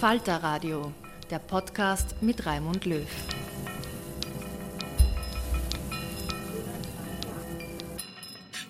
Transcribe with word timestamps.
Falter 0.00 0.36
Radio, 0.36 0.92
der 1.28 1.40
Podcast 1.40 2.14
mit 2.20 2.46
Raimund 2.46 2.84
Löw. 2.84 3.02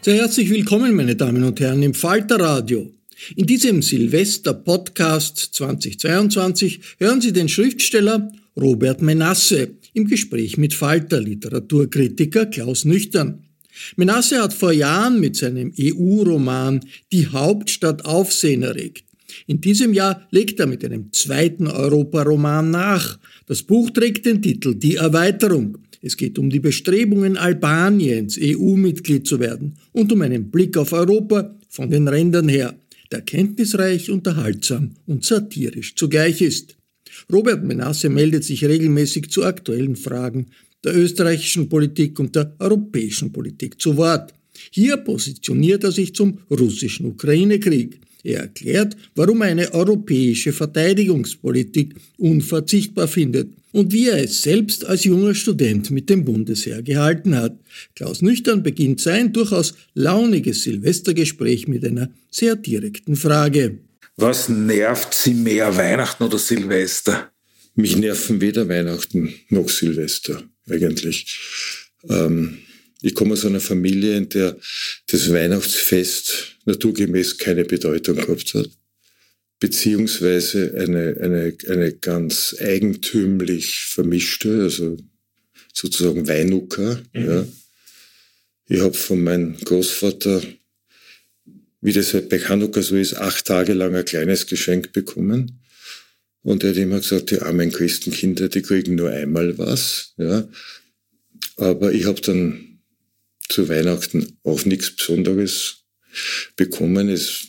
Sehr 0.00 0.15
herzlich 0.15 0.49
willkommen, 0.49 0.94
meine 0.94 1.16
Damen 1.16 1.44
und 1.44 1.61
Herren, 1.61 1.83
im 1.83 1.93
Falter 1.93 2.41
Radio. 2.41 2.94
In 3.37 3.44
diesem 3.44 3.83
Silvester-Podcast 3.83 5.50
2022 5.53 6.81
hören 6.97 7.21
Sie 7.21 7.34
den 7.34 7.50
Schriftsteller 7.50 8.33
Robert 8.56 9.03
Menasse 9.03 9.72
im 9.93 10.06
Gespräch 10.06 10.56
mit 10.56 10.72
Falter-Literaturkritiker 10.72 12.47
Klaus 12.47 12.87
Nüchtern. 12.87 13.43
Menasse 13.97 14.43
hat 14.43 14.55
vor 14.55 14.72
Jahren 14.72 15.21
mit 15.21 15.37
seinem 15.37 15.75
EU-Roman 15.78 16.81
Die 17.12 17.27
Hauptstadt 17.27 18.06
Aufsehen 18.06 18.62
erregt. 18.62 19.07
In 19.48 19.62
diesem 19.62 19.94
Jahr 19.94 20.28
legt 20.31 20.60
er 20.60 20.66
mit 20.66 20.84
einem 20.84 21.10
zweiten 21.10 21.69
Europaroman 21.69 22.70
nach. 22.70 23.19
Das 23.47 23.62
Buch 23.62 23.88
trägt 23.88 24.26
den 24.26 24.42
Titel 24.42 24.75
Die 24.75 24.97
Erweiterung. 24.97 25.78
Es 26.03 26.19
geht 26.19 26.38
um 26.38 26.50
die 26.50 26.60
Bestrebungen 26.60 27.38
Albaniens, 27.38 28.38
EU-Mitglied 28.38 29.26
zu 29.26 29.41
werden 29.41 29.78
und 29.92 30.12
um 30.12 30.20
einen 30.20 30.50
Blick 30.50 30.76
auf 30.76 30.92
Europa 30.92 31.56
von 31.70 31.88
den 31.88 32.06
Rändern 32.09 32.50
her, 32.50 32.78
der 33.10 33.22
kenntnisreich, 33.22 34.10
unterhaltsam 34.10 34.91
und 35.06 35.25
satirisch 35.25 35.94
zugleich 35.94 36.42
ist. 36.42 36.76
Robert 37.32 37.65
Menasse 37.65 38.10
meldet 38.10 38.44
sich 38.44 38.66
regelmäßig 38.66 39.30
zu 39.30 39.44
aktuellen 39.44 39.97
Fragen 39.97 40.48
der 40.84 40.94
österreichischen 40.94 41.70
Politik 41.70 42.20
und 42.20 42.36
der 42.36 42.54
europäischen 42.59 43.32
Politik 43.32 43.80
zu 43.80 43.97
Wort. 43.97 44.34
Hier 44.70 44.98
positioniert 44.98 45.84
er 45.84 45.92
sich 45.92 46.15
zum 46.15 46.38
russischen 46.50 47.06
Ukraine-Krieg. 47.06 47.98
Er 48.24 48.40
erklärt, 48.40 48.96
warum 49.14 49.42
eine 49.42 49.72
europäische 49.72 50.52
Verteidigungspolitik 50.52 51.94
unverzichtbar 52.16 53.08
findet 53.08 53.48
und 53.72 53.92
wie 53.92 54.08
er 54.08 54.22
es 54.22 54.42
selbst 54.42 54.84
als 54.84 55.04
junger 55.04 55.34
Student 55.34 55.90
mit 55.90 56.10
dem 56.10 56.24
Bundesheer 56.24 56.82
gehalten 56.82 57.36
hat. 57.36 57.58
Klaus 57.94 58.22
Nüchtern 58.22 58.62
beginnt 58.62 59.00
sein 59.00 59.32
durchaus 59.32 59.74
launiges 59.94 60.62
Silvestergespräch 60.62 61.68
mit 61.68 61.84
einer 61.84 62.10
sehr 62.30 62.56
direkten 62.56 63.16
Frage. 63.16 63.78
Was 64.16 64.48
nervt 64.48 65.14
Sie 65.14 65.34
mehr, 65.34 65.76
Weihnachten 65.76 66.24
oder 66.24 66.38
Silvester? 66.38 67.30
Mich 67.76 67.96
nerven 67.96 68.40
weder 68.40 68.68
Weihnachten 68.68 69.32
noch 69.50 69.68
Silvester 69.68 70.42
eigentlich. 70.68 71.38
Ähm, 72.08 72.58
ich 73.00 73.14
komme 73.14 73.34
aus 73.34 73.44
einer 73.44 73.60
Familie, 73.60 74.16
in 74.16 74.28
der 74.28 74.56
das 75.06 75.32
Weihnachtsfest 75.32 76.56
naturgemäß 76.64 77.38
keine 77.38 77.64
Bedeutung 77.64 78.16
gehabt 78.16 78.54
hat, 78.54 78.70
beziehungsweise 79.60 80.75
eine, 80.76 81.16
eine, 81.20 81.56
eine 81.69 81.92
ganz 81.92 82.56
eigentümlich 82.59 83.76
vermischte, 83.76 84.62
also 84.62 84.97
sozusagen 85.72 86.26
Weinucker. 86.26 87.00
Mhm. 87.12 87.25
Ja. 87.25 87.47
Ich 88.66 88.81
habe 88.81 88.94
von 88.94 89.22
meinem 89.22 89.56
Großvater, 89.56 90.42
wie 91.80 91.92
das 91.92 92.12
halt 92.12 92.28
bei 92.28 92.41
Hanukkah 92.41 92.82
so 92.82 92.97
ist, 92.97 93.16
acht 93.16 93.47
Tage 93.47 93.72
lang 93.75 93.94
ein 93.94 94.04
kleines 94.04 94.47
Geschenk 94.47 94.92
bekommen. 94.92 95.60
Und 96.42 96.65
er 96.65 96.70
hat 96.70 96.76
immer 96.76 96.98
gesagt, 96.98 97.30
die 97.30 97.41
armen 97.41 97.70
Christenkinder, 97.70 98.48
die 98.48 98.62
kriegen 98.62 98.97
nur 98.97 99.10
einmal 99.10 99.56
was. 99.59 100.15
Ja. 100.16 100.48
Aber 101.56 101.92
ich 101.92 102.04
habe 102.06 102.20
dann 102.20 102.67
zu 103.48 103.69
Weihnachten 103.69 104.38
auch 104.44 104.64
nichts 104.64 104.94
Besonderes 104.94 105.84
bekommen. 106.56 107.09
Es, 107.09 107.48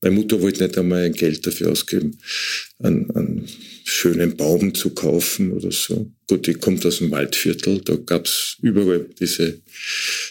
meine 0.00 0.16
Mutter 0.16 0.40
wollte 0.40 0.64
nicht 0.64 0.78
einmal 0.78 1.04
ein 1.04 1.12
Geld 1.12 1.46
dafür 1.46 1.72
ausgeben, 1.72 2.18
einen, 2.78 3.10
einen 3.10 3.48
schönen 3.84 4.36
Baum 4.36 4.74
zu 4.74 4.90
kaufen 4.90 5.52
oder 5.52 5.72
so. 5.72 6.10
Gut, 6.28 6.48
ich 6.48 6.60
komme 6.60 6.78
aus 6.84 6.98
dem 6.98 7.10
Waldviertel, 7.10 7.80
da 7.80 7.96
gab's 7.96 8.56
überall 8.62 9.06
diese 9.18 9.60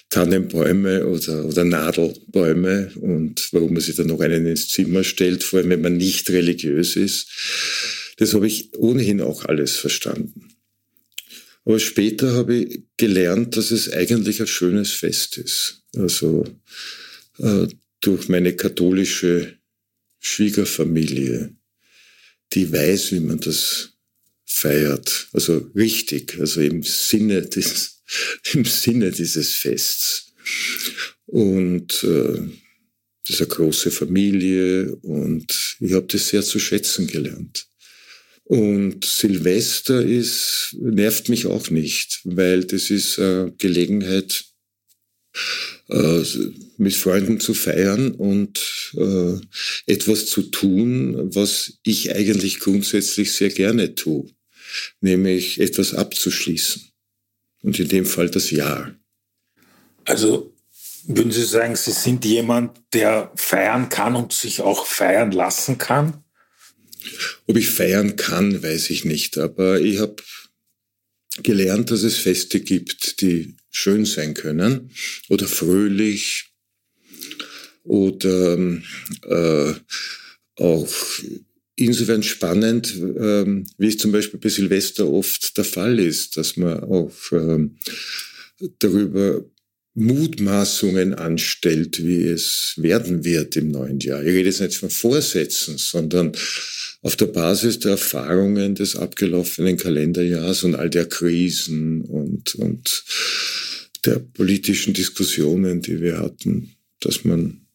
Tannenbäume 0.10 1.06
oder, 1.06 1.46
oder 1.46 1.64
Nadelbäume 1.66 2.92
und 2.96 3.50
warum 3.52 3.74
man 3.74 3.82
sich 3.82 3.96
dann 3.96 4.08
noch 4.08 4.22
einen 4.22 4.48
ins 4.48 4.70
Zimmer 4.70 5.04
stellt, 5.04 5.44
vor 5.44 5.60
allem 5.60 5.70
wenn 5.70 5.82
man 5.82 5.98
nicht 5.98 6.30
religiös 6.30 6.96
ist, 6.96 7.28
das 8.18 8.34
habe 8.34 8.48
ich 8.48 8.74
ohnehin 8.78 9.22
auch 9.22 9.46
alles 9.46 9.76
verstanden. 9.78 10.59
Aber 11.70 11.80
später 11.80 12.34
habe 12.34 12.56
ich 12.56 12.82
gelernt, 12.98 13.56
dass 13.56 13.70
es 13.70 13.94
eigentlich 13.94 14.42
ein 14.42 14.48
schönes 14.48 14.90
Fest 14.90 15.38
ist. 15.38 15.84
Also 15.96 16.44
äh, 17.38 17.68
durch 18.02 18.28
meine 18.28 18.56
katholische 18.56 19.60
Schwiegerfamilie, 20.18 21.56
die 22.54 22.74
weiß, 22.74 23.12
wie 23.12 23.20
man 23.20 23.40
das 23.40 23.92
feiert. 24.48 25.28
Also 25.32 25.70
richtig, 25.76 26.40
also 26.40 26.60
im 26.60 26.82
Sinne, 26.82 27.44
des, 27.44 28.02
im 28.54 28.66
Sinne 28.66 29.12
dieses 29.12 29.54
Fests. 29.54 30.34
Und 31.28 32.04
äh, 32.04 32.50
das 33.28 33.36
ist 33.36 33.42
eine 33.42 33.48
große 33.48 33.92
Familie 33.92 34.96
und 35.04 35.78
ich 35.80 35.94
habe 35.94 36.08
das 36.08 36.30
sehr 36.30 36.42
zu 36.42 36.58
schätzen 36.58 37.06
gelernt. 37.06 37.69
Und 38.50 39.06
Silvester 39.06 40.04
ist, 40.04 40.76
nervt 40.80 41.30
mich 41.30 41.46
auch 41.46 41.70
nicht, 41.70 42.22
weil 42.24 42.64
das 42.64 42.90
ist 42.90 43.20
eine 43.20 43.54
Gelegenheit, 43.60 44.44
äh, 45.90 46.24
mit 46.78 46.96
Freunden 46.96 47.40
zu 47.40 47.54
feiern 47.54 48.10
und 48.10 48.60
äh, 48.98 49.36
etwas 49.86 50.26
zu 50.26 50.42
tun, 50.42 51.36
was 51.36 51.74
ich 51.84 52.16
eigentlich 52.16 52.60
grundsätzlich 52.60 53.34
sehr 53.34 53.50
gerne 53.50 53.94
tue, 53.94 54.32
nämlich 55.00 55.60
etwas 55.60 55.94
abzuschließen. 55.94 56.82
Und 57.62 57.78
in 57.78 57.88
dem 57.88 58.08
Fall 58.08 58.32
das 58.32 58.50
Jahr. 58.50 58.96
Also 60.06 60.56
würden 61.04 61.32
Sie 61.32 61.46
sagen, 61.46 61.76
Sie 61.76 61.92
sind 61.92 62.26
jemand, 62.26 62.82
der 62.94 63.32
feiern 63.36 63.90
kann 63.90 64.16
und 64.16 64.34
sich 64.34 64.62
auch 64.62 64.88
feiern 64.88 65.32
lassen 65.34 65.78
kann? 65.78 66.24
Ob 67.48 67.58
ich 67.58 67.70
feiern 67.70 68.16
kann, 68.16 68.62
weiß 68.62 68.90
ich 68.90 69.06
nicht. 69.06 69.38
Aber 69.38 69.80
ich 69.80 70.00
habe 70.00 70.18
gelernt, 71.44 71.92
dass 71.92 72.04
es 72.04 72.18
Feste 72.18 72.60
gibt, 72.60 73.22
die 73.22 73.56
schön 73.72 74.06
sein 74.06 74.34
können 74.34 74.92
oder 75.30 75.48
fröhlich 75.48 76.50
oder 77.84 78.58
äh, 78.58 79.74
auch 80.56 80.94
insofern 81.76 82.24
spannend, 82.24 82.94
äh, 82.96 83.46
wie 83.78 83.88
es 83.88 83.98
zum 83.98 84.12
Beispiel 84.12 84.40
bei 84.40 84.50
Silvester 84.50 85.08
oft 85.08 85.58
der 85.58 85.64
Fall 85.64 86.00
ist, 86.00 86.38
dass 86.38 86.58
man 86.58 86.84
auch 86.84 87.14
äh, 87.32 87.70
darüber 88.80 89.46
Mutmaßungen 90.00 91.14
anstellt, 91.14 92.04
wie 92.06 92.24
es 92.24 92.74
werden 92.78 93.26
wird 93.26 93.56
im 93.58 93.72
neuen 93.72 94.00
Jahr. 94.00 94.22
Ich 94.22 94.30
rede 94.30 94.50
jetzt 94.50 94.62
nicht 94.62 94.78
von 94.78 94.90
Vorsätzen, 94.90 95.78
sondern 95.78 96.32
auf 97.02 97.16
der 97.16 97.28
Basis 97.28 97.80
der 97.80 97.92
Erfahrungen 97.92 98.76
des 98.76 98.96
abgelaufenen 98.96 99.78
Kalenderjahrs 99.78 100.64
und 100.64 100.76
all 100.76 100.90
der 100.90 101.08
Krisen 101.08 102.02
und, 102.02 102.56
und 102.56 103.04
der 104.06 104.20
politischen 104.20 104.94
Diskussionen, 104.94 105.82
die 105.82 106.02
wir 106.02 106.20
hatten, 106.20 106.72
dass 107.02 107.26
man 107.26 107.66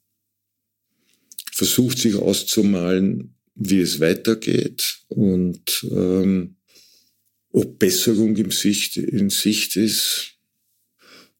versucht, 1.52 1.98
sich 1.98 2.14
auszumalen, 2.14 3.34
wie 3.54 3.80
es 3.80 4.00
weitergeht 4.00 5.00
und 5.08 5.86
ähm, 5.90 6.56
ob 7.50 7.78
Besserung 7.78 8.36
im 8.36 8.50
Sicht, 8.50 8.96
in 8.96 9.30
Sicht 9.30 9.76
ist. 9.76 10.33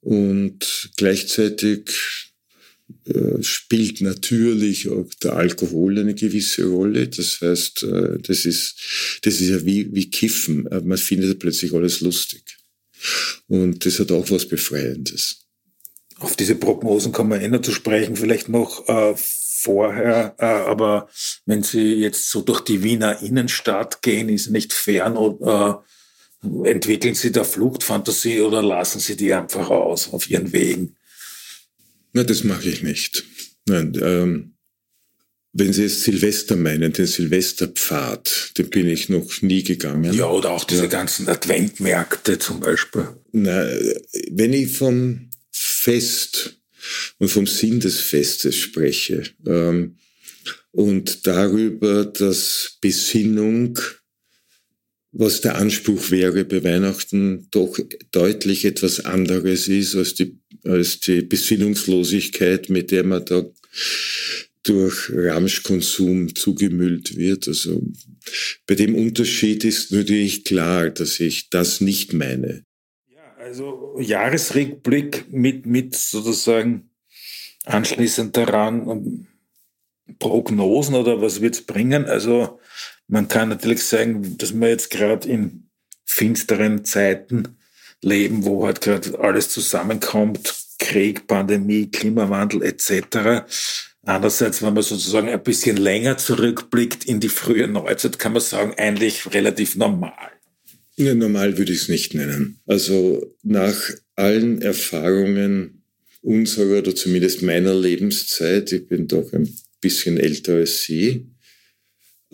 Und 0.05 0.91
gleichzeitig 0.97 1.91
äh, 3.06 3.43
spielt 3.43 4.03
natürlich 4.03 4.91
auch 4.91 5.09
der 5.23 5.35
Alkohol 5.35 5.99
eine 5.99 6.15
gewisse 6.15 6.67
Rolle. 6.67 7.09
Das 7.09 7.41
heißt, 7.41 7.85
äh, 7.85 8.19
das 8.19 8.45
ist, 8.45 9.21
das 9.23 9.41
ist 9.41 9.49
ja 9.49 9.65
wie, 9.65 9.95
wie 9.95 10.11
Kiffen. 10.11 10.67
Äh, 10.67 10.83
man 10.83 10.99
findet 10.99 11.39
plötzlich 11.39 11.73
alles 11.73 12.01
lustig. 12.01 12.59
Und 13.49 13.85
das 13.87 13.99
hat 13.99 14.12
auch 14.12 14.31
was 14.31 14.47
Befreiendes. 14.47 15.47
Auf 16.19 16.37
diese 16.37 16.55
Prognosen 16.55 17.12
kommen 17.12 17.31
wir 17.31 17.43
eh 17.43 17.62
zu 17.62 17.73
sprechen, 17.73 18.17
vielleicht 18.17 18.49
noch 18.49 18.89
äh, 18.89 19.15
vorher. 19.17 20.35
Äh, 20.39 20.45
aber 20.45 21.09
wenn 21.47 21.62
Sie 21.62 21.95
jetzt 21.95 22.31
so 22.31 22.43
durch 22.43 22.61
die 22.61 22.83
Wiener 22.83 23.23
Innenstadt 23.23 24.03
gehen, 24.03 24.29
ist 24.29 24.50
nicht 24.50 24.75
fern 24.75 25.17
äh, 25.17 25.75
entwickeln 26.64 27.14
Sie 27.14 27.32
da 27.32 27.44
Fluchtfantasie 27.44 28.41
oder 28.41 28.62
lassen 28.62 29.00
Sie 29.00 29.17
die 29.17 29.32
einfach 29.32 29.70
aus 29.70 30.12
auf 30.12 30.29
Ihren 30.29 30.52
Wegen? 30.52 30.96
Na, 32.12 32.23
das 32.23 32.44
mache 32.44 32.69
ich 32.69 32.82
nicht. 32.82 33.25
Nein, 33.67 33.99
ähm, 34.00 34.55
wenn 35.52 35.73
Sie 35.73 35.82
jetzt 35.82 36.02
Silvester 36.02 36.56
meinen, 36.56 36.93
den 36.93 37.06
Silvesterpfad, 37.06 38.52
den 38.58 38.70
bin 38.70 38.88
ich 38.88 39.08
noch 39.08 39.41
nie 39.41 39.62
gegangen. 39.62 40.12
Ja, 40.12 40.29
oder 40.29 40.50
auch 40.50 40.64
diese 40.64 40.82
ja. 40.82 40.88
ganzen 40.88 41.29
Adventmärkte 41.29 42.38
zum 42.38 42.61
Beispiel. 42.61 43.08
Na, 43.32 43.64
wenn 44.31 44.52
ich 44.52 44.76
vom 44.76 45.31
Fest 45.52 46.58
und 47.19 47.29
vom 47.29 47.47
Sinn 47.47 47.79
des 47.79 48.00
Festes 48.00 48.56
spreche 48.56 49.23
ähm, 49.47 49.97
und 50.73 51.26
darüber, 51.26 52.05
dass 52.05 52.79
Besinnung, 52.81 53.79
was 55.16 55.40
der 55.40 55.55
Anspruch 55.55 56.11
wäre 56.11 56.44
bei 56.44 56.64
Weihnachten, 56.64 57.46
doch 57.52 57.78
deutlich 58.11 58.64
etwas 58.64 59.05
anderes 59.05 59.69
ist 59.69 59.94
als 59.94 60.14
die, 60.14 60.38
als 60.64 61.00
die 61.00 61.22
Besinnungslosigkeit, 61.22 62.69
mit 62.69 62.90
der 62.90 63.05
man 63.05 63.25
da 63.25 63.44
durch 64.64 65.11
Ramschkonsum 65.12 66.34
zugemüllt 66.34 67.16
wird. 67.16 67.46
Also 67.46 67.82
bei 68.66 68.75
dem 68.75 68.96
Unterschied 68.96 69.62
ist 69.62 69.93
natürlich 69.93 70.44
klar, 70.44 70.90
dass 70.90 71.20
ich 71.20 71.49
das 71.49 71.81
nicht 71.81 72.12
meine. 72.12 72.64
Ja, 73.06 73.34
also 73.38 73.96
Jahresrückblick 74.00 75.26
mit, 75.31 75.64
mit 75.64 75.94
sozusagen 75.94 76.90
anschließend 77.64 78.37
daran 78.37 78.88
ähm, 78.88 79.26
Prognosen 80.19 80.96
oder 80.96 81.20
was 81.22 81.40
wird 81.40 81.55
es 81.55 81.62
bringen? 81.62 82.06
Also 82.06 82.58
man 83.09 83.29
kann 83.29 83.51
natürlich 83.51 83.83
sagen, 83.83 84.37
dass 84.39 84.59
wir 84.59 84.69
jetzt 84.69 84.91
gerade 84.91 85.29
in 85.29 85.69
finsteren 86.05 86.85
Zeiten 86.85 87.56
leben, 88.03 88.45
wo 88.45 88.67
halt 88.67 88.81
gerade 88.81 89.19
alles 89.19 89.49
zusammenkommt, 89.49 90.55
Krieg, 90.79 91.27
Pandemie, 91.27 91.91
Klimawandel 91.91 92.62
etc. 92.62 93.45
Andererseits, 94.03 94.62
wenn 94.62 94.75
man 94.75 94.83
sozusagen 94.83 95.29
ein 95.29 95.43
bisschen 95.43 95.77
länger 95.77 96.19
zurückblickt 96.19 97.05
in 97.05 97.21
die 97.21 97.29
frühe 97.29 97.69
Neuzeit, 97.69 98.19
kann 98.19 98.33
man 98.33 98.43
sagen, 98.43 98.75
eigentlich 98.77 99.33
relativ 99.33 99.77
normal. 99.77 100.31
Ja, 100.97 101.15
normal 101.15 101.59
würde 101.59 101.73
ich 101.73 101.83
es 101.83 101.89
nicht 101.89 102.15
nennen. 102.15 102.61
Also 102.67 103.35
nach 103.43 103.91
allen 104.15 104.62
Erfahrungen 104.62 105.83
unserer 106.23 106.79
oder 106.79 106.95
zumindest 106.95 107.43
meiner 107.43 107.75
Lebenszeit, 107.75 108.73
ich 108.73 108.87
bin 108.87 109.09
doch 109.09 109.33
ein 109.33 109.53
bisschen 109.81 110.19
älter 110.19 110.55
als 110.55 110.85
Sie, 110.85 111.27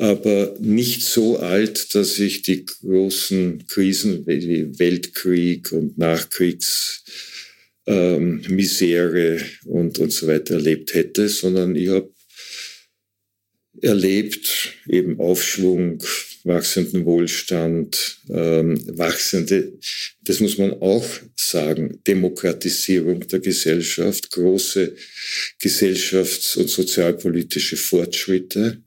aber 0.01 0.57
nicht 0.61 1.03
so 1.03 1.39
alt, 1.39 1.95
dass 1.95 2.19
ich 2.19 2.41
die 2.41 2.65
großen 2.65 3.67
Krisen 3.67 4.27
wie 4.27 4.79
Weltkrieg 4.79 5.73
und 5.73 5.99
Nachkriegs 5.99 7.05
ähm, 7.87 8.43
und, 9.67 9.99
und 9.99 10.13
so 10.13 10.27
weiter 10.27 10.55
erlebt 10.55 10.95
hätte, 10.95 11.29
sondern 11.29 11.77
ich 11.77 11.89
habe 11.89 12.11
erlebt 13.83 14.75
eben 14.89 15.21
Aufschwung, 15.21 16.03
wachsenden 16.45 17.05
Wohlstand, 17.05 18.21
ähm, 18.31 18.81
wachsende, 18.97 19.79
das 20.23 20.41
muss 20.41 20.57
man 20.57 20.73
auch 20.81 21.07
sagen, 21.37 22.01
Demokratisierung 22.07 23.27
der 23.29 23.41
Gesellschaft, 23.41 24.31
große 24.31 24.95
gesellschafts- 25.61 26.57
und 26.57 26.71
sozialpolitische 26.71 27.77
Fortschritte. 27.77 28.83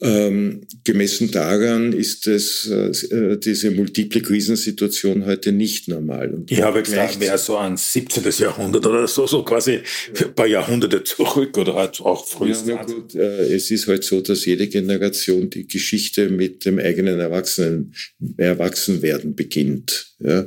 Ähm, 0.00 0.66
gemessen 0.82 1.30
daran 1.30 1.92
ist 1.92 2.26
es, 2.26 2.66
äh, 2.66 3.38
diese 3.38 3.70
multiple 3.70 4.20
Krisensituation 4.20 5.24
heute 5.24 5.52
nicht 5.52 5.86
normal. 5.86 6.34
Und 6.34 6.50
ich 6.50 6.62
habe 6.62 6.82
gesagt, 6.82 7.20
wäre 7.20 7.38
so 7.38 7.56
ein 7.56 7.76
17. 7.76 8.24
Jahrhundert 8.38 8.84
oder 8.86 9.06
so, 9.06 9.26
so 9.28 9.44
quasi 9.44 9.80
ein 10.20 10.34
paar 10.34 10.48
Jahrhunderte 10.48 11.04
zurück 11.04 11.56
oder 11.56 11.74
halt 11.74 12.00
auch 12.00 12.26
früher. 12.26 12.56
Ja, 12.66 12.82
gut, 12.82 13.14
äh, 13.14 13.54
es 13.54 13.70
ist 13.70 13.86
halt 13.86 14.02
so, 14.02 14.20
dass 14.20 14.44
jede 14.44 14.66
Generation 14.66 15.48
die 15.48 15.68
Geschichte 15.68 16.28
mit 16.28 16.64
dem 16.64 16.80
eigenen 16.80 17.20
Erwachsenen, 17.20 17.94
Erwachsenwerden 18.36 19.36
beginnt. 19.36 20.16
Ja. 20.18 20.46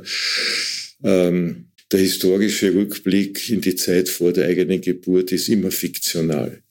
Ähm, 1.02 1.68
der 1.90 2.00
historische 2.00 2.74
Rückblick 2.74 3.48
in 3.48 3.62
die 3.62 3.76
Zeit 3.76 4.10
vor 4.10 4.32
der 4.32 4.46
eigenen 4.46 4.82
Geburt 4.82 5.32
ist 5.32 5.48
immer 5.48 5.70
fiktional. 5.70 6.62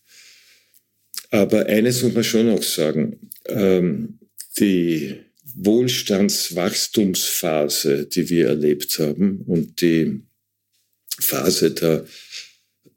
Aber 1.30 1.66
eines 1.66 2.04
muss 2.04 2.14
man 2.14 2.24
schon 2.24 2.50
auch 2.50 2.64
sagen, 2.64 3.30
ähm, 3.48 4.20
die 4.60 5.16
Wohlstandswachstumsphase, 5.56 8.06
die 8.06 8.30
wir 8.30 8.48
erlebt 8.48 8.98
haben 9.00 9.42
und 9.46 9.82
die 9.82 10.22
Phase 11.20 11.72
der, 11.72 12.06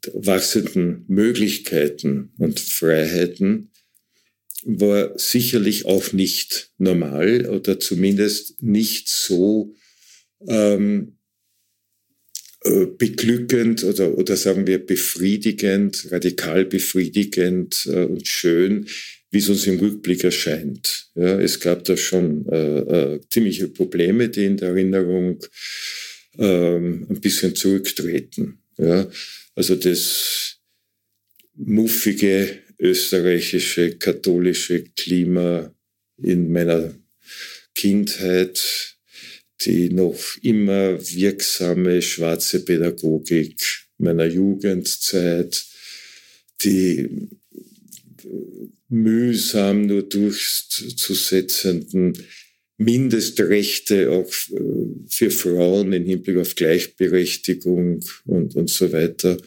der 0.05 0.25
wachsenden 0.25 1.03
Möglichkeiten 1.07 2.31
und 2.37 2.59
Freiheiten 2.59 3.71
war 4.63 5.17
sicherlich 5.17 5.85
auch 5.85 6.13
nicht 6.13 6.69
normal 6.77 7.49
oder 7.49 7.79
zumindest 7.79 8.61
nicht 8.61 9.09
so 9.09 9.73
ähm, 10.47 11.07
äh, 11.07 11.11
beglückend 12.63 13.83
oder, 13.83 14.17
oder 14.17 14.35
sagen 14.35 14.67
wir 14.67 14.85
befriedigend, 14.85 16.07
radikal 16.11 16.65
befriedigend 16.65 17.87
äh, 17.91 18.05
und 18.05 18.27
schön, 18.27 18.87
wie 19.31 19.39
es 19.39 19.49
uns 19.49 19.65
im 19.65 19.79
Rückblick 19.79 20.23
erscheint. 20.23 21.07
Ja, 21.15 21.39
es 21.39 21.59
gab 21.59 21.83
da 21.85 21.97
schon 21.97 22.45
äh, 22.49 22.79
äh, 22.79 23.19
ziemliche 23.29 23.67
Probleme, 23.69 24.29
die 24.29 24.45
in 24.45 24.57
der 24.57 24.69
Erinnerung 24.69 25.43
ähm, 26.37 27.07
ein 27.09 27.21
bisschen 27.21 27.55
zurücktreten. 27.55 28.59
Ja, 28.77 29.09
also 29.55 29.75
das 29.75 30.57
muffige 31.55 32.59
österreichische 32.77 33.97
katholische 33.97 34.83
Klima 34.95 35.73
in 36.17 36.51
meiner 36.51 36.93
Kindheit 37.73 38.90
die 39.65 39.89
noch 39.89 40.17
immer 40.41 40.97
wirksame 40.99 42.01
schwarze 42.01 42.65
Pädagogik 42.65 43.61
meiner 43.97 44.25
Jugendzeit, 44.25 45.65
die 46.63 47.29
mühsam 48.89 49.85
nur 49.85 50.03
durchzusetzenden 50.03 52.17
Mindestrechte 52.77 54.11
auch 54.11 54.29
für 55.07 55.31
Frauen 55.31 55.93
im 55.93 56.05
Hinblick 56.05 56.37
auf 56.37 56.55
Gleichberechtigung 56.55 58.03
und, 58.25 58.55
und 58.55 58.69
so 58.69 58.91
weiter. 58.91 59.37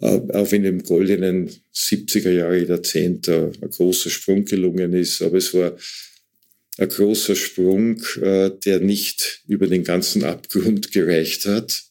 Auch 0.00 0.52
in 0.52 0.64
dem 0.64 0.82
goldenen 0.82 1.50
70er 1.74 2.30
Jahre 2.30 2.64
Jahrzehnt 2.64 3.28
ein 3.28 3.52
großer 3.60 4.10
Sprung 4.10 4.44
gelungen 4.44 4.92
ist. 4.92 5.22
Aber 5.22 5.38
es 5.38 5.54
war 5.54 5.76
ein 6.78 6.88
großer 6.88 7.36
Sprung, 7.36 8.02
äh, 8.22 8.50
der 8.64 8.80
nicht 8.80 9.42
über 9.46 9.66
den 9.66 9.84
ganzen 9.84 10.24
Abgrund 10.24 10.92
gereicht 10.92 11.44
hat. 11.46 11.82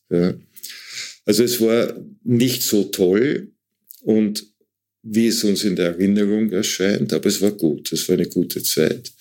Also 1.25 1.43
es 1.43 1.59
war 1.59 1.93
nicht 2.23 2.63
so 2.63 2.85
toll 2.85 3.51
und 4.01 4.45
wie 5.03 5.27
es 5.27 5.43
uns 5.43 5.65
in 5.65 5.75
der 5.75 5.87
Erinnerung 5.87 6.49
erscheint, 6.51 7.11
aber 7.11 7.27
es 7.27 7.41
war 7.41 7.51
gut, 7.51 7.91
es 7.91 8.07
war 8.07 8.15
eine 8.15 8.27
gute 8.27 8.63
Zeit. 8.63 9.11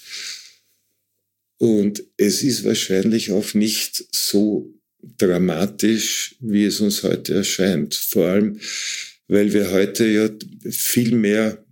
Und 1.59 2.05
es 2.17 2.43
ist 2.43 2.65
wahrscheinlich 2.65 3.33
auch 3.33 3.55
nicht 3.55 4.05
so 4.15 4.73
dramatisch, 5.19 6.37
wie 6.41 6.65
es 6.65 6.81
uns 6.81 7.03
heute 7.03 7.35
erscheint. 7.35 7.95
Vor 7.95 8.27
allem, 8.27 8.61
weil 9.29 9.53
wir 9.53 9.71
heute 9.71 10.07
ja 10.07 10.31
viel 10.71 11.17
mehr 11.17 11.66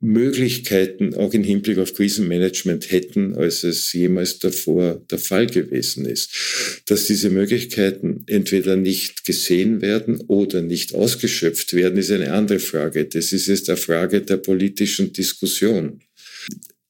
Möglichkeiten 0.00 1.14
auch 1.14 1.34
im 1.34 1.42
Hinblick 1.42 1.78
auf 1.78 1.92
Krisenmanagement 1.92 2.92
hätten, 2.92 3.34
als 3.34 3.64
es 3.64 3.92
jemals 3.92 4.38
davor 4.38 5.02
der 5.10 5.18
Fall 5.18 5.48
gewesen 5.48 6.06
ist. 6.06 6.82
Dass 6.86 7.06
diese 7.06 7.30
Möglichkeiten 7.30 8.22
entweder 8.26 8.76
nicht 8.76 9.24
gesehen 9.24 9.80
werden 9.80 10.20
oder 10.28 10.62
nicht 10.62 10.94
ausgeschöpft 10.94 11.72
werden, 11.72 11.98
ist 11.98 12.12
eine 12.12 12.32
andere 12.32 12.60
Frage. 12.60 13.06
Das 13.06 13.32
ist 13.32 13.48
jetzt 13.48 13.68
eine 13.68 13.76
Frage 13.76 14.22
der 14.22 14.36
politischen 14.36 15.12
Diskussion. 15.12 16.00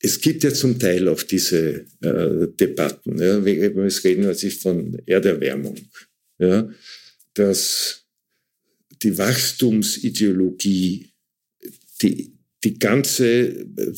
Es 0.00 0.20
gibt 0.20 0.44
ja 0.44 0.52
zum 0.52 0.78
Teil 0.78 1.08
auch 1.08 1.22
diese 1.22 1.86
äh, 2.02 2.46
Debatten. 2.60 3.18
Ja, 3.18 3.44
wir 3.44 3.74
reden 4.04 4.26
also 4.26 4.50
von 4.50 5.00
Erderwärmung. 5.06 5.76
Ja, 6.38 6.70
dass 7.34 8.04
die 9.02 9.16
Wachstumsideologie, 9.16 11.10
die 12.02 12.37
die 12.64 12.78
ganze 12.78 13.48
äh, 13.48 13.92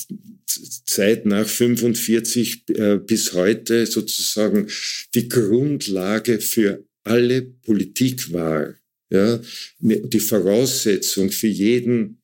Zeit 0.87 1.27
nach 1.27 1.47
45 1.47 2.65
äh, 2.69 2.97
bis 2.99 3.33
heute 3.33 3.87
sozusagen 3.87 4.67
die 5.15 5.29
Grundlage 5.29 6.41
für 6.41 6.85
alle 7.05 7.43
Politik 7.43 8.33
war. 8.33 8.75
Ja, 9.11 9.41
ne, 9.81 10.01
die 10.01 10.21
Voraussetzung 10.21 11.31
für 11.31 11.49
jeden 11.49 12.23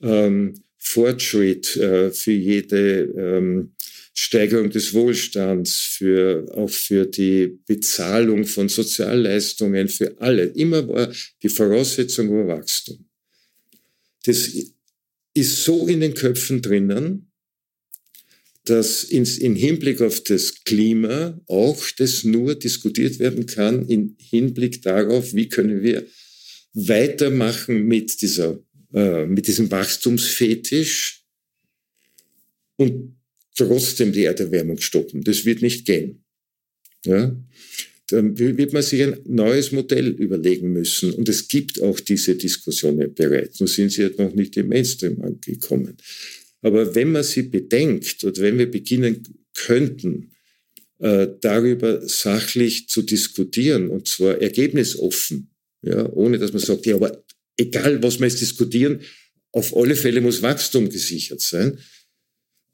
ähm, 0.00 0.54
Fortschritt, 0.78 1.76
äh, 1.76 2.10
für 2.10 2.32
jede 2.32 3.02
ähm, 3.16 3.72
Steigerung 4.14 4.68
des 4.70 4.92
Wohlstands, 4.92 5.80
für, 5.80 6.44
auch 6.54 6.68
für 6.68 7.06
die 7.06 7.58
Bezahlung 7.66 8.44
von 8.44 8.68
Sozialleistungen, 8.68 9.88
für 9.88 10.20
alle. 10.20 10.44
Immer 10.44 10.86
war 10.88 11.12
die 11.42 11.48
Voraussetzung 11.48 12.30
war 12.30 12.58
Wachstum. 12.58 13.04
Das 14.24 14.50
ist 15.34 15.64
so 15.64 15.86
in 15.86 16.00
den 16.00 16.14
Köpfen 16.14 16.62
drinnen, 16.62 17.32
dass 18.64 19.02
ins, 19.04 19.38
in 19.38 19.56
Hinblick 19.56 20.00
auf 20.00 20.22
das 20.22 20.64
Klima 20.64 21.40
auch 21.46 21.82
das 21.96 22.24
nur 22.24 22.54
diskutiert 22.54 23.18
werden 23.18 23.46
kann 23.46 23.88
in 23.88 24.16
Hinblick 24.18 24.82
darauf, 24.82 25.34
wie 25.34 25.48
können 25.48 25.82
wir 25.82 26.06
weitermachen 26.74 27.86
mit 27.86 28.22
dieser, 28.22 28.60
äh, 28.94 29.26
mit 29.26 29.48
diesem 29.48 29.70
Wachstumsfetisch 29.70 31.24
und 32.76 33.16
trotzdem 33.56 34.12
die 34.12 34.24
Erderwärmung 34.24 34.78
stoppen. 34.78 35.24
Das 35.24 35.44
wird 35.44 35.62
nicht 35.62 35.84
gehen. 35.84 36.24
Ja? 37.04 37.36
Dann 38.12 38.38
wird 38.38 38.72
man 38.72 38.82
sich 38.82 39.02
ein 39.02 39.18
neues 39.24 39.72
Modell 39.72 40.08
überlegen 40.08 40.72
müssen. 40.72 41.12
Und 41.12 41.28
es 41.28 41.48
gibt 41.48 41.80
auch 41.80 41.98
diese 41.98 42.34
Diskussionen 42.34 43.14
bereits. 43.14 43.58
Nun 43.60 43.66
sind 43.66 43.90
sie 43.90 44.02
halt 44.02 44.18
noch 44.18 44.34
nicht 44.34 44.56
im 44.56 44.68
Mainstream 44.68 45.20
angekommen. 45.22 45.96
Aber 46.60 46.94
wenn 46.94 47.12
man 47.12 47.24
sie 47.24 47.44
bedenkt 47.44 48.22
und 48.24 48.38
wenn 48.38 48.58
wir 48.58 48.70
beginnen 48.70 49.22
könnten, 49.54 50.32
äh, 50.98 51.28
darüber 51.40 52.06
sachlich 52.06 52.88
zu 52.88 53.02
diskutieren, 53.02 53.88
und 53.88 54.06
zwar 54.06 54.40
ergebnisoffen, 54.40 55.50
ja, 55.82 56.08
ohne 56.12 56.38
dass 56.38 56.52
man 56.52 56.62
sagt, 56.62 56.86
ja, 56.86 56.94
aber 56.94 57.24
egal, 57.56 58.02
was 58.02 58.20
wir 58.20 58.28
jetzt 58.28 58.40
diskutieren, 58.40 59.00
auf 59.50 59.76
alle 59.76 59.96
Fälle 59.96 60.20
muss 60.20 60.42
Wachstum 60.42 60.88
gesichert 60.88 61.40
sein, 61.40 61.78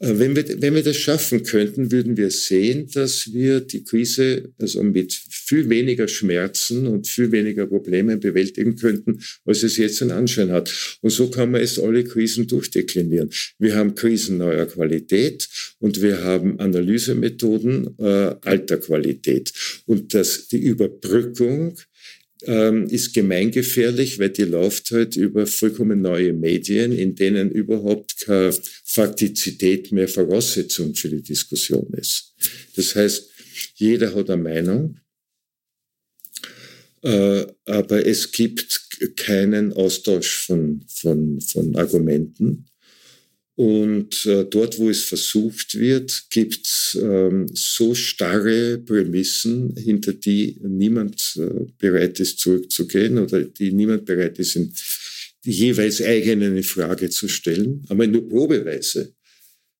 wenn 0.00 0.37
wir, 0.37 0.62
wenn 0.62 0.75
wir 0.76 0.85
das 0.85 0.97
schaffen 0.97 1.43
könnten, 1.43 1.90
würden 1.90 2.17
wir 2.17 2.31
sehen, 2.31 2.88
dass 2.95 3.33
wir 3.33 3.61
die 3.61 3.83
Krise 3.83 4.52
also 4.59 4.83
mit 4.85 5.12
viel 5.12 5.69
weniger 5.69 6.07
Schmerzen 6.07 6.87
und 6.87 7.09
viel 7.09 7.33
weniger 7.33 7.67
Problemen 7.67 8.21
bewältigen 8.21 8.76
könnten, 8.76 9.21
als 9.45 9.64
es 9.64 9.76
jetzt 9.76 10.00
einen 10.00 10.12
Anschein 10.12 10.52
hat. 10.52 10.99
Und 11.00 11.11
so 11.11 11.28
kann 11.31 11.50
man 11.50 11.62
es 11.62 11.81
alle 11.81 12.05
Krisen 12.05 12.47
durchdeklinieren. 12.47 13.31
Wir 13.59 13.75
haben 13.75 13.97
Krisen 13.97 14.38
neuer 14.38 14.67
Qualität 14.67 15.49
und 15.81 16.00
wir 16.00 16.23
haben 16.23 16.61
Analysemethoden 16.61 17.99
äh, 17.99 18.37
alter 18.43 18.78
Qualität. 18.78 19.52
Und 19.87 20.14
dass 20.14 20.47
die 20.47 20.59
Überbrückung 20.59 21.76
ähm, 22.42 22.87
ist 22.88 23.14
gemeingefährlich, 23.14 24.18
weil 24.18 24.30
die 24.30 24.45
läuft 24.45 24.90
halt 24.90 25.16
über 25.16 25.47
vollkommen 25.47 26.00
neue 26.00 26.33
Medien, 26.33 26.92
in 26.92 27.14
denen 27.14 27.50
überhaupt 27.50 28.21
keine 28.21 28.54
Faktizität 28.85 29.92
mehr 29.92 30.09
Voraussetzung 30.09 30.95
für 30.95 31.09
die 31.09 31.23
Diskussion 31.23 31.92
ist. 31.95 32.35
Das 32.76 32.95
heißt, 32.95 33.30
jeder 33.75 34.14
hat 34.14 34.30
eine 34.30 34.42
Meinung, 34.42 35.00
äh, 37.02 37.47
aber 37.64 38.07
es 38.07 38.30
gibt 38.33 38.88
keinen 39.16 39.73
Austausch 39.73 40.47
von, 40.47 40.85
von, 40.88 41.40
von 41.40 41.76
Argumenten. 41.76 42.66
Und 43.59 44.25
äh, 44.25 44.45
dort, 44.45 44.79
wo 44.79 44.88
es 44.88 45.03
versucht 45.03 45.77
wird, 45.77 46.27
gibt 46.31 46.65
es 46.65 46.97
ähm, 47.03 47.49
so 47.53 47.93
starre 47.93 48.79
Prämissen, 48.79 49.75
hinter 49.77 50.12
die 50.12 50.61
niemand 50.62 51.37
äh, 51.37 51.67
bereit 51.77 52.21
ist 52.21 52.38
zurückzugehen 52.38 53.19
oder 53.19 53.43
die 53.43 53.73
niemand 53.73 54.05
bereit 54.05 54.38
ist, 54.38 54.55
in 54.55 54.73
die 55.45 55.50
jeweils 55.50 56.00
eigenen 56.00 56.57
in 56.57 56.62
Frage 56.62 57.11
zu 57.11 57.27
stellen, 57.27 57.85
aber 57.88 58.07
nur 58.07 58.29
probeweise. 58.29 59.12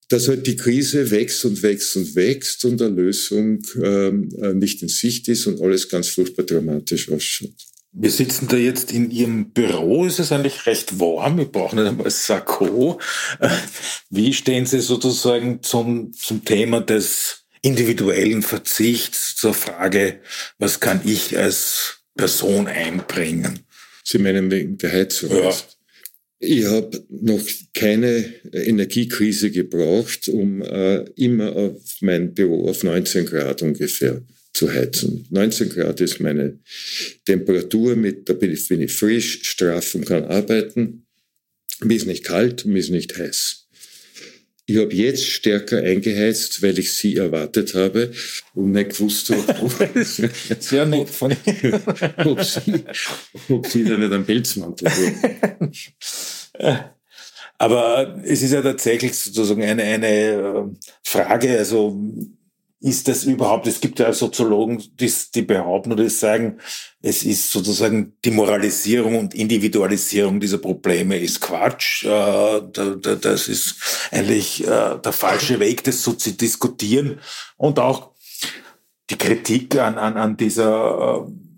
Dass 0.09 0.27
halt 0.27 0.45
die 0.45 0.57
Krise 0.57 1.09
wächst 1.09 1.45
und 1.45 1.63
wächst 1.63 1.95
und 1.95 2.15
wächst 2.15 2.65
und 2.65 2.81
eine 2.81 2.93
Lösung 2.93 3.65
ähm, 3.81 4.29
äh, 4.41 4.53
nicht 4.53 4.81
in 4.81 4.89
Sicht 4.89 5.29
ist 5.29 5.47
und 5.47 5.61
alles 5.61 5.87
ganz 5.87 6.09
furchtbar 6.09 6.43
dramatisch 6.45 7.09
ausschaut. 7.09 7.55
Wir 7.91 8.11
sitzen 8.11 8.47
da 8.47 8.55
jetzt 8.55 8.91
in 8.91 9.09
Ihrem 9.09 9.51
Büro. 9.51 10.05
Es 10.05 10.19
ist 10.19 10.31
eigentlich 10.31 10.67
recht 10.67 10.99
warm. 10.99 11.37
Wir 11.37 11.45
brauchen 11.45 11.79
nicht 11.79 11.87
einmal 11.87 12.09
Sakko. 12.09 12.99
Wie 14.09 14.33
stehen 14.33 14.65
Sie 14.65 14.79
sozusagen 14.79 15.63
zum, 15.63 16.13
zum 16.13 16.45
Thema 16.45 16.81
des 16.81 17.45
individuellen 17.61 18.41
Verzichts, 18.41 19.35
zur 19.35 19.53
Frage, 19.53 20.21
was 20.59 20.79
kann 20.79 21.01
ich 21.03 21.37
als 21.37 21.99
Person 22.15 22.67
einbringen? 22.67 23.65
Sie 24.03 24.17
meinen 24.17 24.51
wegen 24.51 24.77
der 24.77 24.91
Heizung? 24.91 25.35
Ja. 25.35 25.53
Ich 26.41 26.65
habe 26.65 27.05
noch 27.09 27.41
keine 27.73 28.33
Energiekrise 28.53 29.51
gebraucht, 29.51 30.29
um 30.29 30.61
äh, 30.61 30.99
immer 31.15 31.53
auf 31.53 31.81
mein 31.99 32.33
Büro 32.33 32.69
auf 32.69 32.83
19 32.83 33.25
Grad 33.25 33.61
ungefähr 33.61 34.21
zu 34.53 34.71
heizen. 34.71 35.27
19 35.29 35.69
Grad 35.69 36.01
ist 36.01 36.19
meine 36.19 36.59
Temperatur, 37.25 37.95
mit, 37.95 38.27
da 38.27 38.33
bin 38.33 38.51
ich, 38.51 38.67
bin 38.67 38.81
ich 38.81 38.91
frisch, 38.91 39.39
straff 39.43 39.95
und 39.95 40.05
kann 40.05 40.25
arbeiten. 40.25 41.05
Mir 41.81 41.95
ist 41.95 42.07
nicht 42.07 42.25
kalt, 42.25 42.65
mir 42.65 42.79
ist 42.79 42.89
nicht 42.89 43.17
heiß. 43.17 43.67
Ich 44.65 44.77
habe 44.77 44.93
jetzt 44.93 45.25
stärker 45.25 45.79
eingeheizt, 45.79 46.61
weil 46.61 46.77
ich 46.77 46.93
sie 46.93 47.15
erwartet 47.15 47.73
habe 47.73 48.11
und 48.53 48.71
nicht 48.71 48.91
gewusst 48.91 49.31
habe, 49.31 49.89
Sehr 50.59 50.85
nett 50.85 51.09
von 51.09 51.31
ob, 52.25 52.43
sie, 52.43 52.83
ob 53.49 53.65
sie 53.65 53.83
da 53.83 53.97
nicht 53.97 54.13
einen 54.13 54.25
Pelzmantel 54.25 54.91
haben. 54.91 55.71
Aber 57.57 58.21
es 58.23 58.41
ist 58.41 58.53
ja 58.53 58.61
tatsächlich 58.61 59.15
sozusagen 59.15 59.63
eine, 59.63 59.83
eine 59.83 60.07
äh, 60.07 60.63
Frage, 61.03 61.57
also 61.57 61.99
ist 62.81 63.07
das 63.09 63.25
überhaupt, 63.25 63.67
es 63.67 63.81
gibt 63.81 63.99
ja 63.99 64.13
Soziologen, 64.13 64.81
die, 64.99 65.11
die 65.35 65.41
behaupten 65.41 65.91
oder 65.91 66.09
sagen, 66.09 66.59
es 67.01 67.23
ist 67.23 67.51
sozusagen 67.51 68.13
die 68.23 68.31
Moralisierung 68.31 69.17
und 69.17 69.35
Individualisierung 69.35 70.39
dieser 70.39 70.59
Probleme 70.59 71.17
ist 71.17 71.41
Quatsch. 71.41 72.05
Äh, 72.05 72.61
das 72.71 73.47
ist 73.49 73.75
eigentlich 74.11 74.63
äh, 74.63 74.97
der 74.97 75.11
falsche 75.11 75.59
Weg, 75.59 75.83
das 75.83 76.03
so 76.03 76.13
zu 76.13 76.31
diskutieren. 76.31 77.19
Und 77.57 77.79
auch 77.79 78.11
die 79.09 79.17
Kritik 79.17 79.77
an, 79.77 79.97
an, 79.97 80.15
an 80.15 80.37
dieser 80.37 81.25
äh, 81.27 81.48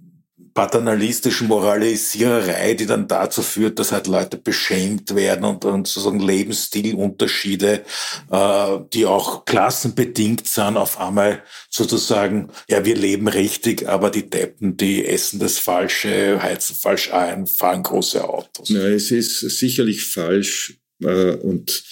paternalistischen 0.53 1.47
Moralisiererei, 1.47 2.73
die 2.73 2.85
dann 2.85 3.07
dazu 3.07 3.41
führt, 3.41 3.79
dass 3.79 3.91
halt 3.91 4.07
Leute 4.07 4.37
beschämt 4.37 5.15
werden 5.15 5.45
und, 5.45 5.65
und 5.65 5.87
sozusagen 5.87 6.19
Lebensstilunterschiede, 6.19 7.83
äh, 8.31 8.77
die 8.93 9.05
auch 9.05 9.45
klassenbedingt 9.45 10.47
sind, 10.47 10.77
auf 10.77 10.99
einmal 10.99 11.43
sozusagen, 11.69 12.49
ja, 12.69 12.83
wir 12.85 12.95
leben 12.95 13.27
richtig, 13.27 13.87
aber 13.87 14.09
die 14.09 14.29
Deppen, 14.29 14.77
die 14.77 15.05
essen 15.05 15.39
das 15.39 15.57
Falsche, 15.57 16.41
heizen 16.41 16.75
falsch 16.75 17.11
ein, 17.13 17.47
fahren 17.47 17.83
große 17.83 18.27
Autos. 18.27 18.69
Ja, 18.69 18.87
es 18.87 19.11
ist 19.11 19.39
sicherlich 19.39 20.05
falsch 20.05 20.79
äh, 21.01 21.31
und 21.35 21.83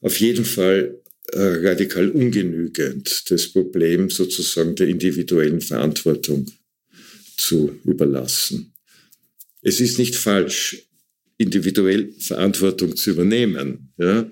auf 0.00 0.18
jeden 0.20 0.44
Fall 0.44 1.00
äh, 1.32 1.66
radikal 1.66 2.10
ungenügend 2.10 3.30
das 3.30 3.48
Problem 3.48 4.10
sozusagen 4.10 4.74
der 4.76 4.88
individuellen 4.88 5.60
Verantwortung 5.60 6.46
zu 7.36 7.78
überlassen. 7.84 8.72
Es 9.62 9.80
ist 9.80 9.98
nicht 9.98 10.16
falsch, 10.16 10.82
individuell 11.38 12.12
Verantwortung 12.18 12.96
zu 12.96 13.10
übernehmen, 13.10 13.92
ja, 13.98 14.30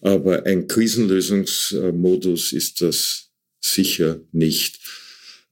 aber 0.00 0.44
ein 0.46 0.68
Krisenlösungsmodus 0.68 2.52
ist 2.52 2.80
das 2.80 3.30
sicher 3.60 4.20
nicht. 4.32 4.78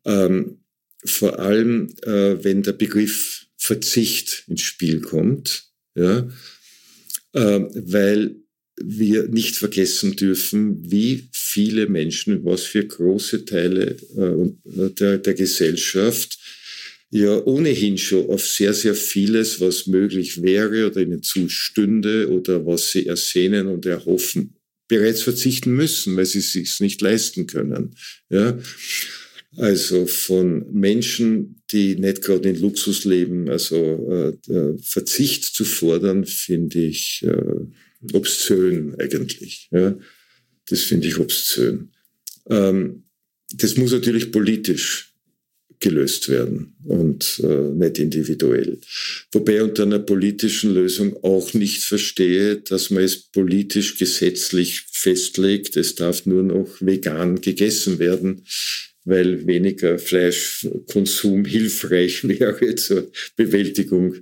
Ähm, 0.04 0.58
vor 1.04 1.38
allem, 1.38 1.94
äh, 2.02 2.44
wenn 2.44 2.62
der 2.62 2.72
Begriff 2.72 3.46
Verzicht 3.56 4.44
ins 4.48 4.62
Spiel 4.62 5.00
kommt, 5.00 5.64
ja, 5.94 6.28
äh, 7.32 7.60
weil 7.74 8.36
wir 8.76 9.28
nicht 9.28 9.56
vergessen 9.56 10.16
dürfen, 10.16 10.90
wie 10.90 11.28
viele 11.32 11.86
Menschen, 11.88 12.44
was 12.44 12.64
für 12.64 12.84
große 12.84 13.44
Teile 13.44 13.96
äh, 14.16 14.90
der, 14.90 15.18
der 15.18 15.34
Gesellschaft 15.34 16.38
ja 17.12 17.44
ohnehin 17.44 17.98
schon 17.98 18.28
auf 18.30 18.46
sehr, 18.46 18.72
sehr 18.72 18.94
vieles, 18.94 19.60
was 19.60 19.86
möglich 19.86 20.42
wäre 20.42 20.86
oder 20.86 21.02
ihnen 21.02 21.22
zustünde 21.22 22.30
oder 22.30 22.64
was 22.66 22.90
sie 22.90 23.06
ersehnen 23.06 23.66
und 23.68 23.84
erhoffen, 23.84 24.54
bereits 24.88 25.22
verzichten 25.22 25.74
müssen, 25.76 26.16
weil 26.16 26.24
sie 26.24 26.38
es 26.38 26.52
sich 26.52 26.80
nicht 26.80 27.02
leisten 27.02 27.46
können. 27.46 27.94
Ja? 28.30 28.58
Also 29.58 30.06
von 30.06 30.72
Menschen, 30.72 31.62
die 31.70 31.96
nicht 31.96 32.22
gerade 32.22 32.48
in 32.48 32.60
Luxus 32.60 33.04
leben, 33.04 33.50
also 33.50 34.34
äh, 34.48 34.50
äh, 34.50 34.78
Verzicht 34.78 35.44
zu 35.44 35.66
fordern, 35.66 36.24
finde 36.24 36.80
ich 36.80 37.22
äh, 37.26 38.14
obszön 38.14 38.94
eigentlich. 38.98 39.68
Ja? 39.70 39.94
Das 40.70 40.80
finde 40.80 41.08
ich 41.08 41.18
obszön. 41.18 41.90
Ähm, 42.48 43.04
das 43.54 43.76
muss 43.76 43.92
natürlich 43.92 44.32
politisch 44.32 45.11
gelöst 45.82 46.30
werden 46.30 46.74
und 46.84 47.42
äh, 47.44 47.74
nicht 47.74 47.98
individuell. 47.98 48.78
Wobei 49.32 49.56
ich 49.56 49.62
unter 49.62 49.82
einer 49.82 49.98
politischen 49.98 50.72
Lösung 50.72 51.22
auch 51.22 51.52
nicht 51.52 51.82
verstehe, 51.82 52.56
dass 52.56 52.88
man 52.88 53.02
es 53.02 53.16
politisch 53.16 53.98
gesetzlich 53.98 54.84
festlegt, 54.90 55.76
es 55.76 55.96
darf 55.96 56.24
nur 56.24 56.44
noch 56.44 56.68
vegan 56.80 57.40
gegessen 57.40 57.98
werden, 57.98 58.44
weil 59.04 59.46
weniger 59.46 59.98
Fleischkonsum 59.98 61.44
hilfreich 61.56 62.26
wäre 62.26 62.74
zur 62.76 63.10
Bewältigung 63.36 64.14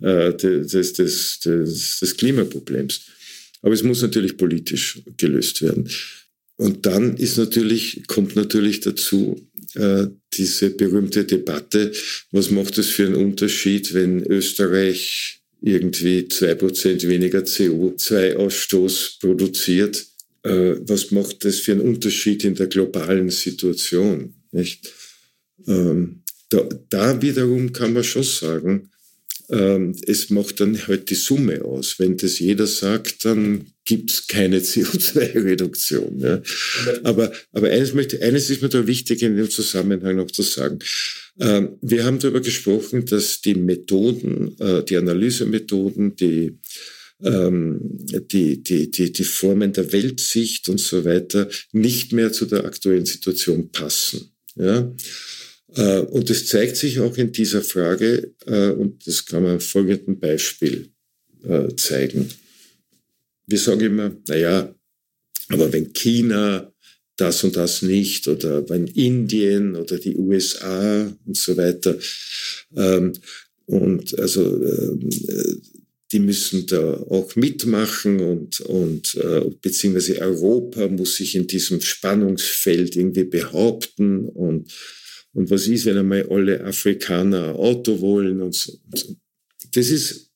äh, 0.00 0.32
des, 0.32 0.94
des, 0.94 1.40
des, 1.40 1.98
des 2.00 2.16
Klimaproblems. 2.16 3.02
Aber 3.60 3.74
es 3.74 3.82
muss 3.82 4.02
natürlich 4.02 4.36
politisch 4.38 5.02
gelöst 5.18 5.62
werden. 5.62 5.88
Und 6.56 6.86
dann 6.86 7.16
ist 7.16 7.38
natürlich, 7.38 8.06
kommt 8.06 8.36
natürlich 8.36 8.80
dazu, 8.80 9.48
äh, 9.74 10.06
diese 10.32 10.70
berühmte 10.70 11.24
Debatte, 11.24 11.92
was 12.30 12.50
macht 12.50 12.78
es 12.78 12.88
für 12.88 13.06
einen 13.06 13.14
Unterschied, 13.16 13.94
wenn 13.94 14.24
Österreich 14.24 15.42
irgendwie 15.60 16.28
zwei 16.28 16.54
Prozent 16.54 17.06
weniger 17.06 17.40
CO2-Ausstoß 17.40 19.20
produziert? 19.20 20.06
Äh, 20.42 20.76
was 20.80 21.10
macht 21.10 21.44
das 21.44 21.60
für 21.60 21.72
einen 21.72 21.82
Unterschied 21.82 22.44
in 22.44 22.54
der 22.54 22.66
globalen 22.66 23.30
Situation? 23.30 24.34
Nicht? 24.50 24.92
Ähm, 25.66 26.22
da, 26.48 26.68
da 26.90 27.22
wiederum 27.22 27.72
kann 27.72 27.92
man 27.92 28.04
schon 28.04 28.24
sagen, 28.24 28.90
es 29.54 30.30
macht 30.30 30.60
dann 30.60 30.86
halt 30.86 31.10
die 31.10 31.14
Summe 31.14 31.62
aus. 31.62 31.98
Wenn 31.98 32.16
das 32.16 32.38
jeder 32.38 32.66
sagt, 32.66 33.24
dann 33.26 33.66
gibt 33.84 34.10
es 34.10 34.26
keine 34.26 34.58
CO2-Reduktion. 34.60 36.18
Ja. 36.20 36.42
Aber, 37.04 37.32
aber 37.52 37.68
eines, 37.68 37.92
möchte, 37.92 38.22
eines 38.22 38.48
ist 38.48 38.62
mir 38.62 38.70
da 38.70 38.86
wichtig 38.86 39.22
in 39.22 39.36
dem 39.36 39.50
Zusammenhang 39.50 40.16
noch 40.16 40.30
zu 40.30 40.42
sagen. 40.42 40.78
Ähm, 41.38 41.76
wir 41.82 42.04
haben 42.04 42.18
darüber 42.18 42.40
gesprochen, 42.40 43.04
dass 43.04 43.40
die 43.42 43.54
Methoden, 43.54 44.56
äh, 44.58 44.84
die 44.84 44.96
Analysemethoden, 44.96 46.16
die 46.16 46.58
ähm, 47.24 47.78
die, 48.32 48.62
die, 48.62 48.90
die, 48.90 49.12
die 49.12 49.24
Formen 49.24 49.72
der 49.72 49.92
Weltsicht 49.92 50.68
und 50.68 50.80
so 50.80 51.04
weiter 51.04 51.48
nicht 51.72 52.12
mehr 52.12 52.32
zu 52.32 52.46
der 52.46 52.64
aktuellen 52.64 53.06
Situation 53.06 53.70
passen. 53.70 54.32
Ja? 54.56 54.92
Äh, 55.74 56.00
und 56.00 56.28
das 56.28 56.46
zeigt 56.46 56.76
sich 56.76 57.00
auch 57.00 57.16
in 57.16 57.32
dieser 57.32 57.62
Frage, 57.62 58.34
äh, 58.46 58.70
und 58.70 59.06
das 59.06 59.24
kann 59.24 59.42
man 59.42 59.54
im 59.54 59.60
folgenden 59.60 60.18
Beispiel 60.18 60.90
äh, 61.44 61.74
zeigen. 61.76 62.28
Wir 63.46 63.58
sagen 63.58 63.80
immer, 63.80 64.16
naja, 64.28 64.74
aber 65.48 65.72
wenn 65.72 65.92
China 65.92 66.72
das 67.16 67.44
und 67.44 67.56
das 67.56 67.82
nicht 67.82 68.26
oder 68.28 68.68
wenn 68.68 68.86
Indien 68.86 69.76
oder 69.76 69.98
die 69.98 70.16
USA 70.16 71.12
und 71.24 71.36
so 71.36 71.56
weiter, 71.56 71.98
ähm, 72.76 73.12
und 73.66 74.18
also 74.18 74.60
die 76.10 76.18
müssen 76.18 76.66
da 76.66 76.94
auch 76.94 77.36
mitmachen 77.36 78.20
und, 78.20 78.60
und 78.60 79.16
beziehungsweise 79.62 80.18
Europa 80.20 80.88
muss 80.88 81.16
sich 81.16 81.36
in 81.36 81.46
diesem 81.46 81.80
Spannungsfeld 81.80 82.96
irgendwie 82.96 83.24
behaupten 83.24 84.28
und 84.28 84.70
und 85.34 85.50
was 85.50 85.66
ist, 85.66 85.86
wenn 85.86 85.98
einmal 85.98 86.26
alle 86.28 86.62
Afrikaner 86.64 87.54
Auto 87.54 88.00
wollen 88.00 88.42
und 88.42 88.54
so. 88.54 88.72
Das 89.72 89.90
ist 89.90 90.30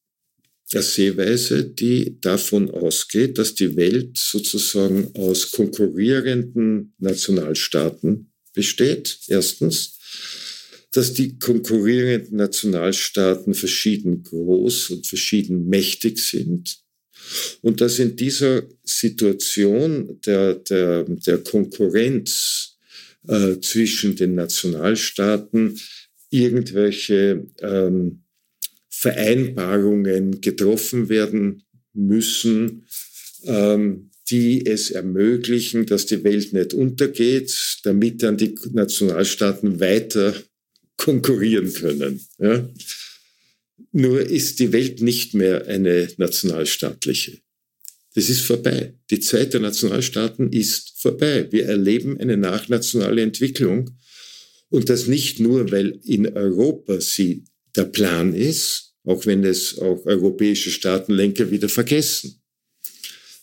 eine 0.72 0.82
Sehweise, 0.82 1.64
die 1.64 2.18
davon 2.20 2.70
ausgeht, 2.70 3.38
dass 3.38 3.54
die 3.54 3.76
Welt 3.76 4.18
sozusagen 4.18 5.14
aus 5.14 5.52
konkurrierenden 5.52 6.94
Nationalstaaten 6.98 8.32
besteht. 8.52 9.18
Erstens, 9.28 9.98
dass 10.92 11.12
die 11.12 11.38
konkurrierenden 11.38 12.36
Nationalstaaten 12.36 13.54
verschieden 13.54 14.22
groß 14.22 14.90
und 14.90 15.06
verschieden 15.06 15.68
mächtig 15.68 16.18
sind. 16.18 16.78
Und 17.60 17.80
dass 17.80 17.98
in 17.98 18.16
dieser 18.16 18.62
Situation 18.82 20.20
der, 20.24 20.54
der, 20.54 21.04
der 21.04 21.38
Konkurrenz 21.38 22.75
äh, 23.28 23.60
zwischen 23.60 24.16
den 24.16 24.34
Nationalstaaten 24.34 25.78
irgendwelche 26.30 27.46
ähm, 27.60 28.22
Vereinbarungen 28.88 30.40
getroffen 30.40 31.08
werden 31.08 31.62
müssen, 31.92 32.86
ähm, 33.44 34.10
die 34.30 34.66
es 34.66 34.90
ermöglichen, 34.90 35.86
dass 35.86 36.06
die 36.06 36.24
Welt 36.24 36.52
nicht 36.52 36.74
untergeht, 36.74 37.78
damit 37.84 38.22
dann 38.22 38.36
die 38.36 38.54
Nationalstaaten 38.72 39.78
weiter 39.80 40.34
konkurrieren 40.96 41.72
können. 41.72 42.20
Ja? 42.38 42.68
Nur 43.92 44.20
ist 44.20 44.58
die 44.58 44.72
Welt 44.72 45.00
nicht 45.00 45.34
mehr 45.34 45.66
eine 45.66 46.08
nationalstaatliche. 46.16 47.38
Das 48.16 48.30
ist 48.30 48.40
vorbei. 48.40 48.94
Die 49.10 49.20
Zeit 49.20 49.52
der 49.52 49.60
Nationalstaaten 49.60 50.50
ist 50.50 50.94
vorbei. 50.96 51.46
Wir 51.50 51.66
erleben 51.66 52.18
eine 52.18 52.38
nachnationale 52.38 53.20
Entwicklung. 53.20 53.90
Und 54.70 54.88
das 54.88 55.06
nicht 55.06 55.38
nur, 55.38 55.70
weil 55.70 56.00
in 56.02 56.26
Europa 56.26 56.98
sie 57.02 57.44
der 57.76 57.84
Plan 57.84 58.32
ist, 58.32 58.94
auch 59.04 59.26
wenn 59.26 59.44
es 59.44 59.78
auch 59.78 60.06
europäische 60.06 60.70
Staatenlenker 60.70 61.50
wieder 61.50 61.68
vergessen 61.68 62.40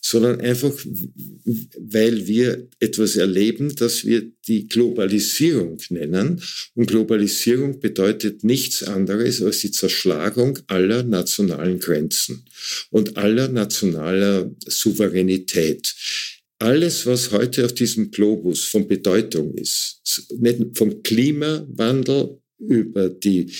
sondern 0.05 0.41
einfach, 0.41 0.73
weil 1.79 2.27
wir 2.27 2.67
etwas 2.81 3.15
erleben, 3.15 3.73
das 3.75 4.03
wir 4.03 4.29
die 4.47 4.67
Globalisierung 4.67 5.77
nennen. 5.89 6.41
Und 6.75 6.87
Globalisierung 6.87 7.79
bedeutet 7.79 8.43
nichts 8.43 8.83
anderes 8.83 9.41
als 9.41 9.59
die 9.59 9.71
Zerschlagung 9.71 10.59
aller 10.67 11.03
nationalen 11.03 11.79
Grenzen 11.79 12.45
und 12.89 13.15
aller 13.15 13.47
nationaler 13.47 14.53
Souveränität. 14.67 15.95
Alles, 16.59 17.05
was 17.05 17.31
heute 17.31 17.63
auf 17.63 17.73
diesem 17.73 18.11
Globus 18.11 18.65
von 18.65 18.87
Bedeutung 18.87 19.55
ist, 19.55 20.01
vom 20.73 21.01
Klimawandel 21.01 22.41
über 22.59 23.09
die 23.09 23.51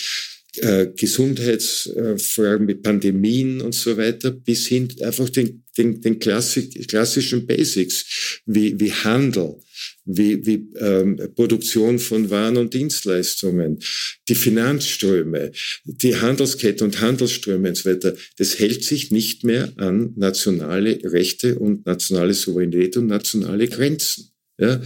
äh, 0.57 0.87
Gesundheitsfragen 0.95 2.65
mit 2.65 2.83
Pandemien 2.83 3.61
und 3.61 3.73
so 3.73 3.97
weiter, 3.97 4.31
bis 4.31 4.67
hin 4.67 4.87
einfach 5.01 5.29
den, 5.29 5.63
den, 5.77 5.99
den 6.01 6.19
Klassik, 6.19 6.87
klassischen 6.87 7.47
Basics 7.47 8.41
wie, 8.45 8.79
wie 8.79 8.91
Handel, 8.91 9.55
wie, 10.05 10.45
wie 10.45 10.67
ähm, 10.79 11.19
Produktion 11.35 11.97
von 11.97 12.29
Waren 12.29 12.57
und 12.57 12.73
Dienstleistungen, 12.73 13.79
die 14.29 14.35
Finanzströme, 14.35 15.51
die 15.85 16.15
Handelskette 16.15 16.83
und 16.83 17.01
Handelsströme 17.01 17.69
und 17.69 17.75
so 17.75 17.89
weiter, 17.89 18.15
das 18.37 18.59
hält 18.59 18.83
sich 18.83 19.09
nicht 19.09 19.43
mehr 19.43 19.73
an 19.77 20.13
nationale 20.15 20.99
Rechte 21.03 21.57
und 21.57 21.85
nationale 21.85 22.35
Souveränität 22.35 22.97
und 22.97 23.07
nationale 23.07 23.67
Grenzen. 23.67 24.31
Ja? 24.59 24.81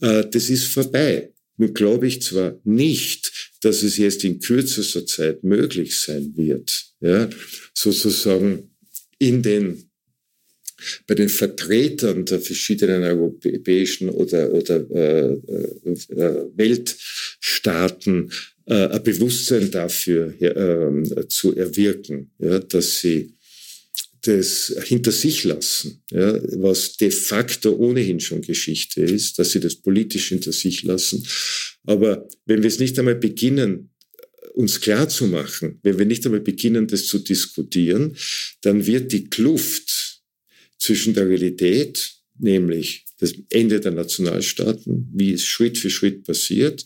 Äh, 0.00 0.24
das 0.30 0.48
ist 0.48 0.64
vorbei. 0.64 1.33
Nun 1.56 1.72
glaube 1.72 2.06
ich 2.06 2.22
zwar 2.22 2.58
nicht, 2.64 3.52
dass 3.62 3.82
es 3.82 3.96
jetzt 3.96 4.24
in 4.24 4.40
kürzester 4.40 5.06
Zeit 5.06 5.44
möglich 5.44 5.98
sein 5.98 6.32
wird, 6.36 6.86
ja, 7.00 7.30
sozusagen 7.74 8.70
in 9.18 9.42
den 9.42 9.90
bei 11.06 11.14
den 11.14 11.28
Vertretern 11.28 12.24
der 12.24 12.40
verschiedenen 12.40 13.02
europäischen 13.02 14.10
oder, 14.10 14.52
oder 14.52 14.90
äh, 14.90 15.32
äh, 15.32 16.46
Weltstaaten 16.56 18.30
äh, 18.66 18.88
ein 18.88 19.02
Bewusstsein 19.02 19.70
dafür 19.70 20.34
äh, 20.40 21.28
zu 21.28 21.56
erwirken, 21.56 22.32
ja, 22.38 22.58
dass 22.58 23.00
sie 23.00 23.34
das 24.26 24.74
hinter 24.84 25.12
sich 25.12 25.44
lassen, 25.44 26.02
ja, 26.10 26.40
was 26.60 26.96
de 26.96 27.10
facto 27.10 27.72
ohnehin 27.74 28.20
schon 28.20 28.42
Geschichte 28.42 29.02
ist, 29.02 29.38
dass 29.38 29.52
sie 29.52 29.60
das 29.60 29.76
politisch 29.76 30.28
hinter 30.28 30.52
sich 30.52 30.82
lassen. 30.82 31.26
Aber 31.84 32.28
wenn 32.46 32.62
wir 32.62 32.68
es 32.68 32.78
nicht 32.78 32.98
einmal 32.98 33.16
beginnen, 33.16 33.90
uns 34.54 34.80
klar 34.80 35.08
zu 35.08 35.26
machen, 35.26 35.80
wenn 35.82 35.98
wir 35.98 36.06
nicht 36.06 36.24
einmal 36.24 36.40
beginnen, 36.40 36.86
das 36.86 37.06
zu 37.06 37.18
diskutieren, 37.18 38.16
dann 38.62 38.86
wird 38.86 39.12
die 39.12 39.24
Kluft 39.24 40.22
zwischen 40.78 41.14
der 41.14 41.28
Realität, 41.28 42.14
nämlich 42.38 43.04
das 43.18 43.34
Ende 43.50 43.80
der 43.80 43.92
Nationalstaaten, 43.92 45.10
wie 45.12 45.32
es 45.32 45.44
Schritt 45.44 45.78
für 45.78 45.90
Schritt 45.90 46.24
passiert, 46.24 46.84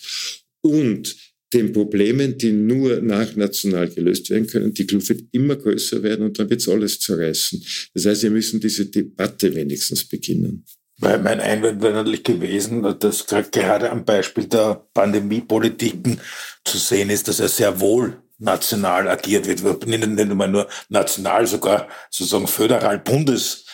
und 0.60 1.14
den 1.52 1.72
Problemen, 1.72 2.36
die 2.36 2.52
nur 2.52 3.00
nachnational 3.00 3.88
gelöst 3.88 4.30
werden 4.30 4.46
können, 4.46 4.74
die 4.74 4.86
Kluft 4.86 5.08
wird 5.08 5.22
immer 5.32 5.56
größer 5.56 6.02
werden 6.02 6.26
und 6.26 6.38
dann 6.38 6.50
wird 6.50 6.60
es 6.60 6.68
alles 6.68 7.00
zerreißen. 7.00 7.64
Das 7.94 8.06
heißt, 8.06 8.22
wir 8.22 8.30
müssen 8.30 8.60
diese 8.60 8.86
Debatte 8.86 9.54
wenigstens 9.54 10.06
beginnen. 10.06 10.64
Weil 11.00 11.20
mein 11.20 11.40
Einwand 11.40 11.80
wäre 11.80 11.94
natürlich 11.94 12.24
gewesen, 12.24 12.82
dass 12.98 13.26
gerade 13.26 13.90
am 13.90 14.04
Beispiel 14.04 14.46
der 14.46 14.84
Pandemiepolitiken 14.92 16.20
zu 16.64 16.76
sehen 16.76 17.08
ist, 17.10 17.28
dass 17.28 17.38
er 17.38 17.48
sehr 17.48 17.80
wohl 17.80 18.20
national 18.38 19.08
agiert 19.08 19.46
wird. 19.46 19.86
Nicht 19.86 20.06
nur 20.06 20.48
nur 20.48 20.68
national, 20.88 21.46
sogar 21.46 21.88
sozusagen 22.10 22.48
föderal 22.48 22.98
Bundes 22.98 23.64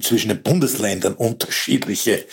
zwischen 0.00 0.28
den 0.28 0.42
Bundesländern 0.42 1.14
unterschiedliche 1.14 2.24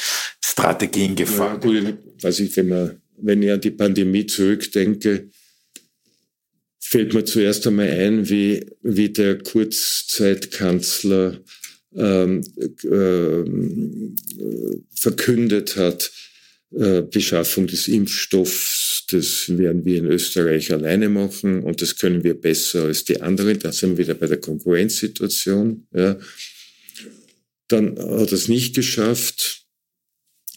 Strategien 0.43 1.15
gefahren. 1.15 1.59
Ja, 1.63 2.23
weiß 2.23 2.39
ich, 2.41 2.55
wenn 2.57 2.67
man 2.67 3.00
wenn 3.21 3.43
ich 3.43 3.51
an 3.51 3.61
die 3.61 3.71
Pandemie 3.71 4.25
zurückdenke, 4.25 5.29
fällt 6.79 7.13
mir 7.13 7.23
zuerst 7.23 7.65
einmal 7.67 7.89
ein, 7.89 8.29
wie, 8.29 8.65
wie 8.81 9.09
der 9.09 9.37
Kurzzeitkanzler 9.37 11.39
ähm, 11.95 12.41
äh, 12.83 13.43
verkündet 14.95 15.77
hat, 15.77 16.11
äh, 16.71 17.01
Beschaffung 17.01 17.67
des 17.67 17.87
Impfstoffs, 17.87 19.05
das 19.09 19.57
werden 19.57 19.85
wir 19.85 19.97
in 19.97 20.05
Österreich 20.05 20.71
alleine 20.71 21.09
machen 21.09 21.63
und 21.63 21.81
das 21.81 21.97
können 21.97 22.23
wir 22.23 22.33
besser 22.33 22.83
als 22.83 23.03
die 23.03 23.21
anderen. 23.21 23.59
Da 23.59 23.71
sind 23.71 23.97
wir 23.97 24.05
wieder 24.05 24.13
bei 24.13 24.27
der 24.27 24.39
Konkurrenzsituation. 24.39 25.85
Ja. 25.93 26.17
Dann 27.67 27.99
hat 27.99 28.29
er 28.29 28.33
es 28.33 28.47
nicht 28.47 28.73
geschafft 28.73 29.60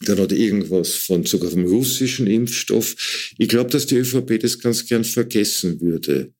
dann 0.04 0.18
hat 0.18 0.32
irgendwas 0.32 0.94
von 0.94 1.24
sogar 1.24 1.50
vom 1.50 1.64
russischen 1.64 2.26
Impfstoff. 2.26 3.32
Ich 3.38 3.48
glaube, 3.48 3.70
dass 3.70 3.86
die 3.86 3.96
ÖVP 3.96 4.40
das 4.40 4.58
ganz 4.58 4.86
gern 4.86 5.04
vergessen 5.04 5.80
würde 5.80 6.32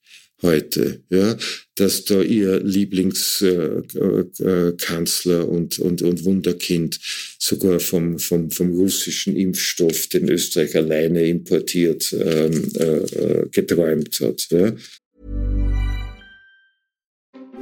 heute, 0.43 1.03
ja, 1.11 1.37
dass 1.75 2.05
da 2.05 2.23
ihr 2.23 2.61
Lieblingskanzler 2.61 5.41
äh, 5.41 5.43
äh, 5.43 5.47
und, 5.47 5.81
und, 5.81 6.03
und 6.03 6.25
Wunderkind 6.25 7.01
sogar 7.39 7.79
vom, 7.81 8.19
vom, 8.19 8.51
vom 8.51 8.73
russischen 8.73 9.37
Impfstoff, 9.37 10.09
den 10.09 10.29
Österreich 10.29 10.77
alleine 10.77 11.27
importiert, 11.27 12.13
ähm, 12.13 12.73
äh, 12.79 12.85
äh 12.85 13.49
geträumt 13.51 14.21
hat. 14.21 14.47
Ja. 14.51 14.75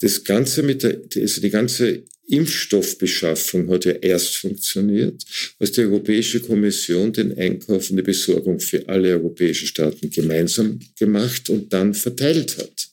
Das 0.00 0.24
Ganze 0.24 0.62
mit 0.62 0.82
der, 0.82 1.00
also 1.16 1.40
die 1.40 1.50
ganze 1.50 2.04
Impfstoffbeschaffung 2.28 3.70
hat 3.70 3.84
ja 3.84 3.92
erst 3.92 4.36
funktioniert, 4.36 5.24
als 5.58 5.72
die 5.72 5.82
Europäische 5.82 6.40
Kommission 6.40 7.12
den 7.12 7.38
Einkauf 7.38 7.90
und 7.90 7.96
die 7.96 8.02
Besorgung 8.02 8.58
für 8.58 8.88
alle 8.88 9.10
europäischen 9.10 9.68
Staaten 9.68 10.10
gemeinsam 10.10 10.80
gemacht 10.98 11.48
und 11.50 11.72
dann 11.72 11.94
verteilt 11.94 12.58
hat. 12.58 12.88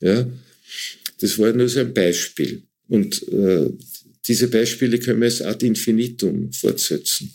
Ja, 0.00 0.26
das 1.20 1.38
war 1.38 1.52
nur 1.52 1.68
so 1.68 1.80
ein 1.80 1.94
Beispiel. 1.94 2.62
Und 2.88 3.26
äh, 3.28 3.70
diese 4.26 4.48
Beispiele 4.48 4.98
können 4.98 5.20
wir 5.20 5.28
jetzt 5.28 5.42
ad 5.42 5.64
infinitum 5.66 6.52
fortsetzen. 6.52 7.32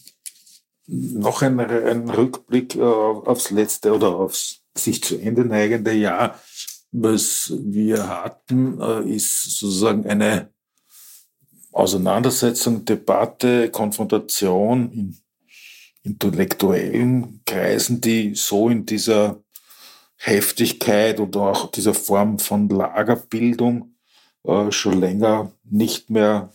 Noch 0.88 1.44
ein, 1.44 1.60
ein 1.60 2.10
Rückblick 2.10 2.76
äh, 2.76 2.80
aufs 2.80 3.52
letzte 3.52 3.94
oder 3.94 4.16
aufs 4.16 4.62
sich 4.76 5.04
zu 5.04 5.18
Ende 5.18 5.46
neigende 5.46 5.94
Jahr 5.94 6.42
was 6.92 7.54
wir 7.58 8.08
hatten, 8.08 8.80
äh, 8.82 9.02
ist 9.10 9.60
sozusagen 9.60 10.06
eine 10.08 10.50
Auseinandersetzung, 11.72 12.84
Debatte, 12.86 13.70
Konfrontation 13.70 14.92
in 14.92 15.18
intellektuellen 16.04 17.42
Kreisen, 17.46 18.02
die 18.02 18.34
so 18.34 18.70
in 18.70 18.86
dieser 18.86 19.44
Heftigkeit 20.16 21.20
oder 21.20 21.42
auch 21.42 21.72
dieser 21.72 21.94
Form 21.94 22.40
von 22.40 22.68
Lagerbildung 22.70 23.96
äh, 24.44 24.72
schon 24.72 25.00
länger 25.00 25.52
nicht 25.64 26.10
mehr 26.10 26.52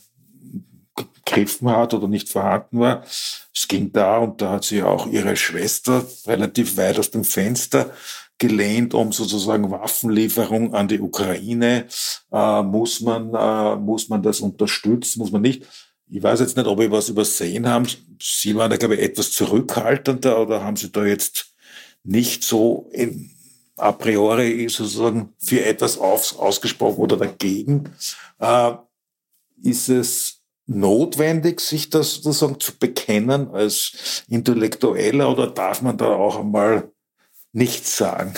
gegriffen 0.97 1.71
hat 1.71 1.95
oder 1.95 2.09
nicht 2.09 2.29
vorhanden 2.29 2.81
war. 2.81 3.05
Es 3.05 3.69
ging 3.69 3.93
da, 3.93 4.19
und 4.19 4.41
da 4.41 4.53
hat 4.53 4.65
sie 4.65 4.83
auch 4.83 5.07
ihre 5.07 5.37
Schwester 5.37 6.05
relativ 6.27 6.77
weit 6.77 6.99
aus 6.99 7.11
dem 7.11 7.25
Fenster 7.25 7.91
gelehnt, 8.47 8.95
um 8.95 9.13
sozusagen 9.13 9.71
Waffenlieferung 9.71 10.75
an 10.75 10.89
die 10.89 11.01
Ukraine. 11.01 11.87
Äh, 12.33 12.63
muss, 12.63 13.01
man, 13.01 13.35
äh, 13.35 13.77
muss 13.77 14.09
man 14.09 14.23
das 14.23 14.41
unterstützen, 14.41 15.21
muss 15.21 15.33
man 15.33 15.43
nicht? 15.43 15.65
Ich 16.11 16.23
weiß 16.23 16.41
jetzt 16.41 16.57
nicht, 16.57 16.67
ob 16.67 16.79
wir 16.79 16.91
was 16.91 17.09
übersehen 17.09 17.67
haben. 17.67 17.87
Sie 18.21 18.55
waren 18.55 18.71
da, 18.71 18.77
glaube 18.77 18.97
ich, 18.97 19.03
etwas 19.03 19.33
zurückhaltender 19.33 20.41
oder 20.41 20.63
haben 20.63 20.77
Sie 20.77 20.93
da 20.93 21.05
jetzt 21.05 21.55
nicht 22.03 22.45
so 22.45 22.91
in, 22.93 23.31
a 23.77 23.93
priori 23.93 24.69
sozusagen 24.69 25.31
für 25.39 25.65
etwas 25.65 25.99
aus, 25.99 26.37
ausgesprochen 26.37 27.01
oder 27.01 27.17
dagegen? 27.17 27.91
Äh, 28.39 28.73
ist 29.63 29.89
es 29.89 30.43
notwendig, 30.67 31.61
sich 31.61 31.89
das 31.91 32.15
sozusagen 32.15 32.61
zu 32.61 32.79
bekennen 32.79 33.49
als 33.49 34.25
Intellektueller 34.29 35.31
oder 35.31 35.47
darf 35.47 35.83
man 35.83 35.97
da 35.97 36.15
auch 36.15 36.39
einmal 36.39 36.91
nichts 37.55 37.97
sagen? 37.97 38.35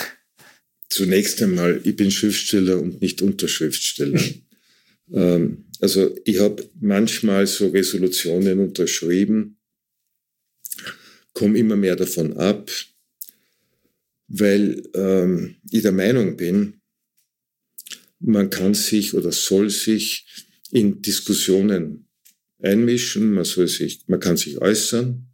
Zunächst 0.89 1.41
einmal, 1.41 1.81
ich 1.83 1.95
bin 1.95 2.11
Schriftsteller 2.11 2.79
und 2.79 3.01
nicht 3.01 3.21
Unterschriftsteller. 3.21 4.21
ähm, 5.13 5.65
also 5.81 6.15
ich 6.23 6.39
habe 6.39 6.69
manchmal 6.79 7.45
so 7.45 7.67
Resolutionen 7.67 8.59
unterschrieben, 8.59 9.57
komme 11.33 11.57
immer 11.57 11.75
mehr 11.75 11.95
davon 11.95 12.37
ab, 12.37 12.71
weil 14.27 14.83
ähm, 14.93 15.55
ich 15.69 15.81
der 15.81 15.91
Meinung 15.91 16.37
bin, 16.37 16.81
man 18.19 18.49
kann 18.49 18.73
sich 18.73 19.13
oder 19.13 19.31
soll 19.31 19.69
sich 19.69 20.25
in 20.71 21.01
Diskussionen 21.01 22.07
einmischen, 22.59 23.33
man 23.33 23.45
soll 23.45 23.67
sich, 23.67 24.01
man 24.07 24.19
kann 24.19 24.37
sich 24.37 24.57
äußern, 24.59 25.27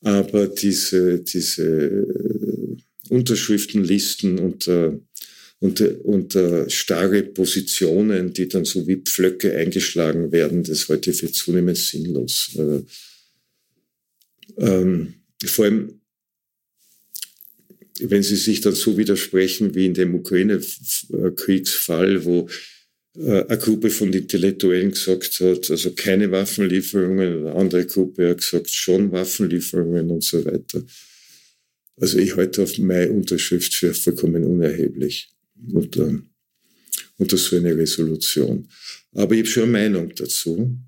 aber 0.00 0.46
diese, 0.46 1.20
diese 1.20 2.06
Unterschriftenlisten 3.10 4.38
unter, 4.38 4.98
und, 5.60 5.80
und 5.80 6.36
äh, 6.36 6.70
starre 6.70 7.24
Positionen, 7.24 8.32
die 8.32 8.48
dann 8.48 8.64
so 8.64 8.86
wie 8.86 8.96
Pflöcke 8.96 9.56
eingeschlagen 9.56 10.30
werden, 10.30 10.62
das 10.62 10.88
halte 10.88 11.10
ich 11.10 11.18
für 11.18 11.32
zunehmend 11.32 11.78
sinnlos. 11.78 12.56
Äh, 12.56 12.82
ähm, 14.58 15.14
vor 15.44 15.64
allem, 15.64 16.00
wenn 18.00 18.22
sie 18.22 18.36
sich 18.36 18.60
dann 18.60 18.74
so 18.74 18.96
widersprechen 18.96 19.74
wie 19.74 19.86
in 19.86 19.94
dem 19.94 20.14
Ukraine-Kriegsfall, 20.14 22.24
wo 22.24 22.48
äh, 23.16 23.44
eine 23.46 23.58
Gruppe 23.58 23.90
von 23.90 24.12
Intellektuellen 24.12 24.92
gesagt 24.92 25.40
hat, 25.40 25.68
also 25.70 25.90
keine 25.92 26.30
Waffenlieferungen, 26.30 27.46
eine 27.46 27.56
andere 27.56 27.84
Gruppe 27.86 28.30
hat 28.30 28.38
gesagt, 28.38 28.70
schon 28.70 29.10
Waffenlieferungen 29.10 30.08
und 30.10 30.22
so 30.22 30.44
weiter. 30.44 30.84
Also 32.00 32.18
ich 32.18 32.36
halte 32.36 32.62
auf 32.62 32.78
meine 32.78 33.10
Unterschrift 33.10 33.74
für 33.74 33.94
vollkommen 33.94 34.44
unerheblich 34.44 35.30
unter, 35.72 36.22
unter 37.16 37.36
so 37.36 37.56
eine 37.56 37.76
Resolution. 37.76 38.68
Aber 39.12 39.34
ich 39.34 39.40
habe 39.40 39.48
schon 39.48 39.62
eine 39.64 39.72
Meinung 39.72 40.14
dazu. 40.14 40.78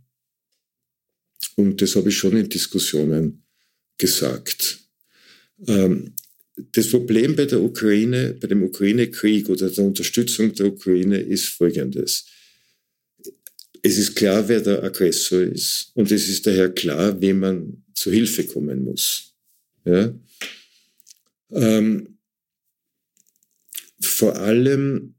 Und 1.57 1.83
das 1.83 1.97
habe 1.97 2.11
ich 2.11 2.17
schon 2.17 2.37
in 2.37 2.49
Diskussionen 2.49 3.43
gesagt. 3.99 4.79
Ähm, 5.67 6.15
das 6.73 6.89
Problem 6.89 7.35
bei 7.37 7.47
der 7.47 7.61
Ukraine, 7.61 8.37
bei 8.41 8.47
dem 8.47 8.63
Ukraine-Krieg 8.63 9.49
oder 9.49 9.71
der 9.71 9.85
Unterstützung 9.85 10.55
der 10.55 10.67
Ukraine 10.67 11.19
ist 11.19 11.49
folgendes. 11.49 12.27
Es 13.83 13.97
ist 13.97 14.15
klar, 14.15 14.47
wer 14.47 14.61
der 14.61 14.83
Aggressor 14.83 15.41
ist 15.41 15.91
und 15.95 16.11
es 16.13 16.29
ist 16.29 16.47
daher 16.47 16.71
klar, 16.71 17.19
wem 17.21 17.41
man 17.41 17.85
zu 17.95 18.11
Hilfe 18.11 18.45
kommen 18.45 18.85
muss. 18.85 19.33
Ja? 19.85 20.15
Ähm, 21.53 22.19
vor 24.01 24.37
allem 24.37 25.15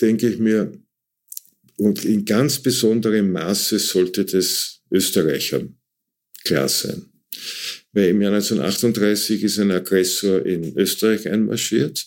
denke 0.00 0.28
ich 0.28 0.38
mir, 0.38 0.72
und 1.78 2.04
in 2.04 2.24
ganz 2.24 2.58
besonderem 2.58 3.32
Maße 3.32 3.78
sollte 3.78 4.24
das 4.24 4.80
Österreichern 4.90 5.78
klar 6.44 6.68
sein. 6.68 7.06
Weil 7.92 8.10
im 8.10 8.22
Jahr 8.22 8.32
1938 8.32 9.42
ist 9.42 9.58
ein 9.58 9.70
Aggressor 9.70 10.44
in 10.44 10.76
Österreich 10.76 11.28
einmarschiert 11.28 12.06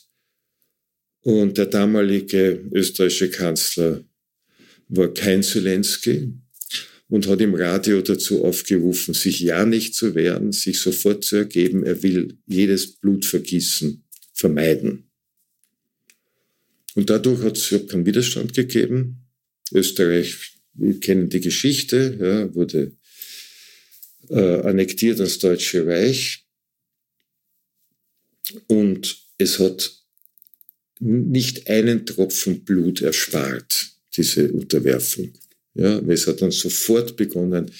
und 1.22 1.58
der 1.58 1.67
damalige 1.67 2.65
österreichische 2.74 3.30
Kanzler 3.30 4.04
war 4.88 5.13
kein 5.13 5.43
Zelensky 5.43 6.34
und 7.10 7.28
hat 7.28 7.41
im 7.41 7.56
Radio 7.56 8.02
dazu 8.02 8.45
aufgerufen, 8.45 9.13
sich 9.13 9.39
ja 9.39 9.65
nicht 9.65 9.95
zu 9.95 10.13
wehren, 10.15 10.52
sich 10.52 10.80
sofort 10.80 11.24
zu 11.24 11.38
ergeben. 11.38 11.84
Er 11.84 12.02
will 12.04 12.38
jedes 12.45 12.95
Blutvergießen 12.98 14.04
vermeiden. 14.34 15.10
Und 16.95 17.10
dadurch 17.10 17.41
hat 17.41 17.58
es 17.58 17.69
keinen 17.88 18.06
Widerstand 18.06 18.54
gegeben. 18.54 19.26
Österreich, 19.74 20.54
wir 20.74 21.00
kennen 21.00 21.30
die 21.30 21.41
Geschichte, 21.41 22.17
ja, 22.19 22.54
wurde 22.54 22.95
äh, 24.30 24.62
annektiert 24.62 25.19
das 25.19 25.39
Deutsche 25.39 25.86
Reich. 25.86 26.45
Und 28.67 29.17
es 29.38 29.60
hat 29.60 30.00
nicht 31.00 31.69
einen 31.69 32.06
Tropfen 32.06 32.63
Blut 32.63 33.02
erspart, 33.02 33.93
diese 34.15 34.52
Unterwerfung. 34.52 35.34
Ja, 35.75 35.99
es 35.99 36.27
hat 36.27 36.41
dann 36.41 36.51
sofort 36.51 37.15
begonnen, 37.15 37.71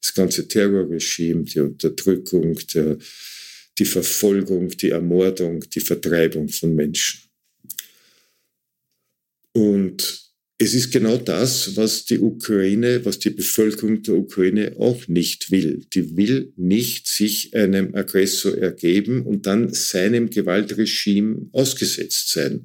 das 0.00 0.14
ganze 0.14 0.46
Terrorregime, 0.46 1.44
die 1.44 1.60
Unterdrückung, 1.60 2.58
der, 2.74 2.98
die 3.78 3.84
Verfolgung, 3.84 4.68
die 4.68 4.90
Ermordung, 4.90 5.64
die 5.68 5.80
Vertreibung 5.80 6.48
von 6.48 6.74
Menschen. 6.74 7.20
Und 9.52 10.28
es 10.60 10.74
ist 10.74 10.92
genau 10.92 11.16
das, 11.16 11.76
was 11.76 12.04
die 12.04 12.18
Ukraine, 12.18 13.04
was 13.04 13.20
die 13.20 13.30
Bevölkerung 13.30 14.02
der 14.02 14.16
Ukraine 14.16 14.74
auch 14.78 15.06
nicht 15.06 15.52
will. 15.52 15.86
Die 15.94 16.16
will 16.16 16.52
nicht 16.56 17.06
sich 17.06 17.54
einem 17.54 17.94
Aggressor 17.94 18.58
ergeben 18.58 19.22
und 19.22 19.46
dann 19.46 19.72
seinem 19.72 20.30
Gewaltregime 20.30 21.48
ausgesetzt 21.52 22.30
sein. 22.30 22.64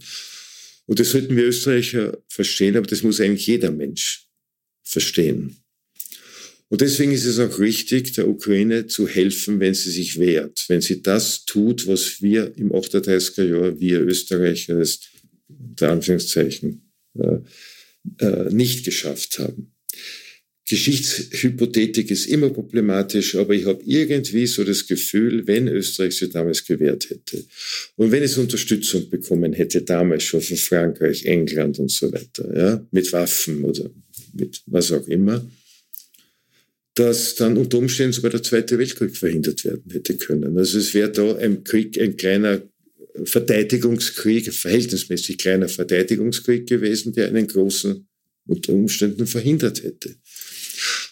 Und 0.88 1.00
das 1.00 1.12
sollten 1.12 1.36
wir 1.36 1.46
Österreicher 1.46 2.18
verstehen, 2.28 2.76
aber 2.76 2.88
das 2.88 3.04
muss 3.04 3.22
eigentlich 3.22 3.48
jeder 3.48 3.72
Mensch 3.72 4.28
verstehen. 4.84 5.58
Und 6.70 6.82
deswegen 6.82 7.12
ist 7.12 7.26
es 7.26 7.38
auch 7.38 7.60
richtig, 7.60 8.14
der 8.14 8.28
Ukraine 8.28 8.88
zu 8.88 9.08
helfen, 9.08 9.60
wenn 9.60 9.76
sie 9.76 9.92
sich 9.92 10.18
wehrt, 10.20 10.66
wenn 10.70 10.82
sie 10.82 11.04
das 11.04 11.46
tut, 11.46 11.86
was 11.86 12.22
wir 12.22 12.52
im 12.58 12.72
38er 12.72 13.44
Jahr, 13.44 13.80
wir 13.80 14.02
Österreicher, 14.02 14.80
ist, 14.80 15.10
der 15.48 15.92
Anführungszeichen, 15.92 16.90
äh, 17.20 17.38
äh, 18.20 18.52
nicht 18.52 18.86
geschafft 18.86 19.38
haben. 19.40 19.74
Geschichtshypothetik 20.68 22.10
ist 22.10 22.26
immer 22.26 22.50
problematisch, 22.50 23.36
aber 23.36 23.54
ich 23.54 23.66
habe 23.66 23.84
irgendwie 23.86 24.48
so 24.48 24.64
das 24.64 24.88
Gefühl, 24.88 25.46
wenn 25.46 25.68
Österreich 25.68 26.16
sie 26.16 26.30
damals 26.30 26.66
gewährt 26.66 27.10
hätte 27.10 27.44
und 27.98 28.12
wenn 28.12 28.24
es 28.24 28.38
Unterstützung 28.38 29.10
bekommen 29.10 29.52
hätte, 29.52 29.82
damals 29.82 30.24
schon 30.24 30.42
von 30.42 30.56
Frankreich, 30.56 31.26
England 31.26 31.80
und 31.80 31.92
so 31.92 32.12
weiter, 32.12 32.58
ja, 32.58 32.88
mit 32.92 33.12
Waffen 33.12 33.66
oder 33.66 33.92
mit 34.34 34.62
was 34.66 34.92
auch 34.92 35.08
immer, 35.08 35.46
dass 36.96 37.36
dann 37.36 37.58
unter 37.58 37.80
Umständen 37.80 38.14
sogar 38.14 38.32
der 38.32 38.44
Zweite 38.44 38.78
Weltkrieg 38.78 39.18
verhindert 39.18 39.66
werden 39.66 39.92
hätte 39.92 40.18
können. 40.18 40.58
Also 40.58 40.78
es 40.78 40.94
wäre 40.94 41.12
da 41.12 41.36
ein 41.38 41.64
Krieg, 41.64 42.00
ein 42.00 42.18
kleiner 42.18 42.62
Verteidigungskrieg, 43.24 44.52
verhältnismäßig 44.54 45.38
kleiner 45.38 45.70
Verteidigungskrieg 45.70 46.68
gewesen, 46.68 47.14
der 47.14 47.28
einen 47.28 47.48
großen 47.48 48.08
unter 48.46 48.74
Umständen 48.74 49.28
verhindert 49.28 49.84
hätte. 49.84 50.16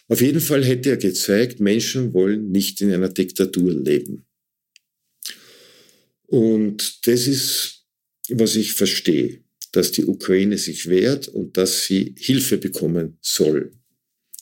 Auf 0.07 0.21
jeden 0.21 0.41
Fall 0.41 0.65
hätte 0.65 0.89
er 0.89 0.97
gezeigt, 0.97 1.59
Menschen 1.59 2.13
wollen 2.13 2.51
nicht 2.51 2.81
in 2.81 2.91
einer 2.91 3.09
Diktatur 3.09 3.73
leben. 3.73 4.25
Und 6.27 7.07
das 7.07 7.27
ist, 7.27 7.85
was 8.29 8.55
ich 8.55 8.73
verstehe, 8.73 9.43
dass 9.71 9.91
die 9.91 10.05
Ukraine 10.05 10.57
sich 10.57 10.89
wehrt 10.89 11.27
und 11.27 11.57
dass 11.57 11.85
sie 11.85 12.15
Hilfe 12.17 12.57
bekommen 12.57 13.17
soll. 13.21 13.71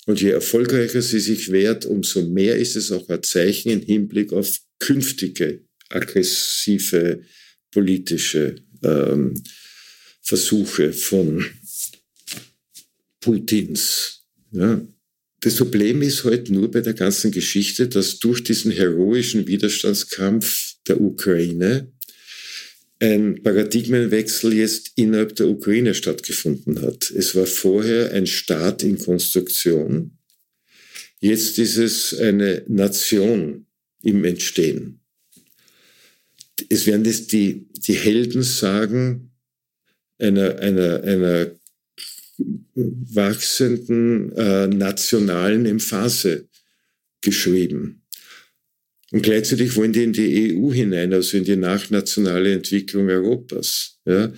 Und 0.05 0.21
je 0.21 0.31
erfolgreicher 0.31 1.01
sie 1.01 1.19
sich 1.19 1.51
wehrt, 1.51 1.85
umso 1.85 2.23
mehr 2.23 2.55
ist 2.55 2.75
es 2.75 2.91
auch 2.91 3.07
ein 3.09 3.21
Zeichen 3.21 3.69
im 3.69 3.81
Hinblick 3.81 4.33
auf 4.33 4.59
künftige 4.79 5.61
aggressive 5.89 7.21
politische 7.71 8.55
ähm, 8.83 9.33
Versuche 10.21 10.93
von 10.93 11.45
Putins. 13.19 14.23
Ja. 14.51 14.81
Das 15.41 15.55
Problem 15.55 16.01
ist 16.01 16.23
heute 16.23 16.37
halt 16.37 16.49
nur 16.49 16.69
bei 16.69 16.81
der 16.81 16.93
ganzen 16.93 17.31
Geschichte, 17.31 17.87
dass 17.87 18.19
durch 18.19 18.43
diesen 18.43 18.71
heroischen 18.71 19.47
Widerstandskampf 19.47 20.75
der 20.87 20.99
Ukraine 20.99 21.91
ein 23.01 23.41
Paradigmenwechsel 23.43 24.53
jetzt 24.53 24.91
innerhalb 24.95 25.35
der 25.35 25.47
Ukraine 25.47 25.93
stattgefunden 25.93 26.81
hat. 26.81 27.11
Es 27.11 27.35
war 27.35 27.45
vorher 27.45 28.11
ein 28.11 28.27
Staat 28.27 28.83
in 28.83 28.97
Konstruktion. 28.97 30.17
Jetzt 31.19 31.59
ist 31.59 31.77
es 31.77 32.17
eine 32.17 32.63
Nation 32.67 33.65
im 34.03 34.23
Entstehen 34.25 34.99
es 36.67 36.85
werden 36.85 37.03
das 37.03 37.27
die, 37.27 37.67
die 37.73 37.93
Helden 37.93 38.43
sagen 38.43 39.31
einer, 40.17 40.59
einer, 40.59 41.03
einer 41.03 41.51
wachsenden 42.75 44.31
äh, 44.33 44.67
nationalen 44.67 45.65
Emphase 45.65 46.47
geschrieben. 47.21 48.03
Und 49.11 49.23
gleichzeitig 49.23 49.75
wollen 49.75 49.93
die 49.93 50.03
in 50.03 50.13
die 50.13 50.55
EU 50.55 50.71
hinein, 50.71 51.13
also 51.13 51.37
in 51.37 51.43
die 51.43 51.55
nachnationale 51.55 52.53
Entwicklung 52.53 53.09
Europas. 53.09 53.99
Ja? 54.05 54.31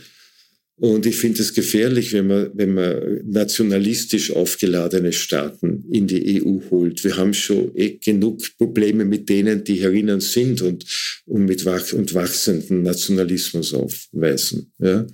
Und 0.82 1.06
ich 1.06 1.18
finde 1.18 1.44
es 1.44 1.54
gefährlich, 1.54 2.12
wenn 2.12 2.26
man, 2.26 2.50
wenn 2.56 2.74
man 2.74 3.22
nationalistisch 3.24 4.32
aufgeladene 4.32 5.14
Staaten 5.14 5.86
in 5.92 6.08
die 6.08 6.42
EU 6.42 6.60
holt. 6.72 7.04
Wir 7.04 7.18
haben 7.18 7.36
schon 7.36 7.72
eh 7.76 8.00
genug 8.04 8.42
Probleme 8.58 9.06
mit 9.06 9.30
denen, 9.30 9.64
die 9.64 9.76
herinnen 9.76 10.22
sind 10.22 10.64
und, 10.64 10.84
und 11.26 11.46
mit 11.46 11.66
wach 11.66 11.94
und 11.94 12.16
wachsenden 12.16 12.82
Nationalismus 12.82 13.76
aufweisen. 13.76 14.72
Ja. 14.80 15.06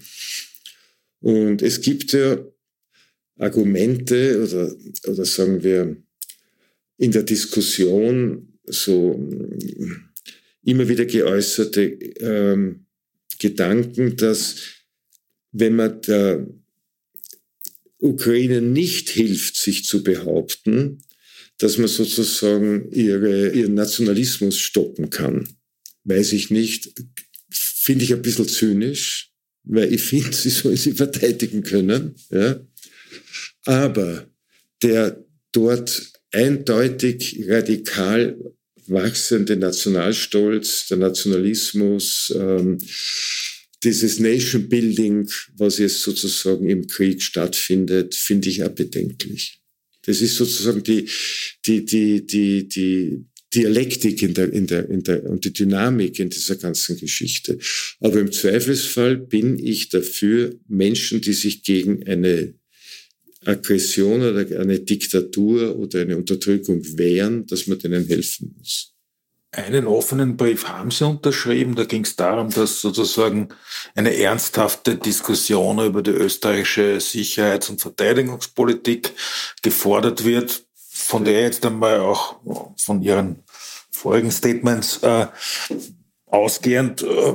Und 1.20 1.62
es 1.62 1.82
gibt 1.82 2.13
ja 2.13 2.39
Argumente 3.39 4.41
oder, 4.41 4.74
oder 5.12 5.26
sagen 5.26 5.63
wir 5.63 5.98
in 6.98 7.12
der 7.12 7.24
Diskussion 7.24 8.46
so 8.67 9.19
immer 10.63 10.88
wieder 10.89 11.06
geäußerte 11.06 11.84
ähm, 11.84 12.86
Gedanken, 13.39 14.15
dass 14.17 14.56
wenn 15.51 15.75
man 15.75 16.01
der 16.01 16.47
Ukraine 17.99 18.62
nicht 18.62 19.10
hilft, 19.10 19.56
sich 19.58 19.86
zu 19.86 20.03
behaupten, 20.03 20.99
dass 21.58 21.77
man 21.77 21.88
sozusagen 21.88 22.91
ihre, 22.91 23.49
ihren 23.49 23.73
Nationalismus 23.73 24.60
stoppen 24.60 25.10
kann. 25.10 25.47
Weiß 26.03 26.34
ich 26.34 26.51
nicht. 26.51 26.93
Finde 27.49 28.03
ich 28.03 28.13
ein 28.13 28.21
bisschen 28.21 28.47
zynisch, 28.47 29.32
weil 29.63 29.91
ich 29.91 30.01
finde, 30.01 30.34
sie 30.34 30.49
sollen 30.49 30.77
sie 30.77 30.91
verteidigen 30.91 31.63
können. 31.63 32.15
Ja. 32.30 32.60
Aber 33.65 34.27
der 34.84 35.23
dort 35.51 36.12
eindeutig 36.38 37.45
radikal 37.47 38.38
wachsende 38.86 39.58
Nationalstolz, 39.58 40.88
der 40.88 40.97
Nationalismus, 40.97 42.32
ähm, 42.36 42.78
dieses 43.84 44.19
Nation 44.19 44.69
Building, 44.69 45.30
was 45.56 45.80
jetzt 45.80 46.02
sozusagen 46.02 46.69
im 46.69 46.88
Krieg 46.88 47.21
stattfindet, 47.21 48.15
finde 48.15 48.50
ich 48.50 48.63
auch 48.63 48.69
bedenklich. 48.69 49.62
Das 50.04 50.21
ist 50.21 50.36
sozusagen 50.36 50.84
die, 50.84 51.10
die, 51.65 51.86
die, 51.86 52.26
die, 52.26 52.67
die 52.67 53.26
Dialektik 53.54 54.21
in 54.21 54.34
der, 54.34 54.54
in 54.54 54.67
der, 54.67 54.89
in 54.89 55.04
der, 55.04 55.23
und 55.26 55.43
die 55.43 55.54
Dynamik 55.54 56.19
in 56.19 56.30
dieser 56.30 56.56
ganzen 56.56 56.97
Geschichte. 56.97 57.58
Aber 58.00 58.19
im 58.19 58.32
Zweifelsfall 58.32 59.17
bin 59.17 59.58
ich 59.58 59.89
dafür, 59.89 60.56
Menschen, 60.67 61.21
die 61.21 61.34
sich 61.34 61.63
gegen 61.63 62.06
eine 62.08 62.54
Aggression 63.47 64.21
oder 64.21 64.60
eine 64.60 64.79
Diktatur 64.79 65.75
oder 65.75 66.01
eine 66.01 66.17
Unterdrückung 66.17 66.81
wehren, 66.97 67.45
dass 67.47 67.67
man 67.67 67.79
denen 67.79 68.05
helfen 68.05 68.55
muss. 68.57 68.93
Einen 69.51 69.88
offenen 69.88 70.36
Brief 70.36 70.67
haben 70.67 70.91
Sie 70.91 71.05
unterschrieben. 71.05 71.75
Da 71.75 71.86
ging 71.86 72.03
es 72.03 72.15
darum, 72.15 72.49
dass 72.49 72.81
sozusagen 72.81 73.49
eine 73.95 74.15
ernsthafte 74.15 74.97
Diskussion 74.97 75.83
über 75.83 76.01
die 76.01 76.12
österreichische 76.12 76.99
Sicherheits- 76.99 77.69
und 77.69 77.81
Verteidigungspolitik 77.81 79.13
gefordert 79.62 80.25
wird, 80.25 80.65
von 80.75 81.23
der 81.23 81.41
jetzt 81.41 81.65
einmal 81.65 82.01
auch 82.01 82.36
von 82.77 83.01
Ihren 83.01 83.43
vorigen 83.89 84.31
Statements 84.31 85.01
äh, 85.01 85.27
ausgehend 86.25 87.01
äh, 87.01 87.33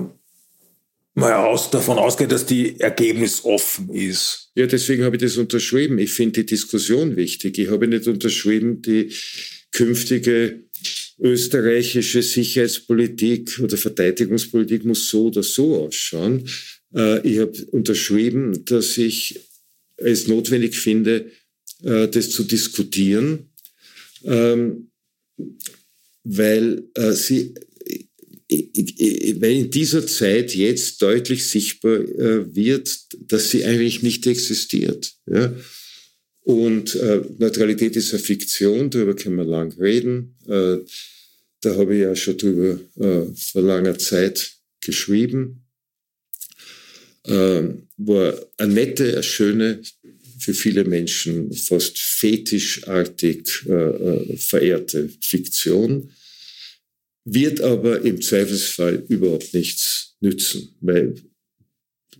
mal 1.14 1.35
aus, 1.35 1.70
davon 1.70 1.98
ausgeht, 1.98 2.33
dass 2.33 2.46
die 2.46 2.81
Ergebnis 2.81 3.44
offen 3.44 3.90
ist. 3.90 4.51
Ja, 4.55 4.66
deswegen 4.66 5.05
habe 5.05 5.16
ich 5.16 5.22
das 5.22 5.37
unterschrieben. 5.37 5.98
Ich 5.98 6.12
finde 6.12 6.40
die 6.40 6.46
Diskussion 6.46 7.16
wichtig. 7.16 7.59
Ich 7.59 7.68
habe 7.68 7.87
nicht 7.87 8.07
unterschrieben, 8.07 8.83
die 8.83 9.12
künftige 9.72 10.64
österreichische 11.18 12.22
Sicherheitspolitik 12.22 13.61
oder 13.61 13.77
Verteidigungspolitik 13.77 14.85
muss 14.85 15.09
so 15.09 15.27
oder 15.27 15.42
so 15.42 15.85
ausschauen. 15.85 16.48
Äh, 16.94 17.27
ich 17.27 17.38
habe 17.38 17.53
unterschrieben, 17.70 18.64
dass 18.64 18.98
ich 18.98 19.40
es 19.96 20.27
notwendig 20.27 20.77
finde, 20.77 21.31
äh, 21.85 22.09
das 22.09 22.31
zu 22.31 22.44
diskutieren, 22.44 23.51
ähm, 24.25 24.90
weil 26.25 26.85
äh, 26.94 27.12
sie 27.12 27.55
weil 29.41 29.53
in 29.53 29.71
dieser 29.71 30.07
Zeit 30.07 30.55
jetzt 30.55 31.01
deutlich 31.03 31.47
sichtbar 31.47 32.01
äh, 32.01 32.55
wird, 32.55 33.09
dass 33.31 33.51
sie 33.51 33.65
eigentlich 33.65 34.03
nicht 34.03 34.27
existiert. 34.27 35.15
Ja? 35.27 35.55
Und 36.45 36.95
äh, 36.97 37.23
Neutralität 37.38 37.97
ist 37.97 38.12
eine 38.12 38.23
Fiktion, 38.23 38.91
darüber 38.91 39.15
können 39.15 39.37
wir 39.37 39.45
lang 39.45 39.73
reden. 39.79 40.37
Äh, 40.47 40.79
da 41.61 41.77
habe 41.77 41.95
ich 41.95 42.03
ja 42.03 42.17
schon 42.17 42.37
drüber 42.37 42.81
äh, 42.97 43.33
vor 43.35 43.62
langer 43.62 43.97
Zeit 43.99 44.53
geschrieben. 44.81 45.65
Äh, 47.25 47.62
war 47.99 48.35
eine 48.57 48.73
nette, 48.73 49.12
eine 49.12 49.23
schöne, 49.23 49.81
für 50.41 50.55
viele 50.55 50.85
Menschen 50.85 51.53
fast 51.53 51.97
fetischartig 51.99 53.65
äh, 53.69 53.73
äh 53.73 54.37
verehrte 54.37 55.09
Fiktion 55.21 56.11
wird 57.25 57.61
aber 57.61 58.03
im 58.03 58.21
Zweifelsfall 58.21 59.05
überhaupt 59.09 59.55
nichts 59.55 60.17
nützen, 60.21 60.77
weil 60.81 61.15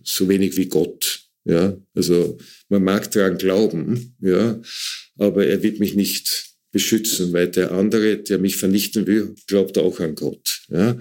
so 0.03 0.27
wenig 0.29 0.57
wie 0.57 0.67
Gott. 0.67 1.21
Ja, 1.45 1.77
also 1.93 2.37
man 2.69 2.83
mag 2.83 3.11
daran 3.11 3.37
glauben, 3.37 4.15
ja, 4.21 4.61
aber 5.17 5.45
er 5.45 5.61
wird 5.61 5.79
mich 5.79 5.93
nicht 5.93 6.53
beschützen, 6.71 7.33
weil 7.33 7.49
der 7.49 7.71
andere, 7.71 8.17
der 8.17 8.39
mich 8.39 8.55
vernichten 8.55 9.05
will, 9.07 9.35
glaubt 9.47 9.77
auch 9.77 9.99
an 9.99 10.15
Gott. 10.15 10.61
Ja. 10.69 10.97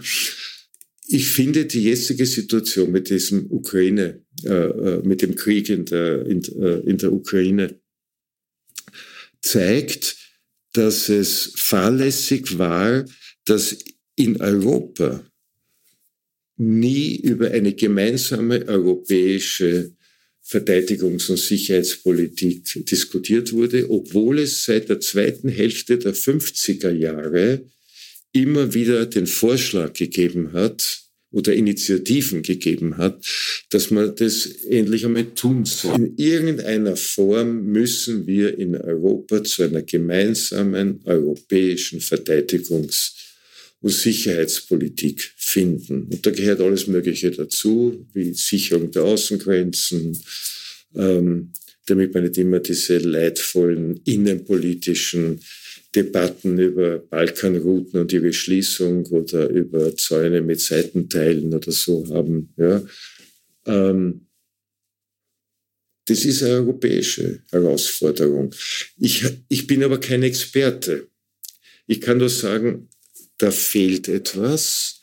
Ich 1.07 1.29
finde 1.29 1.67
die 1.67 1.85
jetzige 1.85 2.27
Situation 2.27 2.91
mit 2.91 3.09
diesem 3.09 3.51
Ukraine, 3.51 4.25
äh, 4.45 4.49
äh 4.49 5.03
mit 5.03 5.23
dem 5.23 5.37
Krieg 5.37 5.69
in 5.69 5.85
der, 5.85 6.27
in, 6.27 6.43
äh, 6.61 6.81
in 6.81 6.99
der 6.99 7.13
Ukraine 7.13 7.81
zeigt, 9.41 10.17
dass 10.73 11.09
es 11.09 11.53
fahrlässig 11.57 12.59
war, 12.59 13.05
dass 13.45 13.77
in 14.17 14.41
Europa 14.41 15.25
nie 16.57 17.17
über 17.17 17.51
eine 17.51 17.75
gemeinsame 17.75 18.67
europäische 18.67 19.93
Verteidigungs- 20.45 21.31
und 21.31 21.39
Sicherheitspolitik 21.39 22.85
diskutiert 22.87 23.53
wurde, 23.53 23.89
obwohl 23.91 24.41
es 24.41 24.65
seit 24.65 24.89
der 24.89 25.01
zweiten 25.01 25.49
Hälfte 25.49 25.99
der 25.99 26.15
50er 26.15 26.91
Jahre 26.91 27.65
immer 28.33 28.75
wieder 28.75 29.07
den 29.07 29.27
Vorschlag 29.27 29.93
gegeben 29.93 30.53
hat 30.53 31.03
oder 31.31 31.55
Initiativen 31.55 32.43
gegeben 32.43 32.99
hat, 32.99 33.25
dass 33.71 33.91
man 33.91 34.15
das 34.17 34.47
endlich 34.47 35.07
einmal 35.07 35.35
tun 35.35 35.65
soll. 35.65 35.95
In 35.97 36.17
irgendeiner 36.19 36.97
Form 36.97 37.65
müssen 37.67 38.27
wir 38.27 38.59
in 38.59 38.77
Europa 38.77 39.43
zu 39.45 39.63
einer 39.63 39.83
gemeinsamen 39.83 41.01
europäischen 41.05 42.01
Verteidigungs- 42.01 43.22
und 43.83 43.91
Sicherheitspolitik 43.91 45.35
finden. 45.37 46.05
Und 46.11 46.25
da 46.25 46.31
gehört 46.31 46.61
alles 46.61 46.87
Mögliche 46.87 47.31
dazu, 47.31 48.07
wie 48.15 48.33
Sicherung 48.33 48.91
der 48.93 49.03
Außengrenzen, 49.03 50.19
ähm, 50.95 51.53
damit 51.87 52.15
man 52.15 52.23
nicht 52.23 52.39
immer 52.39 52.61
diese 52.61 52.99
leidvollen 52.99 54.01
innenpolitischen 54.05 55.41
Debatten 55.95 56.59
über 56.59 56.99
Balkanrouten 57.01 58.01
und 58.01 58.13
ihre 58.13 58.33
Schließung 58.33 59.05
oder 59.07 59.49
über 59.51 59.95
Zäune 59.97 60.41
mit 60.41 60.61
Seitenteilen 60.61 61.53
oder 61.53 61.73
so 61.73 62.09
haben. 62.09 62.55
Ja. 62.57 62.83
Ähm, 63.67 64.27
das 66.07 66.25
ist 66.25 66.43
eine 66.43 66.55
europäische 66.55 67.43
Herausforderung. 67.51 68.55
Ich, 68.99 69.25
ich 69.49 69.67
bin 69.67 69.85
aber 69.85 70.01
kein 70.01 70.23
Experte. 70.23 71.09
Ich 71.87 72.01
kann 72.01 72.19
nur 72.19 72.31
sagen, 72.31 72.89
da 73.39 73.51
fehlt 73.51 74.09
etwas. 74.09 75.03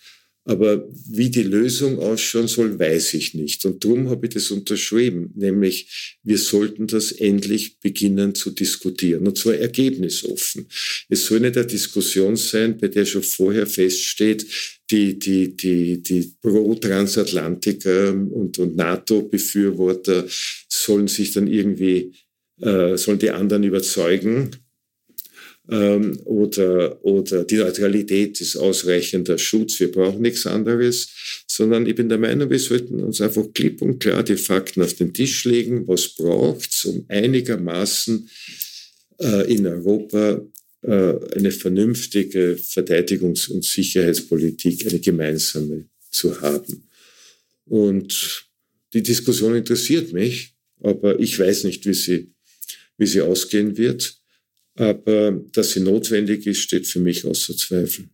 Aber 0.50 0.88
wie 1.08 1.30
die 1.30 1.44
Lösung 1.44 2.00
ausschauen 2.00 2.48
soll, 2.48 2.80
weiß 2.80 3.14
ich 3.14 3.36
nicht. 3.36 3.66
Und 3.66 3.84
darum 3.84 4.10
habe 4.10 4.26
ich 4.26 4.34
das 4.34 4.50
unterschrieben, 4.50 5.32
nämlich 5.36 6.18
wir 6.24 6.40
sollten 6.40 6.88
das 6.88 7.12
endlich 7.12 7.80
beginnen 7.80 8.34
zu 8.34 8.50
diskutieren, 8.50 9.28
und 9.28 9.38
zwar 9.38 9.56
ergebnisoffen. 9.56 10.66
Es 11.08 11.28
soll 11.28 11.42
nicht 11.42 11.56
eine 11.56 11.68
Diskussion 11.68 12.36
sein, 12.36 12.80
bei 12.80 12.88
der 12.88 13.06
schon 13.06 13.22
vorher 13.22 13.68
feststeht, 13.68 14.48
die, 14.90 15.20
die, 15.20 15.56
die, 15.56 16.02
die 16.02 16.34
Pro-Transatlantiker 16.42 18.10
und, 18.12 18.58
und 18.58 18.76
NATO-Befürworter 18.76 20.26
sollen 20.68 21.08
sich 21.08 21.32
dann 21.32 21.46
irgendwie, 21.46 22.14
äh, 22.60 22.98
sollen 22.98 23.20
die 23.20 23.30
anderen 23.30 23.64
überzeugen, 23.66 24.50
ähm, 25.70 26.20
oder, 26.26 27.04
oder 27.06 27.44
die 27.44 27.58
Neutralität 27.58 28.42
ist 28.42 28.56
ausreichender 28.56 29.38
Schutz, 29.38 29.80
wir 29.80 29.92
brauchen 29.92 30.22
nichts 30.22 30.46
anderes, 30.46 31.10
sondern 31.48 31.86
ich 31.86 31.96
bin 31.96 32.10
der 32.10 32.18
Meinung, 32.18 32.50
wir 32.50 32.60
sollten 32.60 33.02
uns 33.02 33.22
einfach 33.22 33.46
klipp 33.54 33.82
und 33.82 34.00
klar 34.00 34.24
die 34.24 34.38
Fakten 34.38 34.82
auf 34.82 34.94
den 34.94 35.14
Tisch 35.14 35.46
legen, 35.46 35.88
was 35.88 36.16
braucht's, 36.16 36.86
um 36.86 37.06
einigermaßen 37.08 38.30
äh, 39.20 39.54
in 39.54 39.68
Europa 39.68 40.42
äh, 40.82 41.14
eine 41.36 41.52
vernünftige 41.52 42.58
Verteidigungs- 42.58 43.50
und 43.50 43.64
Sicherheitspolitik, 43.64 44.88
eine 44.88 45.00
gemeinsame 45.00 45.90
zu 46.10 46.42
haben. 46.42 46.88
Und 47.66 48.48
die 48.94 49.04
Diskussion 49.04 49.56
interessiert 49.56 50.14
mich, 50.14 50.56
aber 50.82 51.20
ich 51.20 51.38
weiß 51.38 51.66
nicht, 51.66 51.86
wie 51.86 51.94
sie, 51.94 52.32
wie 52.98 53.06
sie 53.06 53.22
ausgehen 53.22 53.78
wird. 53.78 54.19
Aber 54.80 55.32
dass 55.52 55.72
sie 55.72 55.82
notwendig 55.82 56.48
ist, 56.48 56.60
steht 56.60 56.88
für 56.88 57.02
mich 57.02 57.26
außer 57.26 57.56
Zweifel. 57.58 58.06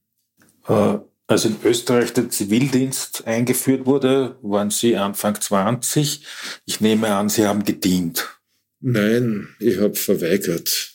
Äh, 0.68 0.98
als 1.28 1.46
in 1.46 1.58
Österreich 1.64 2.12
der 2.14 2.30
Zivildienst 2.30 3.28
eingeführt 3.28 3.86
wurde, 3.86 4.40
waren 4.42 4.72
Sie 4.72 4.96
Anfang 4.96 5.40
20. 5.40 6.22
Ich 6.66 6.82
nehme 6.82 7.08
an, 7.10 7.30
Sie 7.30 7.46
haben 7.46 7.64
gedient. 7.64 8.28
Nein, 8.80 9.50
ich 9.60 9.78
habe 9.78 9.94
verweigert. 9.94 10.92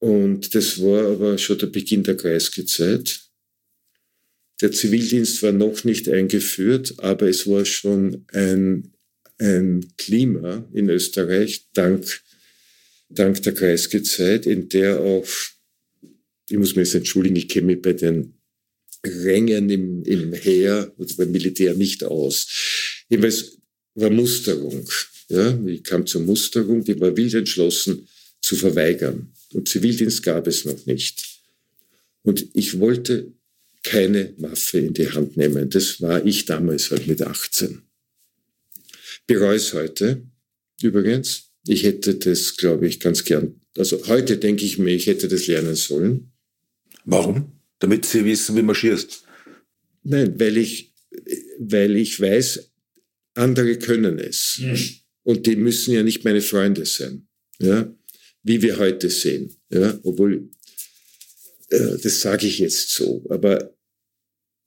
Und 0.00 0.52
das 0.54 0.82
war 0.82 1.12
aber 1.12 1.38
schon 1.38 1.58
der 1.58 1.68
Beginn 1.68 2.02
der 2.02 2.16
Kreisgezeit. 2.16 3.20
Der 4.60 4.72
Zivildienst 4.72 5.44
war 5.44 5.52
noch 5.52 5.84
nicht 5.84 6.08
eingeführt, 6.08 6.94
aber 6.98 7.28
es 7.28 7.46
war 7.46 7.64
schon 7.64 8.26
ein, 8.32 8.94
ein 9.38 9.92
Klima 9.96 10.68
in 10.72 10.88
Österreich 10.88 11.68
dank 11.72 12.24
dank 13.14 13.42
der 13.42 13.54
Kreisgezeit, 13.54 14.46
in 14.46 14.68
der 14.68 15.00
auch, 15.00 15.26
ich 16.48 16.58
muss 16.58 16.76
mich 16.76 16.86
jetzt 16.88 16.94
entschuldigen, 16.94 17.36
ich 17.36 17.48
kenne 17.48 17.66
mich 17.66 17.82
bei 17.82 17.92
den 17.92 18.34
Rängen 19.04 19.70
im, 19.70 20.02
im 20.04 20.32
Heer 20.32 20.92
oder 20.96 21.14
beim 21.14 21.32
Militär 21.32 21.74
nicht 21.74 22.04
aus. 22.04 23.04
Jedenfalls 23.08 23.58
war 23.94 24.10
Musterung. 24.10 24.88
Ja, 25.28 25.58
ich 25.66 25.82
kam 25.82 26.06
zur 26.06 26.22
Musterung, 26.22 26.84
die 26.84 26.98
war 27.00 27.16
wild 27.16 27.34
entschlossen 27.34 28.08
zu 28.40 28.56
verweigern. 28.56 29.32
Und 29.52 29.68
Zivildienst 29.68 30.22
gab 30.22 30.46
es 30.46 30.64
noch 30.64 30.84
nicht. 30.86 31.42
Und 32.22 32.46
ich 32.54 32.78
wollte 32.78 33.32
keine 33.82 34.34
Waffe 34.38 34.78
in 34.78 34.94
die 34.94 35.10
Hand 35.10 35.36
nehmen. 35.36 35.70
Das 35.70 36.00
war 36.00 36.24
ich 36.24 36.46
damals 36.46 36.90
halt 36.90 37.06
mit 37.06 37.22
18. 37.22 37.82
Bereue 39.26 39.56
es 39.56 39.72
heute 39.72 40.22
übrigens. 40.82 41.43
Ich 41.66 41.84
hätte 41.84 42.16
das, 42.16 42.56
glaube 42.56 42.86
ich, 42.86 43.00
ganz 43.00 43.24
gern. 43.24 43.60
Also 43.76 44.06
heute 44.06 44.38
denke 44.38 44.64
ich 44.64 44.78
mir, 44.78 44.94
ich 44.94 45.06
hätte 45.06 45.28
das 45.28 45.46
lernen 45.46 45.74
sollen. 45.74 46.32
Warum? 47.04 47.52
Damit 47.78 48.04
Sie 48.04 48.24
wissen, 48.24 48.56
wie 48.56 48.62
man 48.62 48.74
schießt. 48.74 49.24
Nein, 50.04 50.38
weil 50.38 50.56
ich, 50.58 50.92
weil 51.58 51.96
ich 51.96 52.20
weiß, 52.20 52.70
andere 53.34 53.78
können 53.78 54.18
es. 54.18 54.58
Mhm. 54.60 54.78
Und 55.24 55.46
die 55.46 55.56
müssen 55.56 55.94
ja 55.94 56.02
nicht 56.02 56.24
meine 56.24 56.42
Freunde 56.42 56.84
sein. 56.86 57.26
Ja? 57.58 57.92
Wie 58.42 58.62
wir 58.62 58.78
heute 58.78 59.10
sehen. 59.10 59.56
Ja? 59.70 59.98
Obwohl, 60.02 60.50
äh, 61.70 61.98
das 62.02 62.20
sage 62.20 62.46
ich 62.46 62.58
jetzt 62.58 62.90
so. 62.90 63.24
Aber 63.30 63.74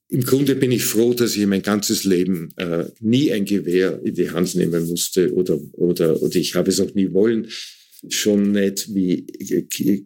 im 0.09 0.23
Grunde 0.23 0.55
bin 0.55 0.71
ich 0.71 0.85
froh, 0.85 1.13
dass 1.13 1.35
ich 1.35 1.45
mein 1.45 1.61
ganzes 1.61 2.03
Leben 2.05 2.53
äh, 2.57 2.85
nie 3.01 3.31
ein 3.31 3.45
Gewehr 3.45 4.01
in 4.03 4.13
die 4.13 4.29
Hand 4.29 4.55
nehmen 4.55 4.87
musste 4.87 5.33
oder, 5.33 5.59
oder, 5.73 6.21
oder 6.21 6.35
ich 6.35 6.55
habe 6.55 6.69
es 6.69 6.79
auch 6.79 6.93
nie 6.93 7.11
wollen. 7.11 7.49
Schon 8.09 8.51
nicht 8.51 8.93
wie 8.93 9.25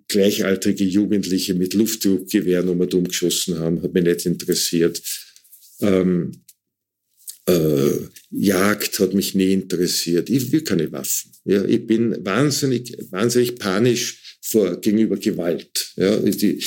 gleichaltrige 0.07 0.85
Jugendliche 0.85 1.53
mit 1.53 1.73
Luftdruckgewehren 1.73 2.69
um 2.69 2.79
und 2.79 2.93
um 2.93 3.03
geschossen 3.03 3.59
haben, 3.59 3.83
hat 3.83 3.93
mich 3.93 4.03
nicht 4.03 4.25
interessiert. 4.25 5.01
Ähm, 5.81 6.31
äh, 7.45 7.91
Jagd 8.31 8.99
hat 8.99 9.13
mich 9.13 9.35
nie 9.35 9.53
interessiert. 9.53 10.29
Ich 10.29 10.51
will 10.51 10.61
keine 10.61 10.91
Waffen. 10.91 11.31
Ja, 11.45 11.63
ich 11.65 11.85
bin 11.85 12.15
wahnsinnig, 12.25 12.97
wahnsinnig 13.09 13.55
panisch 13.55 14.37
vor, 14.41 14.79
gegenüber 14.79 15.17
Gewalt. 15.17 15.93
Ja, 15.95 16.17
die, 16.17 16.63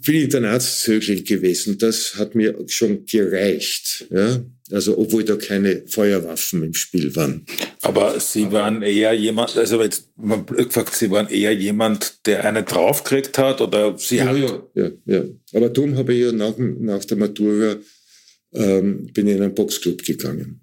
bin 0.00 0.22
Internatszögling 0.22 1.24
gewesen. 1.24 1.78
Das 1.78 2.16
hat 2.16 2.34
mir 2.34 2.54
schon 2.66 3.06
gereicht. 3.06 4.06
Ja? 4.10 4.44
Also, 4.70 4.98
obwohl 4.98 5.24
da 5.24 5.36
keine 5.36 5.82
Feuerwaffen 5.86 6.62
im 6.62 6.74
Spiel 6.74 7.14
waren. 7.16 7.46
Aber 7.82 8.20
Sie 8.20 8.52
waren 8.52 8.82
eher 8.82 9.12
jemand, 9.14 9.56
also 9.56 9.82
jetzt 9.82 10.08
man 10.16 10.44
gefragt, 10.44 10.94
Sie 10.94 11.10
waren 11.10 11.28
eher 11.28 11.52
jemand, 11.52 12.26
der 12.26 12.44
einen 12.44 12.64
draufgekriegt 12.64 13.38
hat 13.38 13.60
oder 13.60 13.96
Sie 13.98 14.16
ja, 14.16 14.26
hat 14.26 14.36
ja, 14.36 14.62
ja, 14.74 14.90
ja. 15.06 15.24
Aber 15.54 15.70
darum 15.70 15.96
habe 15.96 16.14
ich 16.14 16.20
ja 16.20 16.32
nach, 16.32 16.54
nach 16.58 17.04
der 17.04 17.16
Matura 17.16 17.76
ähm, 18.52 19.06
bin 19.12 19.26
ich 19.26 19.36
in 19.36 19.42
einen 19.42 19.54
Boxclub 19.54 20.02
gegangen. 20.04 20.60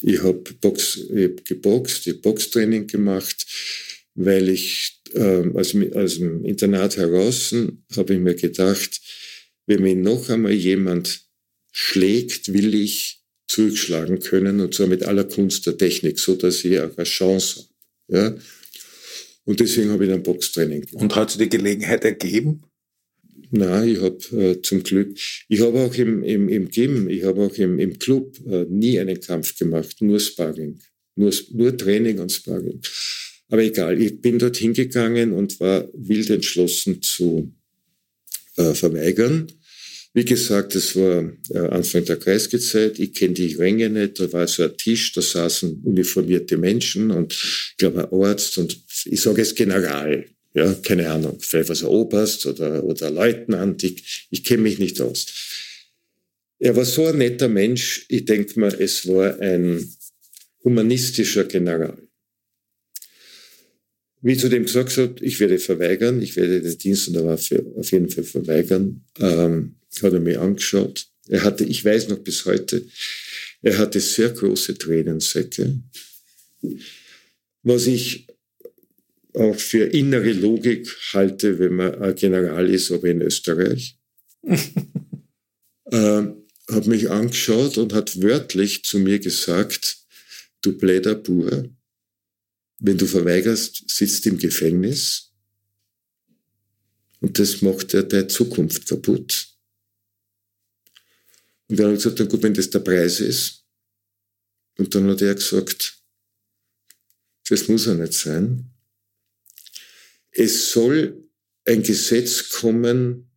Ich 0.00 0.22
habe 0.22 0.42
Box, 0.60 0.96
ich 0.96 1.24
hab 1.24 1.44
geboxt, 1.44 2.06
ich 2.06 2.12
habe 2.14 2.22
Boxtraining 2.22 2.86
gemacht, 2.86 3.46
weil 4.14 4.48
ich 4.48 5.00
ähm, 5.14 5.56
aus, 5.56 5.74
aus 5.94 6.18
dem 6.18 6.44
Internat 6.44 6.96
heraus 6.96 7.54
habe 7.96 8.14
ich 8.14 8.20
mir 8.20 8.34
gedacht, 8.34 9.00
wenn 9.66 9.82
mich 9.82 9.96
noch 9.96 10.28
einmal 10.28 10.52
jemand 10.52 11.22
schlägt, 11.72 12.52
will 12.52 12.74
ich 12.74 13.22
zurückschlagen 13.46 14.20
können 14.20 14.60
und 14.60 14.74
zwar 14.74 14.86
mit 14.86 15.02
aller 15.04 15.24
Kunst 15.24 15.66
der 15.66 15.76
Technik, 15.76 16.18
so 16.18 16.34
dass 16.34 16.64
ich 16.64 16.78
auch 16.80 16.96
eine 16.96 17.04
Chance 17.04 17.68
habe. 18.12 18.18
Ja? 18.18 18.36
Und 19.44 19.60
deswegen 19.60 19.90
habe 19.90 20.04
ich 20.04 20.10
dann 20.10 20.22
Boxtraining 20.22 20.82
gemacht. 20.82 21.02
Und 21.02 21.14
hat 21.16 21.30
sich 21.30 21.38
die 21.38 21.48
Gelegenheit 21.48 22.04
ergeben? 22.04 22.62
Nein, 23.50 23.88
ich 23.88 24.00
habe 24.00 24.18
äh, 24.36 24.62
zum 24.62 24.82
Glück, 24.82 25.16
ich 25.48 25.60
habe 25.60 25.80
auch 25.80 25.94
im, 25.94 26.22
im, 26.22 26.48
im 26.48 26.68
Gym, 26.70 27.08
ich 27.08 27.22
habe 27.24 27.42
auch 27.42 27.54
im, 27.56 27.78
im 27.78 27.98
Club 27.98 28.36
äh, 28.46 28.64
nie 28.64 28.98
einen 28.98 29.20
Kampf 29.20 29.56
gemacht, 29.56 29.96
nur 30.00 30.18
Sparring, 30.18 30.80
nur, 31.14 31.32
nur 31.52 31.76
Training 31.76 32.18
und 32.18 32.32
Sparring. 32.32 32.80
Aber 33.48 33.62
egal, 33.62 34.00
ich 34.00 34.20
bin 34.20 34.38
dort 34.38 34.56
hingegangen 34.56 35.32
und 35.32 35.60
war 35.60 35.88
wild 35.92 36.30
entschlossen 36.30 37.02
zu 37.02 37.52
äh, 38.56 38.74
verweigern. 38.74 39.48
Wie 40.16 40.24
gesagt, 40.24 40.76
das 40.76 40.94
war 40.94 41.32
äh, 41.50 41.58
Anfang 41.58 42.04
der 42.04 42.16
Kreisgezeit. 42.16 43.00
Ich 43.00 43.14
kenne 43.14 43.34
die 43.34 43.54
Ränge 43.54 43.90
nicht. 43.90 44.20
Da 44.20 44.32
war 44.32 44.46
so 44.46 44.62
ein 44.62 44.76
Tisch, 44.76 45.12
da 45.12 45.20
saßen 45.20 45.82
uniformierte 45.82 46.56
Menschen 46.56 47.10
und 47.10 47.32
ich 47.32 47.76
glaube 47.78 48.04
ein 48.04 48.20
Arzt 48.20 48.56
und 48.58 48.80
ich 49.06 49.20
sage 49.20 49.42
es 49.42 49.56
General. 49.56 50.24
Ja, 50.54 50.72
keine 50.72 51.10
Ahnung, 51.10 51.38
vielleicht 51.40 51.68
was 51.68 51.82
ein 51.82 51.88
Oberst 51.88 52.46
oder, 52.46 52.84
oder 52.84 53.10
Leutnant. 53.10 53.82
Ich, 53.82 54.28
ich 54.30 54.44
kenne 54.44 54.62
mich 54.62 54.78
nicht 54.78 55.00
aus. 55.00 55.26
Er 56.60 56.76
war 56.76 56.84
so 56.84 57.06
ein 57.06 57.18
netter 57.18 57.48
Mensch. 57.48 58.06
Ich 58.08 58.24
denke 58.24 58.60
mal, 58.60 58.72
es 58.72 59.08
war 59.08 59.40
ein 59.40 59.84
humanistischer 60.62 61.44
General. 61.44 61.98
Wie 64.24 64.38
zu 64.38 64.48
dem 64.48 64.64
gesagt 64.64 64.96
hat, 64.96 65.20
ich 65.20 65.38
werde 65.38 65.58
verweigern, 65.58 66.22
ich 66.22 66.34
werde 66.34 66.62
den 66.62 66.78
Dienst 66.78 67.08
an 67.08 67.12
der 67.12 67.26
Waffe 67.26 67.62
auf 67.76 67.92
jeden 67.92 68.08
Fall 68.08 68.24
verweigern, 68.24 69.04
ähm, 69.20 69.76
hat 70.00 70.14
er 70.14 70.20
mir 70.20 70.40
angeschaut. 70.40 71.08
Er 71.28 71.44
hatte, 71.44 71.64
ich 71.64 71.84
weiß 71.84 72.08
noch 72.08 72.20
bis 72.20 72.46
heute, 72.46 72.86
er 73.60 73.76
hatte 73.76 74.00
sehr 74.00 74.30
große 74.30 74.78
Tränensäcke, 74.78 75.78
was 77.64 77.86
ich 77.86 78.26
auch 79.34 79.56
für 79.56 79.84
innere 79.92 80.32
Logik 80.32 80.88
halte, 81.12 81.58
wenn 81.58 81.74
man 81.74 81.94
ein 82.00 82.14
General 82.14 82.70
ist, 82.70 82.90
aber 82.92 83.08
in 83.08 83.20
Österreich. 83.20 83.98
ähm, 85.92 86.46
hat 86.70 86.86
mich 86.86 87.10
angeschaut 87.10 87.76
und 87.76 87.92
hat 87.92 88.22
wörtlich 88.22 88.84
zu 88.84 88.98
mir 88.98 89.18
gesagt, 89.18 89.98
du 90.62 90.78
bläder 90.78 91.14
Bur, 91.14 91.68
wenn 92.78 92.98
du 92.98 93.06
verweigerst, 93.06 93.90
sitzt 93.90 94.26
im 94.26 94.38
Gefängnis 94.38 95.32
und 97.20 97.38
das 97.38 97.62
macht 97.62 97.92
ja 97.94 98.02
deine 98.02 98.26
Zukunft 98.26 98.86
kaputt. 98.86 99.48
Und 101.68 101.78
dann 101.78 101.86
habe 101.86 101.96
ich 101.96 102.02
gesagt, 102.02 102.18
na 102.18 102.26
gut, 102.26 102.42
wenn 102.42 102.52
das 102.52 102.68
der 102.68 102.80
Preis 102.80 103.20
ist. 103.20 103.64
Und 104.76 104.94
dann 104.94 105.08
hat 105.08 105.22
er 105.22 105.34
gesagt, 105.34 106.02
das 107.48 107.68
muss 107.68 107.86
ja 107.86 107.94
nicht 107.94 108.12
sein. 108.12 108.70
Es 110.30 110.72
soll 110.72 111.28
ein 111.64 111.82
Gesetz 111.82 112.50
kommen, 112.50 113.30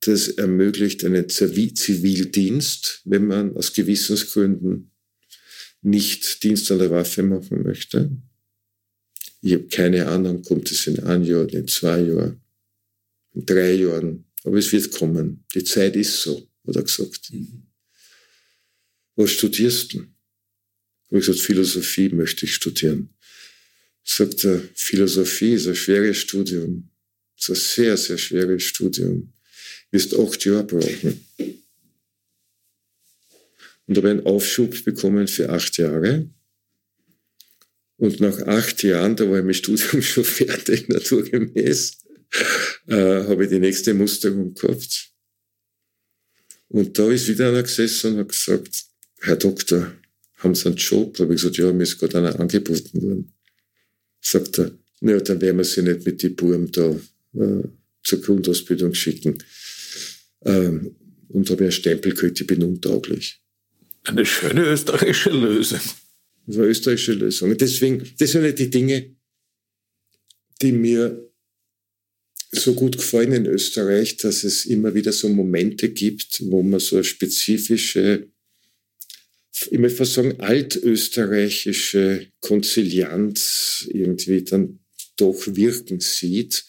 das 0.00 0.28
ermöglicht 0.28 1.04
einen 1.04 1.28
Zivildienst, 1.28 3.02
wenn 3.04 3.26
man 3.26 3.56
aus 3.56 3.72
Gewissensgründen 3.72 4.92
nicht 5.82 6.42
Dienst 6.42 6.70
an 6.70 6.78
der 6.78 6.90
Waffe 6.90 7.22
machen 7.22 7.62
möchte. 7.62 8.10
Ich 9.40 9.52
habe 9.52 9.68
keine 9.68 10.06
Ahnung, 10.06 10.42
kommt 10.42 10.70
es 10.70 10.86
in 10.86 11.00
ein 11.00 11.24
Jahr, 11.24 11.48
in 11.48 11.68
zwei 11.68 12.00
Jahren, 12.00 12.40
in 13.34 13.46
drei 13.46 13.72
Jahren. 13.72 14.24
Aber 14.44 14.56
es 14.56 14.72
wird 14.72 14.90
kommen. 14.92 15.44
Die 15.54 15.64
Zeit 15.64 15.96
ist 15.96 16.22
so, 16.22 16.48
hat 16.66 16.76
er 16.76 16.82
gesagt. 16.82 17.30
Mhm. 17.32 17.66
Was 19.16 19.32
studierst 19.32 19.94
du? 19.94 19.98
Habe 19.98 21.18
ich 21.20 21.26
gesagt, 21.26 21.40
Philosophie 21.40 22.08
möchte 22.10 22.46
ich 22.46 22.54
studieren. 22.54 23.14
Sagt 24.04 24.44
er, 24.44 24.62
Philosophie 24.74 25.54
ist 25.54 25.66
ein 25.66 25.74
schweres 25.74 26.18
Studium. 26.18 26.90
ist 27.36 27.50
ein 27.50 27.54
sehr, 27.56 27.96
sehr 27.96 28.18
schweres 28.18 28.62
Studium. 28.62 29.32
Wirst 29.90 30.14
acht 30.14 30.44
Jahre 30.44 30.64
brauchen. 30.64 31.26
Und 33.86 33.96
habe 33.96 34.10
einen 34.10 34.26
Aufschub 34.26 34.84
bekommen 34.84 35.28
für 35.28 35.48
acht 35.50 35.78
Jahre. 35.78 36.30
Und 37.98 38.20
nach 38.20 38.40
acht 38.46 38.82
Jahren, 38.84 39.16
da 39.16 39.28
war 39.28 39.38
ich 39.38 39.44
mein 39.44 39.54
Studium 39.54 40.02
schon 40.02 40.24
fertig, 40.24 40.88
naturgemäß, 40.88 41.98
äh, 42.86 42.94
habe 42.94 43.44
ich 43.44 43.50
die 43.50 43.58
nächste 43.58 43.92
Musterung 43.92 44.54
gehabt. 44.54 45.10
Und 46.68 46.98
da 46.98 47.10
ist 47.10 47.28
wieder 47.28 47.48
einer 47.48 47.62
gesessen 47.62 48.14
und 48.14 48.18
hat 48.20 48.28
gesagt, 48.28 48.84
Herr 49.20 49.36
Doktor, 49.36 49.92
haben 50.36 50.54
Sie 50.54 50.66
einen 50.66 50.76
Job? 50.76 51.16
Da 51.16 51.24
habe 51.24 51.34
ich 51.34 51.40
gesagt, 51.40 51.58
ja, 51.58 51.72
mir 51.72 51.82
ist 51.82 51.98
gerade 51.98 52.18
einer 52.18 52.38
angeboten 52.38 53.02
worden. 53.02 53.32
Sagt 54.20 54.58
er, 54.58 54.70
naja, 55.00 55.20
dann 55.20 55.40
werden 55.40 55.56
wir 55.56 55.64
Sie 55.64 55.82
nicht 55.82 56.06
mit 56.06 56.22
die 56.22 56.28
Burm 56.28 56.70
da 56.70 56.90
äh, 57.34 57.64
zur 58.04 58.20
Grundausbildung 58.20 58.94
schicken. 58.94 59.38
Ähm, 60.44 60.94
und 61.28 61.50
habe 61.50 61.64
einen 61.64 61.72
Stempel 61.72 62.12
gekriegt, 62.12 62.40
ich 62.40 62.46
bin 62.46 62.62
untauglich. 62.62 63.40
Eine 64.04 64.24
schöne 64.24 64.64
österreichische 64.64 65.30
Lösung. 65.30 65.80
Das 66.48 66.56
war 66.56 66.62
eine 66.62 66.70
österreichische 66.70 67.12
Lösung. 67.12 67.50
Und 67.50 67.60
deswegen, 67.60 68.02
das 68.18 68.32
sind 68.32 68.58
die 68.58 68.70
Dinge, 68.70 69.14
die 70.62 70.72
mir 70.72 71.30
so 72.50 72.72
gut 72.72 72.96
gefallen 72.96 73.32
in 73.32 73.44
Österreich, 73.44 74.16
dass 74.16 74.44
es 74.44 74.64
immer 74.64 74.94
wieder 74.94 75.12
so 75.12 75.28
Momente 75.28 75.90
gibt, 75.90 76.42
wo 76.46 76.62
man 76.62 76.80
so 76.80 76.96
eine 76.96 77.04
spezifische, 77.04 78.28
ich 79.70 79.78
möchte 79.78 79.98
fast 79.98 80.14
sagen, 80.14 80.40
altösterreichische 80.40 82.28
Konzilianz 82.40 83.86
irgendwie 83.92 84.42
dann 84.42 84.78
doch 85.18 85.46
wirken 85.48 86.00
sieht. 86.00 86.64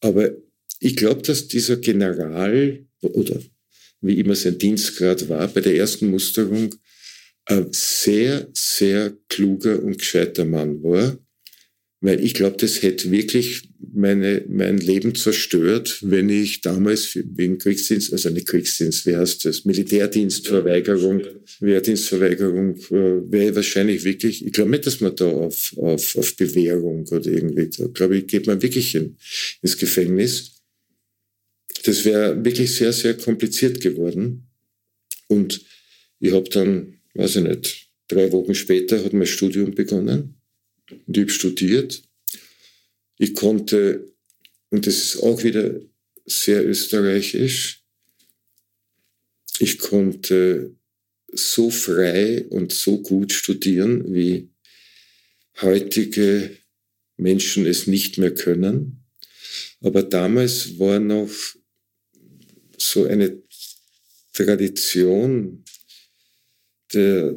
Aber 0.00 0.34
ich 0.80 0.96
glaube, 0.96 1.20
dass 1.20 1.46
dieser 1.48 1.76
General 1.76 2.86
oder 3.02 3.38
wie 4.00 4.18
immer 4.18 4.34
sein 4.34 4.56
Dienstgrad 4.56 5.28
war, 5.28 5.46
bei 5.48 5.60
der 5.60 5.76
ersten 5.76 6.08
Musterung 6.08 6.74
ein 7.48 7.68
sehr, 7.72 8.48
sehr 8.52 9.16
kluger 9.28 9.82
und 9.82 9.98
gescheiter 9.98 10.44
Mann 10.44 10.82
war, 10.82 11.18
weil 12.00 12.22
ich 12.22 12.34
glaube, 12.34 12.56
das 12.58 12.82
hätte 12.82 13.10
wirklich 13.10 13.70
meine, 13.92 14.44
mein 14.48 14.78
Leben 14.78 15.14
zerstört, 15.14 15.98
wenn 16.02 16.28
ich 16.28 16.60
damals 16.60 17.16
wegen 17.16 17.58
Kriegsdienst, 17.58 18.12
also 18.12 18.28
nicht 18.28 18.46
Kriegsdienst, 18.46 19.06
wie 19.06 19.16
heißt 19.16 19.46
das, 19.46 19.64
Militärdienstverweigerung, 19.64 21.22
Wehrdienstverweigerung, 21.60 22.76
äh, 22.76 23.32
wäre 23.32 23.56
wahrscheinlich 23.56 24.04
wirklich, 24.04 24.44
ich 24.44 24.52
glaube 24.52 24.70
nicht, 24.70 24.86
dass 24.86 25.00
man 25.00 25.16
da 25.16 25.26
auf, 25.26 25.74
auf, 25.76 26.16
auf 26.16 26.36
Bewährung 26.36 27.06
oder 27.08 27.26
irgendwie, 27.26 27.70
da 27.70 27.86
glaube 27.86 28.18
ich, 28.18 28.26
geht 28.26 28.46
man 28.46 28.62
wirklich 28.62 28.94
in, 28.94 29.16
ins 29.62 29.76
Gefängnis. 29.76 30.62
Das 31.84 32.04
wäre 32.04 32.44
wirklich 32.44 32.70
sehr, 32.72 32.92
sehr 32.92 33.16
kompliziert 33.16 33.80
geworden. 33.80 34.48
Und 35.28 35.64
ich 36.20 36.32
habe 36.32 36.48
dann, 36.50 36.97
weiß 37.18 37.36
ich 37.36 37.42
nicht, 37.42 37.88
drei 38.08 38.32
Wochen 38.32 38.54
später 38.54 39.04
hat 39.04 39.12
mein 39.12 39.26
Studium 39.26 39.74
begonnen 39.74 40.40
und 41.06 41.16
ich 41.16 41.22
habe 41.22 41.30
studiert 41.30 42.02
ich 43.18 43.34
konnte, 43.34 44.12
und 44.70 44.86
das 44.86 44.96
ist 44.96 45.22
auch 45.22 45.42
wieder 45.42 45.80
sehr 46.24 46.64
österreichisch, 46.64 47.82
ich 49.58 49.78
konnte 49.78 50.76
so 51.32 51.68
frei 51.68 52.46
und 52.48 52.72
so 52.72 53.02
gut 53.02 53.32
studieren, 53.32 54.14
wie 54.14 54.50
heutige 55.60 56.56
Menschen 57.16 57.66
es 57.66 57.88
nicht 57.88 58.18
mehr 58.18 58.32
können. 58.32 59.04
Aber 59.80 60.04
damals 60.04 60.78
war 60.78 61.00
noch 61.00 61.30
so 62.76 63.04
eine 63.04 63.42
Tradition 64.32 65.64
der, 66.92 67.34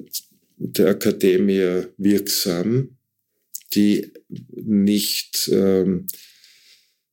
der 0.57 0.87
Akademie 0.87 1.83
wirksam, 1.97 2.97
die 3.73 4.11
nicht 4.53 5.49
ähm, 5.51 6.07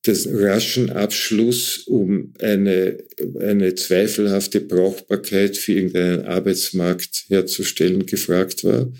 den 0.07 0.36
raschen 0.36 0.91
Abschluss 0.91 1.78
um 1.86 2.32
eine, 2.41 2.99
eine 3.41 3.74
zweifelhafte 3.74 4.61
Brauchbarkeit 4.61 5.57
für 5.57 5.72
irgendeinen 5.72 6.24
Arbeitsmarkt 6.24 7.26
herzustellen 7.28 8.07
gefragt 8.07 8.64
war, 8.64 8.91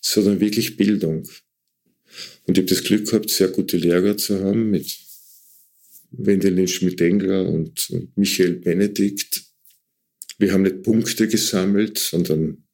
sondern 0.00 0.40
wirklich 0.40 0.76
Bildung. 0.76 1.28
Und 2.44 2.58
ich 2.58 2.62
habe 2.62 2.74
das 2.74 2.84
Glück 2.84 3.06
gehabt, 3.06 3.30
sehr 3.30 3.48
gute 3.48 3.76
Lehrer 3.76 4.16
zu 4.16 4.40
haben 4.40 4.70
mit 4.70 4.98
Wendelin 6.10 6.68
Schmidt-Engler 6.68 7.48
und, 7.48 7.88
und 7.90 8.16
Michael 8.16 8.56
Benedikt. 8.56 9.42
Wir 10.38 10.52
haben 10.52 10.62
nicht 10.62 10.82
Punkte 10.82 11.28
gesammelt, 11.28 11.98
sondern 11.98 12.64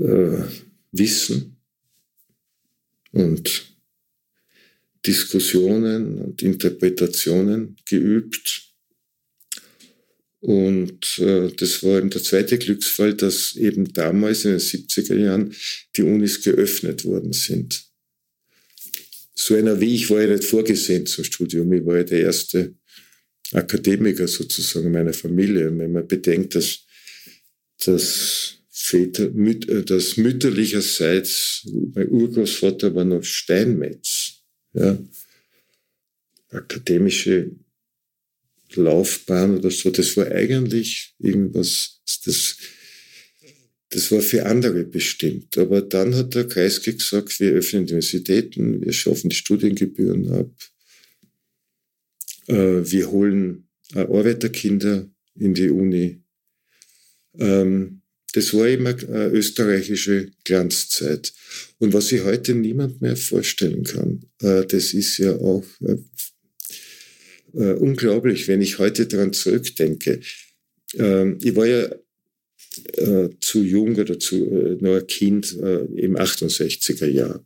äh, 0.00 0.44
Wissen 0.92 1.56
und 3.12 3.68
Diskussionen 5.06 6.18
und 6.18 6.42
Interpretationen 6.42 7.76
geübt. 7.84 8.64
Und 10.40 11.18
äh, 11.18 11.50
das 11.56 11.82
war 11.82 11.98
eben 11.98 12.10
der 12.10 12.22
zweite 12.22 12.58
Glücksfall, 12.58 13.14
dass 13.14 13.56
eben 13.56 13.92
damals 13.92 14.44
in 14.44 14.52
den 14.52 14.60
70er 14.60 15.16
Jahren 15.16 15.54
die 15.96 16.02
Unis 16.02 16.42
geöffnet 16.42 17.04
worden 17.04 17.32
sind. 17.32 17.84
So 19.34 19.54
einer 19.54 19.80
wie 19.80 19.94
ich 19.94 20.10
war 20.10 20.20
ja 20.20 20.28
nicht 20.28 20.44
vorgesehen 20.44 21.06
zum 21.06 21.24
Studium. 21.24 21.72
Ich 21.72 21.84
war 21.86 21.96
ja 21.96 22.04
der 22.04 22.20
erste 22.20 22.74
Akademiker 23.52 24.28
sozusagen 24.28 24.92
meiner 24.92 25.12
Familie. 25.12 25.70
Und 25.70 25.78
wenn 25.78 25.92
man 25.92 26.06
bedenkt, 26.06 26.54
dass, 26.54 26.80
dass 27.84 28.57
Väter, 28.80 29.34
äh, 29.34 29.82
das 29.82 30.16
mütterlicherseits, 30.16 31.66
mein 31.94 32.08
Urgroßvater 32.08 32.94
war 32.94 33.04
noch 33.04 33.24
Steinmetz, 33.24 34.44
ja, 34.72 34.96
akademische 36.50 37.50
Laufbahn 38.74 39.58
oder 39.58 39.70
so, 39.70 39.90
das 39.90 40.16
war 40.16 40.30
eigentlich 40.30 41.14
irgendwas, 41.18 42.00
das, 42.24 42.56
das 43.90 44.12
war 44.12 44.20
für 44.20 44.46
andere 44.46 44.84
bestimmt. 44.84 45.58
Aber 45.58 45.82
dann 45.82 46.14
hat 46.14 46.34
der 46.34 46.46
Kreisky 46.46 46.94
gesagt, 46.94 47.40
wir 47.40 47.52
öffnen 47.52 47.82
Universitäten, 47.82 48.80
wir 48.84 48.92
schaffen 48.92 49.30
die 49.30 49.36
Studiengebühren 49.36 50.30
ab, 50.32 50.50
äh, 52.46 52.90
wir 52.90 53.10
holen 53.10 53.68
äh, 53.94 54.00
Arbeiterkinder 54.00 55.10
in 55.34 55.54
die 55.54 55.70
Uni. 55.70 56.22
Ähm, 57.38 57.97
das 58.38 58.54
war 58.54 58.68
immer 58.68 58.90
eine 58.90 59.30
österreichische 59.30 60.30
Glanzzeit. 60.44 61.32
Und 61.78 61.92
was 61.92 62.06
sich 62.06 62.22
heute 62.22 62.54
niemand 62.54 63.02
mehr 63.02 63.16
vorstellen 63.16 63.82
kann, 63.82 64.20
äh, 64.40 64.64
das 64.64 64.94
ist 64.94 65.18
ja 65.18 65.34
auch 65.34 65.64
äh, 65.80 65.96
äh, 67.54 67.72
unglaublich, 67.72 68.46
wenn 68.46 68.62
ich 68.62 68.78
heute 68.78 69.06
daran 69.06 69.32
zurückdenke. 69.32 70.20
Ähm, 70.94 71.38
ich 71.42 71.56
war 71.56 71.66
ja 71.66 71.88
zu 73.40 73.64
jung 73.64 73.96
oder 73.96 74.20
zu 74.20 74.36
noch 74.80 74.98
ein 74.98 75.06
Kind 75.08 75.50
im 75.52 76.16
68er 76.16 77.08
Jahr. 77.08 77.42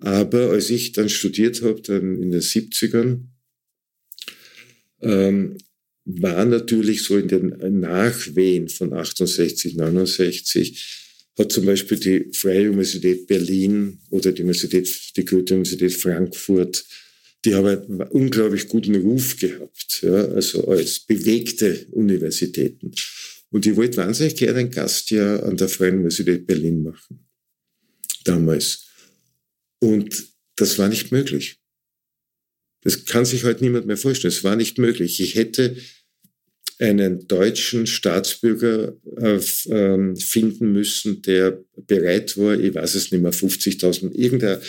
Aber 0.00 0.50
als 0.52 0.70
ich 0.70 0.92
dann 0.92 1.10
studiert 1.10 1.60
habe, 1.60 1.82
dann 1.82 2.22
in 2.22 2.30
den 2.30 2.40
70ern, 2.40 3.24
war 6.08 6.44
natürlich 6.46 7.02
so 7.02 7.18
in 7.18 7.28
den 7.28 7.80
Nachwehen 7.80 8.68
von 8.68 8.94
68, 8.94 9.76
69, 9.76 11.32
hat 11.38 11.52
zum 11.52 11.66
Beispiel 11.66 11.98
die 11.98 12.32
Freie 12.32 12.70
Universität 12.70 13.26
Berlin 13.26 14.00
oder 14.10 14.32
die 14.32 14.42
Universität, 14.42 14.88
die 15.16 15.24
Goethe-Universität 15.24 15.92
Frankfurt, 15.92 16.84
die 17.44 17.54
haben 17.54 17.66
einen 17.66 18.02
unglaublich 18.10 18.68
guten 18.68 18.96
Ruf 18.96 19.36
gehabt, 19.36 20.00
ja, 20.02 20.24
also 20.28 20.66
als 20.66 21.00
bewegte 21.00 21.86
Universitäten. 21.92 22.92
Und 23.50 23.66
ich 23.66 23.76
wollte 23.76 23.98
wahnsinnig 23.98 24.36
gerne 24.36 24.60
ein 24.60 24.70
Gastjahr 24.70 25.42
an 25.44 25.56
der 25.56 25.68
Freien 25.68 25.96
Universität 25.96 26.46
Berlin 26.46 26.82
machen. 26.82 27.26
Damals. 28.24 28.86
Und 29.78 30.26
das 30.56 30.78
war 30.78 30.88
nicht 30.88 31.12
möglich. 31.12 31.60
Das 32.82 33.04
kann 33.04 33.24
sich 33.24 33.44
heute 33.44 33.62
niemand 33.62 33.86
mehr 33.86 33.96
vorstellen. 33.96 34.32
Es 34.32 34.44
war 34.44 34.56
nicht 34.56 34.78
möglich. 34.78 35.20
Ich 35.20 35.34
hätte 35.34 35.76
einen 36.78 37.26
deutschen 37.26 37.86
Staatsbürger 37.86 38.94
äh, 39.16 39.40
ähm, 39.68 40.16
finden 40.16 40.72
müssen, 40.72 41.22
der 41.22 41.58
bereit 41.86 42.36
war, 42.38 42.58
ich 42.58 42.74
weiß 42.74 42.94
es 42.94 43.10
nicht 43.10 43.20
mehr, 43.20 43.32
50.000, 43.32 44.12
irgendeine 44.12 44.60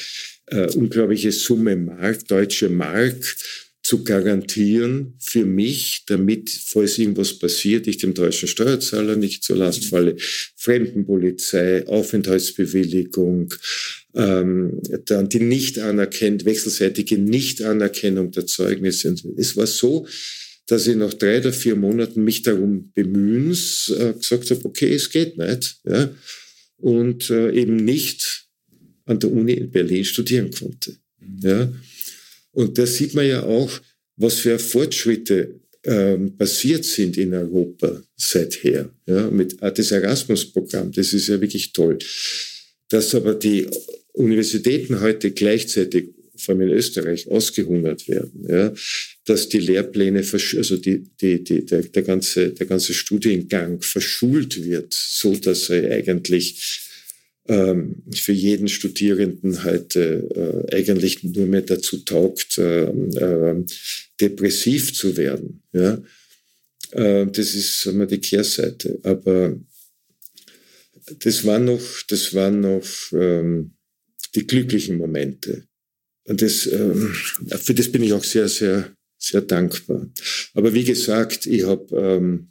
äh, 0.48 0.72
unglaubliche 0.74 1.32
Summe 1.32 1.76
Mark, 1.76 2.28
deutsche 2.28 2.70
Mark 2.70 3.36
zu 3.82 4.04
garantieren 4.04 5.16
für 5.20 5.46
mich, 5.46 6.04
damit, 6.08 6.50
falls 6.50 6.98
irgendwas 6.98 7.40
passiert, 7.40 7.88
ich 7.88 7.98
dem 7.98 8.14
deutschen 8.14 8.48
Steuerzahler 8.48 9.16
nicht 9.16 9.44
zur 9.44 9.58
Last 9.58 9.86
falle. 9.86 10.16
Fremdenpolizei, 10.56 11.88
Aufenthaltsbewilligung, 11.88 13.54
ähm, 14.16 14.82
dann 15.06 15.30
die 15.30 15.40
Nicht-Anerkennt, 15.40 16.46
wechselseitige 16.46 17.18
Nichtanerkennung 17.18 18.32
der 18.32 18.46
Zeugnisse. 18.46 19.16
Es 19.38 19.56
war 19.56 19.68
so, 19.68 20.06
dass 20.70 20.86
ich 20.86 20.96
nach 20.96 21.14
drei 21.16 21.40
oder 21.40 21.52
vier 21.52 21.76
Monaten 21.76 22.24
mich 22.24 22.44
darum 22.44 22.92
bemühens 22.94 23.90
äh, 23.90 24.14
gesagt 24.14 24.52
habe, 24.52 24.66
okay, 24.66 24.94
es 24.94 25.10
geht 25.10 25.36
nicht. 25.36 25.80
Ja? 25.84 26.14
Und 26.78 27.30
äh, 27.32 27.52
eben 27.52 27.76
nicht 27.76 28.46
an 29.06 29.20
der 29.20 29.32
Uni 29.32 29.54
in 29.54 29.72
Berlin 29.72 30.06
studieren 30.06 30.52
konnte. 30.52 30.96
Mhm. 31.20 31.40
Ja? 31.42 31.74
Und 32.52 32.78
da 32.78 32.86
sieht 32.86 33.16
man 33.16 33.28
ja 33.28 33.44
auch, 33.44 33.72
was 34.16 34.36
für 34.36 34.60
Fortschritte 34.60 35.60
ähm, 35.86 36.38
passiert 36.38 36.86
sind 36.86 37.18
in 37.18 37.34
Europa 37.34 38.04
seither. 38.16 38.94
Ja? 39.08 39.32
Mit 39.32 39.60
äh, 39.64 39.74
das 39.74 39.90
Erasmus-Programm, 39.90 40.92
das 40.92 41.14
ist 41.14 41.30
ja 41.30 41.42
wirklich 41.42 41.74
toll. 41.74 41.98
Dass 42.90 43.16
aber 43.16 43.34
die 43.34 43.66
Universitäten 44.14 45.02
heute 45.02 45.32
gleichzeitig 45.32 46.10
vor 46.40 46.56
allem 46.56 46.70
in 46.70 46.76
Österreich, 46.76 47.28
ausgehungert 47.28 48.08
werden. 48.08 48.46
Ja? 48.48 48.74
Dass 49.30 49.48
die 49.48 49.60
Lehrpläne, 49.60 50.24
also 50.32 50.78
die, 50.78 51.04
die, 51.22 51.44
die, 51.44 51.64
der, 51.64 51.84
der, 51.84 52.02
ganze, 52.02 52.50
der 52.50 52.66
ganze 52.66 52.96
Studiengang 52.96 53.80
verschult 53.84 54.64
wird, 54.64 54.92
so 54.92 55.36
dass 55.36 55.70
er 55.70 55.92
eigentlich 55.92 56.82
ähm, 57.48 58.02
für 58.12 58.32
jeden 58.32 58.68
Studierenden 58.68 59.64
halt 59.64 59.96
äh, 59.96 60.24
eigentlich 60.72 61.24
nur 61.24 61.46
mehr 61.46 61.62
dazu 61.62 61.98
taugt, 61.98 62.58
äh, 62.58 62.86
äh, 62.86 63.66
depressiv 64.20 64.96
zu 64.96 65.16
werden. 65.16 65.62
Ja? 65.74 66.02
Äh, 66.92 67.28
das 67.28 67.54
ist 67.54 67.86
wir, 67.86 68.08
die 68.08 68.20
Kehrseite. 68.20 69.00
Aber 69.04 69.60
das 71.20 71.46
war 71.46 71.60
noch, 71.60 71.84
das 72.08 72.34
waren 72.34 72.62
noch 72.62 72.88
ähm, 73.14 73.76
die 74.34 74.48
glücklichen 74.48 74.98
Momente. 74.98 75.66
Und 76.26 76.42
das, 76.42 76.66
ähm, 76.66 77.14
für 77.60 77.76
das 77.76 77.92
bin 77.92 78.04
ich 78.04 78.14
auch 78.14 78.24
sehr, 78.24 78.48
sehr, 78.48 78.92
sehr 79.20 79.42
dankbar. 79.42 80.08
Aber 80.54 80.74
wie 80.74 80.86
gesagt, 80.86 81.46
ich 81.46 81.64
habe 81.66 81.96
ähm, 81.96 82.48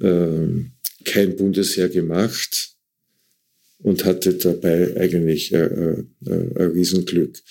ähm, 0.00 0.72
kein 1.04 1.36
Bundesheer 1.36 1.88
gemacht 1.88 2.76
und 3.78 4.04
hatte 4.04 4.34
dabei 4.34 4.96
eigentlich 4.96 5.52
äh, 5.52 5.64
äh, 5.64 6.04
ein 6.24 6.70
Riesenglück. 6.72 7.42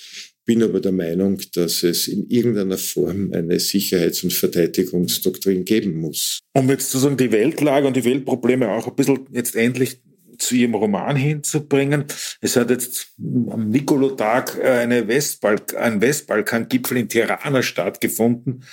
Bin 0.46 0.64
aber 0.64 0.80
der 0.80 0.94
Meinung, 0.94 1.42
dass 1.54 1.84
es 1.84 2.08
in 2.08 2.30
irgendeiner 2.30 2.78
Form 2.78 3.34
eine 3.34 3.60
Sicherheits- 3.60 4.24
und 4.24 4.32
Verteidigungsdoktrin 4.32 5.66
geben 5.66 6.00
muss. 6.00 6.40
Um 6.54 6.70
jetzt 6.70 6.90
sozusagen 6.90 7.18
die 7.18 7.32
Weltlage 7.34 7.86
und 7.86 7.98
die 7.98 8.06
Weltprobleme 8.06 8.70
auch 8.70 8.88
ein 8.88 8.96
bisschen 8.96 9.28
jetzt 9.34 9.56
endlich 9.58 10.00
zu 10.38 10.56
ihrem 10.56 10.76
Roman 10.76 11.16
hinzubringen. 11.16 12.06
Es 12.42 12.56
hat 12.56 12.70
jetzt 12.70 13.14
am 13.18 13.70
Nikolotag 13.70 14.64
eine 14.64 15.08
Westbalk 15.08 15.76
ein 15.76 16.02
Westbalkan-Gipfel 16.02 16.98
in 16.98 17.10
Tirana 17.10 17.62
stattgefunden, 17.62 18.64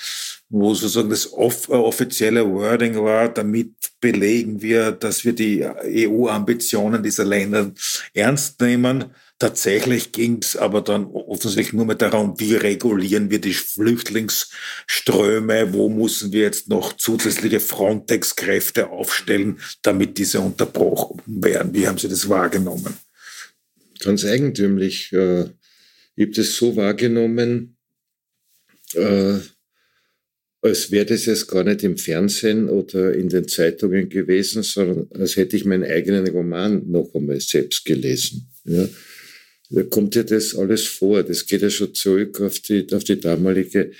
wo 0.49 0.75
sozusagen 0.75 1.11
das 1.11 1.33
off 1.33 1.69
äh, 1.69 1.73
offizielle 1.73 2.49
Wording 2.49 2.95
war, 2.97 3.29
damit 3.29 3.73
belegen 4.01 4.63
wir, 4.63 4.93
dass 4.93 5.25
wir 5.25 5.33
die 5.33 5.65
EU-Ambitionen 5.65 7.03
dieser 7.03 7.25
Länder 7.25 7.73
ernst 8.13 8.61
nehmen. 8.61 9.07
Tatsächlich 9.39 10.13
ging 10.13 10.39
es 10.43 10.57
aber 10.57 10.81
dann 10.81 11.07
offensichtlich 11.07 11.73
nur 11.73 11.87
mehr 11.87 11.97
darum, 11.97 12.39
wie 12.39 12.55
regulieren 12.55 13.31
wir 13.31 13.41
die 13.41 13.55
Flüchtlingsströme, 13.55 15.73
wo 15.73 15.89
müssen 15.89 16.31
wir 16.33 16.43
jetzt 16.43 16.69
noch 16.69 16.93
zusätzliche 16.93 17.59
Frontex-Kräfte 17.61 18.91
aufstellen, 18.91 19.59
damit 19.83 20.19
diese 20.19 20.41
unterbrochen 20.41 21.21
werden. 21.27 21.75
Wie 21.75 21.89
haben 21.89 21.99
Sie 21.99 22.09
das 22.09 22.29
wahrgenommen? 22.29 22.97
Ganz 24.01 24.25
eigentümlich. 24.25 25.13
Äh, 25.13 25.51
ich 26.17 26.27
habe 26.27 26.37
das 26.37 26.55
so 26.55 26.77
wahrgenommen, 26.77 27.77
äh, 28.95 29.39
als 30.65 30.91
wäre 30.91 31.05
das 31.05 31.27
jetzt 31.27 31.47
gar 31.47 31.63
nicht 31.63 31.83
im 31.83 31.99
Fernsehen 31.99 32.71
oder 32.71 33.13
in 33.13 33.29
den 33.29 33.47
Zeitungen 33.47 34.09
gewesen, 34.09 34.63
sondern 34.63 35.07
als 35.11 35.37
hätte 35.37 35.57
ich 35.57 35.67
meinen 35.67 35.85
eigenen 35.85 36.27
Roman 36.29 36.91
noch 36.91 37.15
einmal 37.15 37.39
selbst 37.41 37.85
gelesen. 37.85 38.49
Ja. 38.65 38.89
Da 39.69 39.83
kommt 39.83 40.15
ja 40.15 40.23
das 40.23 40.55
alles 40.55 40.85
vor. 40.87 41.23
Das 41.23 41.45
geht 41.45 41.61
ja 41.61 41.69
schon 41.69 41.95
zurück 41.95 42.41
auf 42.41 42.61
die, 42.61 42.87
auf 42.93 43.05
die 43.05 43.21
damalige 43.21 43.91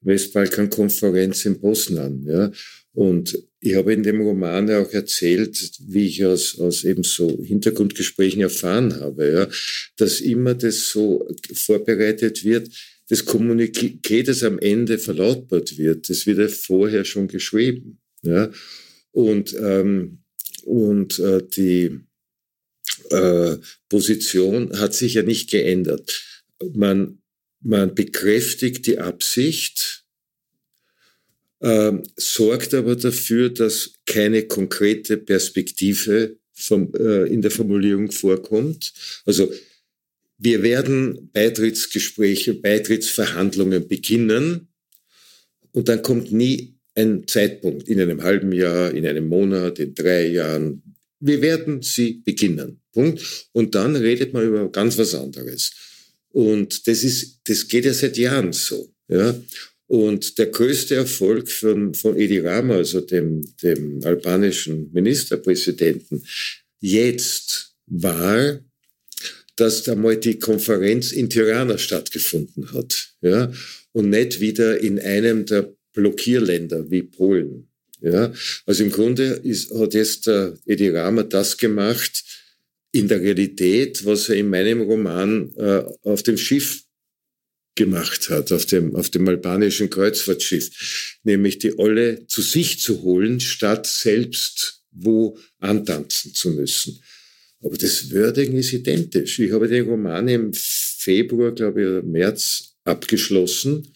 Westbalkan-Konferenz 0.00 1.44
in 1.44 1.60
Bosnien. 1.60 2.24
Ja. 2.26 2.50
Und 2.94 3.38
ich 3.60 3.74
habe 3.74 3.92
in 3.92 4.02
dem 4.02 4.22
Roman 4.22 4.68
ja 4.68 4.80
auch 4.80 4.92
erzählt, 4.94 5.70
wie 5.86 6.06
ich 6.06 6.24
aus, 6.24 6.58
aus 6.58 6.82
eben 6.84 7.02
so 7.02 7.28
Hintergrundgesprächen 7.44 8.40
erfahren 8.40 8.98
habe, 9.00 9.30
ja, 9.30 9.48
dass 9.98 10.22
immer 10.22 10.54
das 10.54 10.88
so 10.88 11.28
vorbereitet 11.52 12.42
wird, 12.42 12.70
das 13.08 13.24
Kommuniqué, 13.26 14.22
das 14.22 14.42
am 14.42 14.58
Ende 14.58 14.98
verlautbart 14.98 15.78
wird, 15.78 16.08
das 16.08 16.26
wird 16.26 16.38
ja 16.38 16.48
vorher 16.48 17.04
schon 17.04 17.28
geschrieben. 17.28 17.98
Ja. 18.22 18.50
Und, 19.12 19.54
ähm, 19.54 20.18
und 20.64 21.18
äh, 21.18 21.42
die, 21.46 22.00
äh, 23.10 23.56
Position 23.88 24.78
hat 24.78 24.94
sich 24.94 25.14
ja 25.14 25.22
nicht 25.22 25.50
geändert. 25.50 26.24
Man, 26.74 27.18
man 27.60 27.94
bekräftigt 27.94 28.86
die 28.86 28.98
Absicht, 28.98 30.04
äh, 31.60 31.92
sorgt 32.16 32.74
aber 32.74 32.96
dafür, 32.96 33.50
dass 33.50 33.92
keine 34.06 34.46
konkrete 34.46 35.16
Perspektive 35.16 36.36
vom, 36.52 36.92
äh, 36.94 37.26
in 37.26 37.42
der 37.42 37.50
Formulierung 37.50 38.10
vorkommt. 38.10 38.92
Also 39.24 39.52
wir 40.38 40.62
werden 40.62 41.30
Beitrittsgespräche, 41.32 42.54
Beitrittsverhandlungen 42.54 43.88
beginnen 43.88 44.68
und 45.72 45.88
dann 45.88 46.02
kommt 46.02 46.32
nie 46.32 46.76
ein 46.94 47.26
Zeitpunkt 47.26 47.88
in 47.88 48.00
einem 48.00 48.22
halben 48.22 48.52
Jahr, 48.52 48.92
in 48.92 49.06
einem 49.06 49.28
Monat, 49.28 49.78
in 49.78 49.94
drei 49.94 50.28
Jahren. 50.28 50.82
Wir 51.20 51.42
werden 51.42 51.82
sie 51.82 52.22
beginnen. 52.24 52.80
Punkt. 52.92 53.48
Und 53.52 53.74
dann 53.74 53.94
redet 53.94 54.32
man 54.32 54.46
über 54.46 54.70
ganz 54.72 54.96
was 54.96 55.14
anderes. 55.14 55.72
Und 56.30 56.86
das 56.86 57.04
ist, 57.04 57.40
das 57.44 57.68
geht 57.68 57.84
ja 57.84 57.92
seit 57.92 58.16
Jahren 58.16 58.52
so, 58.52 58.92
ja. 59.08 59.38
Und 59.88 60.36
der 60.38 60.46
größte 60.46 60.96
Erfolg 60.96 61.48
von, 61.48 61.94
von 61.94 62.18
Edi 62.18 62.40
Rama, 62.40 62.74
also 62.74 63.00
dem, 63.00 63.42
dem 63.62 64.00
albanischen 64.02 64.90
Ministerpräsidenten, 64.92 66.24
jetzt 66.80 67.76
war, 67.86 68.60
dass 69.56 69.88
einmal 69.88 70.18
die 70.18 70.38
Konferenz 70.38 71.12
in 71.12 71.30
Tirana 71.30 71.78
stattgefunden 71.78 72.72
hat, 72.72 73.14
ja, 73.22 73.52
und 73.92 74.10
nicht 74.10 74.40
wieder 74.40 74.78
in 74.80 75.00
einem 75.00 75.46
der 75.46 75.74
Blockierländer 75.94 76.90
wie 76.90 77.02
Polen. 77.02 77.68
Ja, 78.00 78.32
also 78.66 78.84
im 78.84 78.90
Grunde 78.90 79.24
ist, 79.42 79.72
hat 79.72 79.94
jetzt 79.94 80.26
der 80.26 80.58
Edi 80.66 80.90
Rama 80.90 81.22
das 81.22 81.56
gemacht, 81.56 82.24
in 82.92 83.08
der 83.08 83.20
Realität, 83.20 84.04
was 84.04 84.28
er 84.28 84.36
in 84.36 84.48
meinem 84.48 84.82
Roman 84.82 85.52
äh, 85.56 85.84
auf 86.02 86.22
dem 86.22 86.38
Schiff 86.38 86.84
gemacht 87.74 88.30
hat, 88.30 88.52
auf 88.52 88.66
dem, 88.66 88.96
auf 88.96 89.10
dem 89.10 89.28
albanischen 89.28 89.90
Kreuzfahrtschiff, 89.90 91.18
nämlich 91.22 91.58
die 91.58 91.78
Olle 91.78 92.26
zu 92.26 92.42
sich 92.42 92.80
zu 92.80 93.02
holen, 93.02 93.40
statt 93.40 93.86
selbst 93.86 94.82
wo 94.90 95.38
antanzen 95.58 96.34
zu 96.34 96.50
müssen. 96.50 97.02
Aber 97.62 97.76
das 97.76 98.12
Wording 98.12 98.56
ist 98.56 98.72
identisch. 98.72 99.38
Ich 99.38 99.52
habe 99.52 99.68
den 99.68 99.88
Roman 99.88 100.28
im 100.28 100.52
Februar, 100.52 101.52
glaube 101.52 101.80
ich, 101.80 101.88
oder 101.88 102.02
März 102.02 102.76
abgeschlossen. 102.84 103.92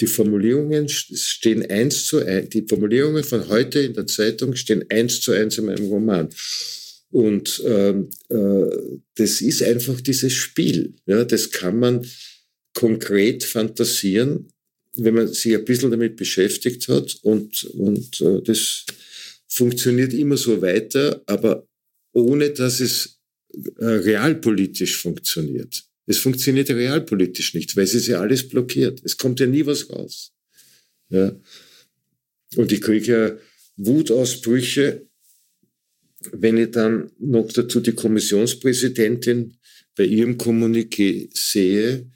Die 0.00 0.06
Formulierungen 0.06 0.88
stehen 0.88 1.64
eins 1.70 2.06
zu 2.06 2.24
eins, 2.24 2.50
die 2.50 2.66
Formulierungen 2.68 3.22
von 3.22 3.48
heute 3.48 3.80
in 3.80 3.94
der 3.94 4.06
Zeitung 4.06 4.56
stehen 4.56 4.84
eins 4.90 5.20
zu 5.20 5.32
eins 5.32 5.56
in 5.58 5.66
meinem 5.66 5.86
Roman. 5.86 6.28
Und 7.10 7.62
ähm, 7.64 8.10
äh, 8.28 8.98
das 9.14 9.40
ist 9.40 9.62
einfach 9.62 10.00
dieses 10.00 10.32
Spiel. 10.32 10.94
Ja, 11.06 11.24
das 11.24 11.52
kann 11.52 11.78
man 11.78 12.04
konkret 12.74 13.44
fantasieren, 13.44 14.48
wenn 14.96 15.14
man 15.14 15.28
sich 15.28 15.54
ein 15.54 15.64
bisschen 15.64 15.92
damit 15.92 16.16
beschäftigt 16.16 16.88
hat. 16.88 17.16
Und, 17.22 17.62
und 17.64 18.20
äh, 18.20 18.42
das 18.42 18.84
funktioniert 19.46 20.12
immer 20.12 20.36
so 20.36 20.60
weiter, 20.60 21.22
aber 21.26 21.68
ohne 22.14 22.50
dass 22.50 22.80
es 22.80 23.20
äh, 23.78 23.84
realpolitisch 23.84 24.96
funktioniert. 24.96 25.84
Es 26.06 26.18
funktioniert 26.18 26.70
realpolitisch 26.70 27.54
nicht, 27.54 27.76
weil 27.76 27.84
es 27.84 27.94
ist 27.94 28.06
ja 28.06 28.20
alles 28.20 28.48
blockiert. 28.48 29.00
Es 29.04 29.16
kommt 29.16 29.40
ja 29.40 29.46
nie 29.46 29.66
was 29.66 29.90
raus. 29.90 30.32
Ja. 31.10 31.34
Und 32.56 32.72
ich 32.72 32.80
kriege 32.80 33.12
ja 33.12 33.38
Wutausbrüche 33.76 35.06
wenn 36.32 36.58
ich 36.58 36.70
dann 36.70 37.10
noch 37.18 37.50
dazu 37.52 37.80
die 37.80 37.92
Kommissionspräsidentin 37.92 39.56
bei 39.96 40.04
ihrem 40.04 40.36
Kommuniqué 40.36 41.28
sehe, 41.32 42.10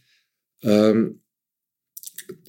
ähm, 0.62 1.20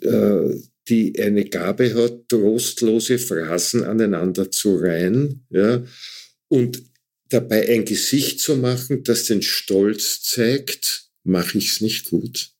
äh, 0.01 0.55
die 0.87 1.19
eine 1.19 1.45
Gabe 1.45 1.93
hat, 1.93 2.29
trostlose 2.29 3.19
Phrasen 3.19 3.83
aneinander 3.83 4.49
zu 4.49 4.77
reihen, 4.77 5.45
ja, 5.49 5.83
und 6.47 6.83
dabei 7.29 7.69
ein 7.69 7.85
Gesicht 7.85 8.39
zu 8.39 8.55
machen, 8.55 9.03
das 9.03 9.25
den 9.25 9.41
Stolz 9.41 10.21
zeigt, 10.21 11.09
mache 11.23 11.57
ich 11.57 11.69
es 11.69 11.81
nicht 11.81 12.09
gut? 12.09 12.51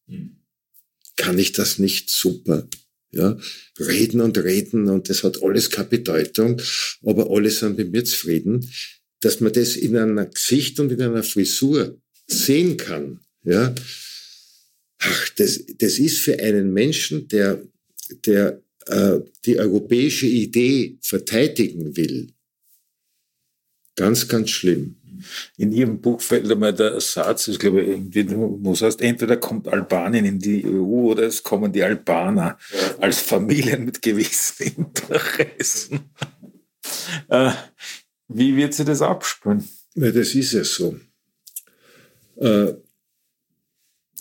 Kann 1.15 1.38
ich 1.38 1.51
das 1.51 1.80
nicht 1.80 2.09
super? 2.09 2.67
Ja, 3.11 3.39
reden 3.80 4.22
und 4.22 4.38
reden 4.38 4.88
und 4.88 5.09
das 5.09 5.24
hat 5.24 5.41
alles 5.41 5.72
keine 5.72 5.89
Bedeutung, 5.89 6.61
aber 7.03 7.32
alle 7.32 7.49
sind 7.49 7.76
mit 7.76 7.91
mir 7.91 8.05
zufrieden, 8.05 8.72
dass 9.22 9.39
man 9.39 9.51
das 9.51 9.76
in 9.76 9.97
einer 9.97 10.28
Gesicht 10.28 10.80
und 10.80 10.91
in 10.91 11.01
einer 11.01 11.24
Frisur 11.24 11.99
sehen 12.28 12.78
kann. 12.78 13.20
Ja, 13.43 13.74
ach, 14.99 15.30
das, 15.38 15.63
das 15.80 15.97
ist 15.97 16.20
für 16.20 16.39
einen 16.39 16.72
Menschen, 16.72 17.28
der, 17.28 17.63
der 18.26 18.61
äh, 18.86 19.20
die 19.45 19.57
europäische 19.57 20.28
Idee 20.28 20.97
verteidigen 21.01 21.97
will, 21.97 22.28
ganz, 24.00 24.28
ganz 24.30 24.50
schlimm. 24.50 24.95
In 25.58 25.74
Ihrem 25.74 26.00
Buch 26.00 26.22
fällt 26.22 26.50
einmal 26.50 26.74
der 26.74 27.02
Satz, 27.02 27.50
ich 27.50 27.60
glaube, 27.60 27.84
irgendwie, 27.84 28.26
es 28.72 28.82
heißt, 28.82 29.02
entweder 29.02 29.36
kommt 29.36 29.68
Albanien 29.68 30.24
in 30.24 30.39
die 30.39 30.66
EU 30.66 31.12
oder 31.12 31.24
es 31.24 31.43
kommen 31.43 31.74
die 31.74 31.84
Albaner 31.84 32.58
als 33.00 33.20
Familien 33.20 33.84
mit 33.84 34.02
gewissen 34.02 34.64
Interessen. 34.78 36.00
Äh, 37.28 37.52
wie 38.30 38.56
wird 38.56 38.74
sie 38.74 38.86
das 38.86 39.02
abspüren? 39.02 39.68
Ja, 39.95 40.12
das 40.12 40.34
ist 40.34 40.54
ja 40.54 40.64
so. 40.64 40.97
Äh, 42.38 42.74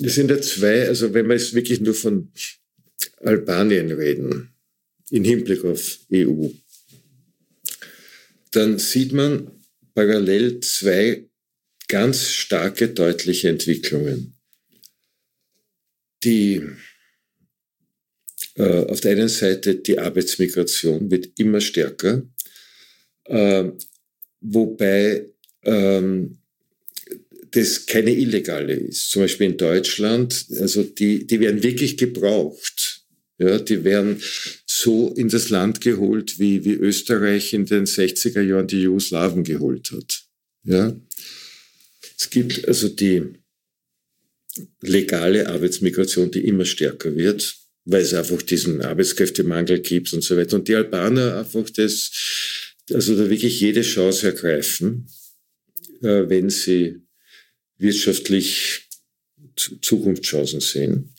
es 0.00 0.14
sind 0.16 0.30
ja 0.30 0.40
zwei, 0.40 0.88
also 0.88 1.14
wenn 1.14 1.28
wir 1.28 1.36
jetzt 1.36 1.54
wirklich 1.54 1.80
nur 1.80 1.94
von 1.94 2.32
Albanien 3.18 3.92
reden, 3.92 4.50
im 5.10 5.22
Hinblick 5.22 5.64
auf 5.64 6.00
EU, 6.12 6.48
dann 8.50 8.78
sieht 8.78 9.12
man, 9.12 9.57
parallel 9.98 10.60
zwei 10.60 11.28
ganz 11.88 12.28
starke, 12.28 12.90
deutliche 12.90 13.48
Entwicklungen. 13.48 14.38
Die 16.22 16.62
äh, 18.54 18.84
auf 18.84 19.00
der 19.00 19.12
einen 19.12 19.28
Seite 19.28 19.74
die 19.74 19.98
Arbeitsmigration 19.98 21.10
wird 21.10 21.30
immer 21.36 21.60
stärker. 21.60 22.22
Äh, 23.24 23.72
wobei 24.40 25.26
ähm, 25.64 26.38
das 27.50 27.86
keine 27.86 28.12
illegale 28.12 28.74
ist. 28.74 29.10
Zum 29.10 29.22
Beispiel 29.22 29.50
in 29.50 29.56
Deutschland, 29.56 30.46
also 30.60 30.84
die, 30.84 31.26
die 31.26 31.40
werden 31.40 31.64
wirklich 31.64 31.96
gebraucht. 31.96 33.04
Ja, 33.38 33.58
die 33.58 33.82
werden 33.82 34.22
so 34.80 35.12
in 35.14 35.28
das 35.28 35.50
Land 35.50 35.80
geholt, 35.80 36.38
wie, 36.38 36.64
wie 36.64 36.74
Österreich 36.74 37.52
in 37.52 37.66
den 37.66 37.84
60er 37.84 38.42
Jahren 38.42 38.68
die 38.68 38.82
Jugoslawen 38.82 39.42
geholt 39.42 39.90
hat. 39.90 40.22
Ja. 40.62 40.96
Es 42.16 42.30
gibt 42.30 42.66
also 42.68 42.88
die 42.88 43.34
legale 44.80 45.48
Arbeitsmigration, 45.48 46.30
die 46.30 46.46
immer 46.46 46.64
stärker 46.64 47.16
wird, 47.16 47.56
weil 47.84 48.02
es 48.02 48.14
einfach 48.14 48.40
diesen 48.42 48.82
Arbeitskräftemangel 48.82 49.80
gibt 49.80 50.12
und 50.12 50.22
so 50.22 50.36
weiter. 50.36 50.56
Und 50.56 50.68
die 50.68 50.76
Albaner 50.76 51.38
einfach 51.38 51.68
das, 51.70 52.12
also 52.92 53.16
da 53.16 53.28
wirklich 53.28 53.60
jede 53.60 53.82
Chance 53.82 54.28
ergreifen, 54.28 55.08
äh, 56.02 56.28
wenn 56.28 56.50
sie 56.50 57.00
wirtschaftlich 57.78 58.88
Zukunftschancen 59.56 60.60
sehen. 60.60 61.14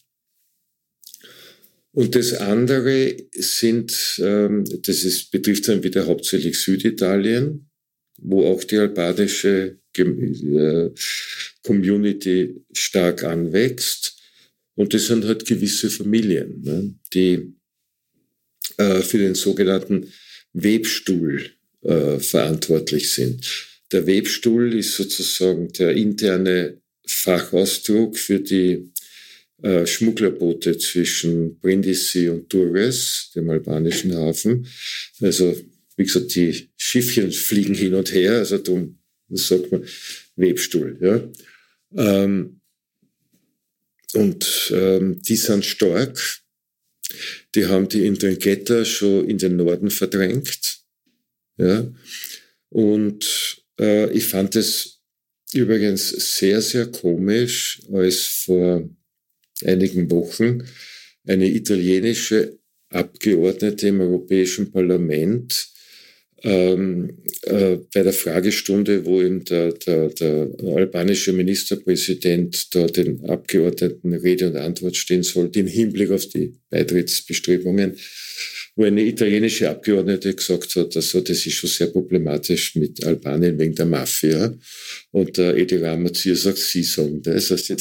Und 2.00 2.16
das 2.16 2.34
andere 2.34 3.18
sind, 3.34 4.22
ähm, 4.24 4.64
das 4.84 5.04
ist, 5.04 5.32
betrifft 5.32 5.68
dann 5.68 5.84
wieder 5.84 6.08
hauptsächlich 6.08 6.58
Süditalien, 6.58 7.70
wo 8.18 8.46
auch 8.46 8.64
die 8.64 8.78
albanische 8.78 9.80
äh, 9.98 10.90
Community 11.62 12.56
stark 12.72 13.26
anwächst. 13.26 14.16
Und 14.76 14.94
das 14.94 15.08
sind 15.08 15.26
halt 15.26 15.46
gewisse 15.46 15.90
Familien, 15.90 16.62
ne, 16.62 16.96
die 17.14 17.54
äh, 18.78 19.02
für 19.02 19.18
den 19.18 19.36
sogenannten 19.36 20.08
Webstuhl 20.54 21.50
äh, 21.82 22.18
verantwortlich 22.20 23.10
sind. 23.10 23.46
Der 23.92 24.08
Webstuhl 24.08 24.74
ist 24.74 24.96
sozusagen 24.96 25.68
der 25.74 25.92
interne 25.98 26.82
Fachausdruck 27.06 28.18
für 28.18 28.40
die 28.40 28.90
äh, 29.62 29.86
Schmugglerboote 29.86 30.78
zwischen 30.78 31.60
Brindisi 31.60 32.30
und 32.30 32.52
Durres, 32.52 33.32
dem 33.36 33.50
albanischen 33.50 34.16
Hafen. 34.16 34.68
Also, 35.22 35.56
wie 35.98 36.04
gesagt, 36.04 36.34
die 36.36 36.70
Schiffchen 36.78 37.32
fliegen 37.32 37.74
hin 37.74 37.94
und 37.94 38.14
her, 38.14 38.38
also 38.38 38.58
darum 38.58 39.00
sagt 39.30 39.72
man 39.72 39.86
Webstuhl. 40.36 40.98
Ja. 41.02 41.30
Ähm, 41.96 42.62
und 44.14 44.72
ähm, 44.74 45.22
die 45.22 45.36
sind 45.36 45.66
stark. 45.66 46.42
Die 47.56 47.66
haben 47.66 47.90
die 47.90 48.06
Indringetta 48.06 48.86
schon 48.86 49.28
in 49.28 49.38
den 49.38 49.58
Norden 49.58 49.90
verdrängt. 49.90 50.80
Ja. 51.58 51.92
Und 52.70 53.62
äh, 53.80 54.12
ich 54.12 54.26
fand 54.26 54.56
es 54.56 55.02
übrigens 55.54 56.10
sehr, 56.38 56.62
sehr 56.62 56.88
komisch, 56.88 57.82
als 57.92 58.26
vor 58.46 58.90
einigen 59.64 60.10
Wochen 60.12 60.64
eine 61.28 61.48
italienische 61.48 62.60
Abgeordnete 62.90 63.90
im 63.90 64.02
Europäischen 64.02 64.72
Parlament 64.72 65.70
ähm, 66.44 67.18
äh, 67.44 67.78
bei 67.94 68.04
der 68.04 68.14
Fragestunde, 68.14 69.06
wo 69.06 69.22
ihm 69.22 69.44
der, 69.44 69.74
der, 69.74 70.10
der 70.10 70.48
albanische 70.76 71.34
Ministerpräsident 71.34 72.74
da 72.74 72.86
den 72.88 73.30
Abgeordneten 73.30 74.14
Rede 74.14 74.48
und 74.48 74.56
Antwort 74.56 74.96
stehen 74.96 75.24
sollte 75.24 75.60
im 75.60 75.68
Hinblick 75.68 76.12
auf 76.12 76.26
die 76.28 76.56
Beitrittsbestrebungen, 76.70 77.98
wo 78.80 78.86
eine 78.86 79.06
italienische 79.06 79.70
Abgeordnete 79.70 80.34
gesagt 80.34 80.74
hat, 80.78 80.96
also 80.96 81.20
das 81.20 81.46
ist 81.46 81.54
schon 81.54 81.70
sehr 81.70 81.88
problematisch 81.88 82.76
mit 82.76 83.06
Albanien 83.06 83.60
wegen 83.60 83.76
der 83.76 83.86
Mafia. 83.86 84.58
Und 85.12 85.38
der 85.38 85.58
Edi 85.58 85.76
Ramazir 85.76 86.38
sagt, 86.38 86.60
Sie 86.60 86.84
sagen 86.84 87.22
das. 87.22 87.52
Also, 87.52 87.76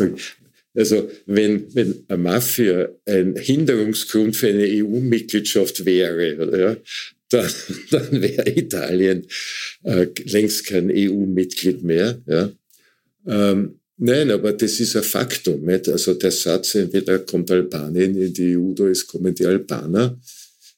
also 0.74 1.10
wenn, 1.26 1.74
wenn 1.74 2.02
eine 2.08 2.16
Mafia 2.16 2.88
ein 3.04 3.36
Hinderungsgrund 3.36 4.36
für 4.36 4.48
eine 4.48 4.64
EU-Mitgliedschaft 4.64 5.84
wäre, 5.84 6.58
ja, 6.58 6.76
dann, 7.28 7.50
dann 7.90 8.22
wäre 8.22 8.48
Italien 8.48 9.26
äh, 9.82 10.06
längst 10.24 10.64
kein 10.64 10.90
EU-Mitglied 10.90 11.82
mehr. 11.82 12.22
Ja. 12.26 12.50
Ähm, 13.26 13.80
nein, 13.96 14.30
aber 14.30 14.52
das 14.52 14.80
ist 14.80 14.96
ein 14.96 15.02
Faktum. 15.02 15.64
Nicht? 15.64 15.88
Also 15.88 16.14
der 16.14 16.30
Satz, 16.30 16.74
entweder 16.74 17.20
kommt 17.20 17.50
Albanien 17.50 18.16
in 18.16 18.32
die 18.32 18.56
EU 18.56 18.70
oder 18.70 18.86
es 18.86 19.06
kommen 19.06 19.34
die 19.34 19.46
Albaner, 19.46 20.18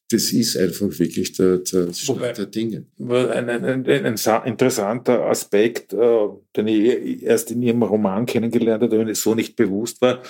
das 0.09 0.33
ist 0.33 0.57
einfach 0.57 0.87
wirklich 0.99 1.33
der, 1.33 1.59
der 1.59 1.93
Stand 1.93 2.39
der 2.39 2.47
Dinge. 2.47 2.87
Ein, 3.01 3.51
ein, 3.51 3.65
ein, 3.65 3.87
ein 3.89 4.45
interessanter 4.45 5.25
Aspekt, 5.25 5.93
äh, 5.93 6.29
den 6.57 6.69
ich 6.69 7.23
erst 7.25 7.51
in 7.51 7.63
Ihrem 7.63 7.83
Roman 7.83 8.25
kennengelernt 8.25 8.85
habe, 8.85 8.99
wenn 8.99 9.09
es 9.09 9.23
so 9.23 9.35
nicht 9.35 9.57
bewusst 9.57 10.01
war, 10.01 10.23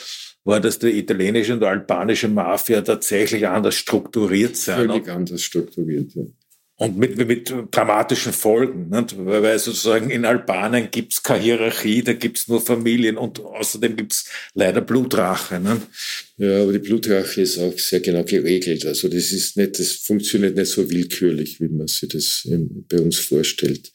war, 0.45 0.61
dass 0.61 0.79
die 0.79 0.99
italienische 0.99 1.53
und 1.53 1.63
albanische 1.63 2.29
Mafia 2.29 2.81
tatsächlich 2.81 3.47
anders 3.47 3.75
strukturiert 3.75 4.57
sind. 4.57 4.77
Völlig 4.77 5.09
anders 5.09 5.43
strukturiert, 5.43 6.15
ja 6.15 6.25
und 6.79 6.99
mit, 6.99 7.17
mit 7.17 7.53
dramatischen 7.71 8.35
Folgen, 8.35 8.91
nicht? 8.91 9.17
weil 9.17 9.59
sozusagen 9.59 10.11
in 10.11 10.27
Albanien 10.27 10.89
gibt's 10.91 11.23
keine 11.23 11.43
Hierarchie, 11.43 12.03
da 12.03 12.13
gibt's 12.13 12.49
nur 12.49 12.61
Familien 12.61 13.17
und 13.17 13.41
außerdem 13.41 13.97
gibt's 13.97 14.29
leider 14.53 14.83
Blutrache. 14.83 15.59
Nicht? 15.59 15.83
Ja, 16.37 16.63
aber 16.63 16.73
die 16.73 16.81
Blutrache 16.81 17.41
ist 17.41 17.59
auch 17.59 17.79
sehr 17.79 18.01
genau 18.01 18.25
geregelt. 18.25 18.85
Also 18.85 19.09
das 19.09 19.33
ist 19.33 19.57
nicht, 19.57 19.79
das 19.79 19.93
funktioniert 19.93 20.57
nicht 20.57 20.71
so 20.71 20.89
willkürlich, 20.91 21.61
wie 21.61 21.69
man 21.69 21.89
sich 21.89 22.11
das 22.11 22.47
bei 22.47 23.01
uns 23.01 23.19
vorstellt. 23.19 23.91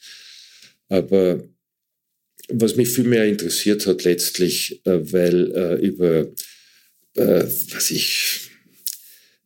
Aber 0.88 1.40
was 2.48 2.74
mich 2.74 2.88
viel 2.88 3.04
mehr 3.04 3.26
interessiert 3.26 3.86
hat 3.86 4.02
letztlich, 4.02 4.84
äh, 4.84 5.12
weil 5.12 5.52
äh, 5.54 5.86
über 5.86 6.26
äh, 7.14 7.44
was 7.70 7.90
ich 7.90 8.51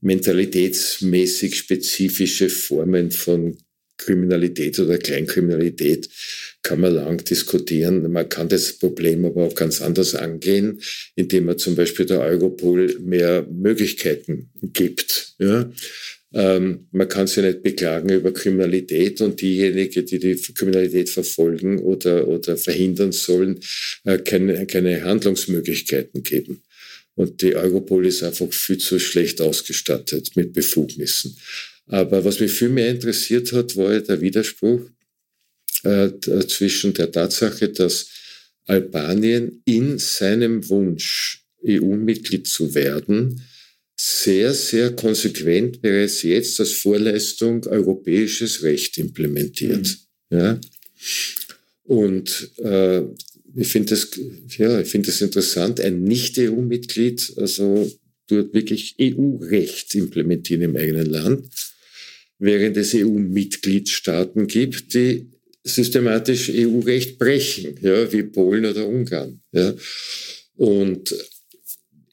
mentalitätsmäßig 0.01 1.57
spezifische 1.57 2.49
Formen 2.49 3.11
von 3.11 3.57
Kriminalität 3.99 4.78
oder 4.78 4.99
Kleinkriminalität 4.99 6.09
kann 6.62 6.80
man 6.80 6.94
lang 6.94 7.24
diskutieren. 7.24 8.11
Man 8.11 8.28
kann 8.28 8.49
das 8.49 8.72
Problem 8.72 9.24
aber 9.24 9.44
auch 9.44 9.55
ganz 9.55 9.80
anders 9.80 10.14
angehen, 10.14 10.80
indem 11.14 11.47
man 11.47 11.59
zum 11.59 11.76
Beispiel 11.76 12.07
der 12.07 12.20
Europol 12.20 12.99
mehr 13.01 13.47
Möglichkeiten 13.51 14.51
gibt. 14.62 15.34
Ja? 15.38 15.70
Ähm, 16.34 16.88
man 16.90 17.09
kann 17.09 17.26
sich 17.26 17.42
nicht 17.42 17.62
beklagen 17.62 18.11
über 18.11 18.32
Kriminalität 18.32 19.20
und 19.20 19.40
diejenigen, 19.40 20.05
die 20.05 20.18
die 20.18 20.36
Kriminalität 20.55 21.09
verfolgen 21.09 21.78
oder, 21.78 22.26
oder 22.28 22.57
verhindern 22.57 23.12
sollen, 23.12 23.61
äh, 24.05 24.18
keine, 24.18 24.66
keine 24.66 25.05
Handlungsmöglichkeiten 25.05 26.22
geben. 26.22 26.62
Und 27.16 27.42
die 27.42 27.56
Europol 27.56 28.06
ist 28.06 28.22
einfach 28.22 28.52
viel 28.52 28.78
zu 28.78 28.98
schlecht 28.98 29.40
ausgestattet 29.40 30.36
mit 30.36 30.52
Befugnissen. 30.52 31.36
Aber 31.86 32.24
was 32.24 32.40
mich 32.40 32.52
viel 32.52 32.68
mehr 32.68 32.90
interessiert 32.90 33.52
hat, 33.52 33.76
war 33.76 33.98
der 33.98 34.20
Widerspruch 34.20 34.82
äh, 35.82 36.10
zwischen 36.46 36.92
der 36.94 37.10
Tatsache, 37.10 37.70
dass 37.70 38.08
Albanien 38.66 39.62
in 39.64 39.98
seinem 39.98 40.68
Wunsch, 40.68 41.42
EU-Mitglied 41.66 42.46
zu 42.46 42.74
werden, 42.74 43.42
sehr, 43.96 44.52
sehr 44.52 44.94
konsequent 44.94 45.80
bereits 45.80 46.22
jetzt 46.22 46.60
als 46.60 46.72
Vorleistung 46.72 47.64
europäisches 47.66 48.62
Recht 48.62 48.98
implementiert. 48.98 49.96
Mhm. 50.30 50.38
Ja? 50.38 50.60
Und 51.84 52.50
äh, 52.58 53.02
ich 53.57 53.68
finde 53.68 53.90
das, 53.90 54.11
ja, 54.59 54.80
ich 54.80 54.88
finde 54.88 55.07
das 55.07 55.20
interessant. 55.22 55.80
Ein 55.80 56.04
Nicht-EU-Mitglied, 56.04 57.32
also 57.36 57.90
dort 58.28 58.52
wirklich 58.52 58.96
EU-Recht 59.00 59.94
implementieren 59.94 60.62
im 60.62 60.76
eigenen 60.76 61.07
Land, 61.07 61.48
während 62.38 62.76
es 62.76 62.94
EU-Mitgliedstaaten 62.94 64.46
gibt, 64.46 64.92
die 64.94 65.30
systematisch 65.64 66.50
EU-Recht 66.50 67.18
brechen, 67.18 67.76
ja, 67.80 68.12
wie 68.12 68.24
Polen 68.24 68.66
oder 68.66 68.86
Ungarn. 68.86 69.40
Ja. 69.52 69.74
Und 70.57 71.14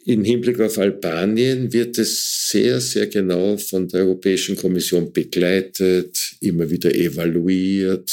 im 0.06 0.24
Hinblick 0.24 0.60
auf 0.60 0.78
Albanien 0.78 1.72
wird 1.72 1.98
es 1.98 2.50
sehr, 2.50 2.82
sehr 2.82 3.08
genau 3.08 3.58
von 3.58 3.88
der 3.88 4.02
Europäischen 4.02 4.56
Kommission 4.56 5.14
begleitet, 5.14 6.36
immer 6.42 6.70
wieder 6.70 6.94
evaluiert, 6.94 8.12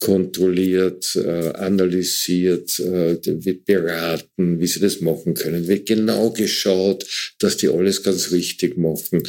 kontrolliert, 0.00 1.16
äh, 1.16 1.52
analysiert, 1.54 2.78
äh, 2.80 3.18
wird 3.44 3.64
beraten, 3.64 4.60
wie 4.60 4.66
sie 4.66 4.80
das 4.80 5.00
machen 5.00 5.34
können, 5.34 5.68
wird 5.68 5.86
genau 5.86 6.30
geschaut, 6.30 7.06
dass 7.38 7.56
die 7.56 7.68
alles 7.68 8.02
ganz 8.02 8.32
richtig 8.32 8.76
machen. 8.76 9.22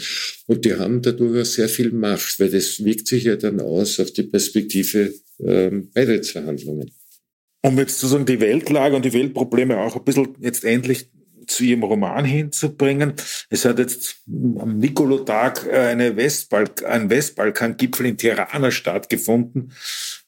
Und 0.48 0.66
die 0.66 0.76
haben 0.76 1.02
dadurch 1.02 1.42
auch 1.42 1.46
sehr 1.46 1.70
viel 1.70 1.92
Macht, 1.92 2.40
weil 2.40 2.50
das 2.50 2.84
wirkt 2.84 3.08
sich 3.08 3.26
ja 3.26 3.36
dann 3.36 3.60
aus 3.60 4.00
auf 4.00 4.12
die 4.12 4.24
Perspektive 4.24 5.14
äh, 5.40 5.70
Beitrittsverhandlungen. 5.94 6.92
Um 7.64 7.78
jetzt 7.78 8.00
sozusagen 8.00 8.26
die 8.26 8.40
Weltlage 8.40 8.96
und 8.96 9.06
die 9.06 9.14
Weltprobleme 9.14 9.78
auch 9.78 9.96
ein 9.96 10.04
bisschen 10.04 10.36
jetzt 10.40 10.64
endlich 10.64 11.08
zu 11.48 11.64
ihrem 11.64 11.84
Roman 11.84 12.26
hinzubringen. 12.26 13.14
Es 13.50 13.66
hat 13.66 13.80
jetzt 13.80 14.22
am 14.28 14.78
Nikolotag 14.78 15.72
eine 15.72 16.16
Westbalk 16.16 16.84
ein 16.86 17.10
Westbalkan-Gipfel 17.10 18.06
in 18.06 18.18
Tirana 18.18 18.72
stattgefunden, 18.72 19.72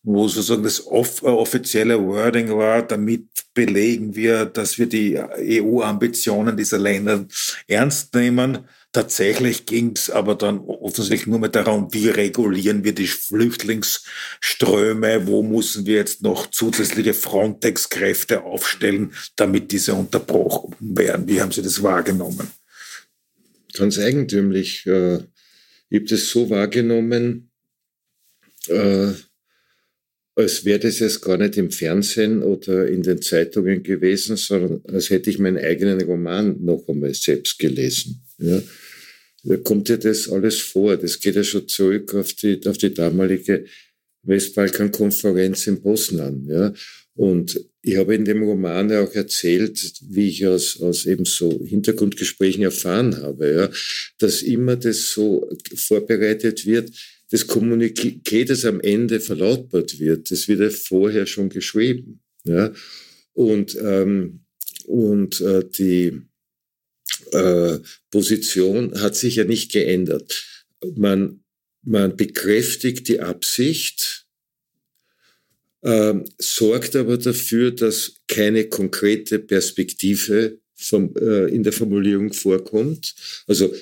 wo 0.03 0.27
sozusagen 0.27 0.63
das 0.63 0.85
off 0.85 1.23
offizielle 1.23 2.01
Wording 2.03 2.49
war, 2.55 2.81
damit 2.81 3.27
belegen 3.53 4.15
wir, 4.15 4.45
dass 4.45 4.77
wir 4.77 4.87
die 4.87 5.17
EU-Ambitionen 5.17 6.57
dieser 6.57 6.79
Länder 6.79 7.25
ernst 7.67 8.13
nehmen. 8.13 8.59
Tatsächlich 8.93 9.65
ging 9.65 9.91
es 9.95 10.09
aber 10.11 10.35
dann 10.35 10.59
offensichtlich 10.59 11.25
nur 11.25 11.39
mehr 11.39 11.49
darum, 11.49 11.91
wie 11.91 12.09
regulieren 12.09 12.83
wir 12.83 12.93
die 12.93 13.07
Flüchtlingsströme, 13.07 15.25
wo 15.25 15.41
müssen 15.41 15.87
wir 15.87 15.95
jetzt 15.95 16.21
noch 16.21 16.51
zusätzliche 16.51 17.15
Frontex-Kräfte 17.15 18.43
aufstellen, 18.43 19.15
damit 19.35 19.71
diese 19.71 19.95
unterbrochen 19.95 20.75
werden. 20.79 21.27
Wie 21.27 21.41
haben 21.41 21.51
Sie 21.51 21.63
das 21.63 21.81
wahrgenommen? 21.81 22.51
Ganz 23.73 23.97
eigentümlich. 23.97 24.85
Äh, 24.85 25.21
ich 25.89 25.99
habe 25.99 26.05
das 26.05 26.29
so 26.29 26.51
wahrgenommen, 26.51 27.49
äh, 28.67 29.13
als 30.35 30.65
wäre 30.65 30.79
das 30.79 30.99
jetzt 30.99 31.23
gar 31.23 31.37
nicht 31.37 31.57
im 31.57 31.71
Fernsehen 31.71 32.43
oder 32.43 32.87
in 32.87 33.01
den 33.01 33.23
Zeitungen 33.23 33.81
gewesen, 33.81 34.37
sondern 34.37 34.83
als 34.85 35.09
hätte 35.09 35.31
ich 35.31 35.39
meinen 35.39 35.57
eigenen 35.57 35.99
Roman 36.03 36.63
noch 36.63 36.87
einmal 36.87 37.15
selbst 37.15 37.57
gelesen. 37.57 38.23
Ja 38.37 38.61
kommt 39.63 39.89
ja 39.89 39.97
das 39.97 40.29
alles 40.29 40.59
vor. 40.59 40.97
Das 40.97 41.19
geht 41.19 41.35
ja 41.35 41.43
schon 41.43 41.67
zurück 41.67 42.13
auf 42.13 42.33
die, 42.33 42.61
auf 42.65 42.77
die 42.77 42.93
damalige 42.93 43.65
Westbalkan-Konferenz 44.23 45.67
in 45.67 45.81
Bosnien. 45.81 46.45
Ja. 46.47 46.73
Und 47.15 47.59
ich 47.81 47.97
habe 47.97 48.15
in 48.15 48.25
dem 48.25 48.43
Roman 48.43 48.89
ja 48.89 49.03
auch 49.03 49.13
erzählt, 49.13 49.93
wie 50.01 50.29
ich 50.29 50.47
aus, 50.47 50.81
aus 50.81 51.05
eben 51.05 51.25
so 51.25 51.63
Hintergrundgesprächen 51.63 52.63
erfahren 52.63 53.21
habe, 53.21 53.53
ja, 53.53 53.69
dass 54.17 54.41
immer 54.41 54.77
das 54.77 55.11
so 55.11 55.47
vorbereitet 55.75 56.65
wird, 56.65 56.91
das 57.29 57.47
Kommuniqué, 57.47 58.45
das 58.45 58.65
am 58.65 58.79
Ende 58.79 59.19
verlautbart 59.19 59.99
wird, 59.99 60.31
das 60.31 60.47
wird 60.47 60.61
ja 60.61 60.69
vorher 60.69 61.25
schon 61.25 61.49
geschrieben. 61.49 62.21
Ja. 62.45 62.73
Und, 63.33 63.77
ähm, 63.81 64.45
und 64.85 65.41
äh, 65.41 65.63
die, 65.67 66.21
Position 68.11 69.01
hat 69.01 69.15
sich 69.15 69.35
ja 69.37 69.43
nicht 69.43 69.71
geändert. 69.71 70.45
Man, 70.95 71.43
man 71.83 72.15
bekräftigt 72.17 73.07
die 73.07 73.19
Absicht, 73.19 74.25
äh, 75.81 76.15
sorgt 76.37 76.95
aber 76.95 77.17
dafür, 77.17 77.71
dass 77.71 78.15
keine 78.27 78.65
konkrete 78.69 79.39
Perspektive 79.39 80.59
vom, 80.75 81.13
äh, 81.15 81.47
in 81.47 81.63
der 81.63 81.73
Formulierung 81.73 82.33
vorkommt. 82.33 83.15
Also 83.47 83.73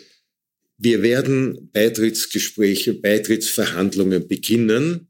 wir 0.77 1.03
werden 1.03 1.69
Beitrittsgespräche, 1.71 2.95
Beitrittsverhandlungen 2.95 4.27
beginnen 4.27 5.07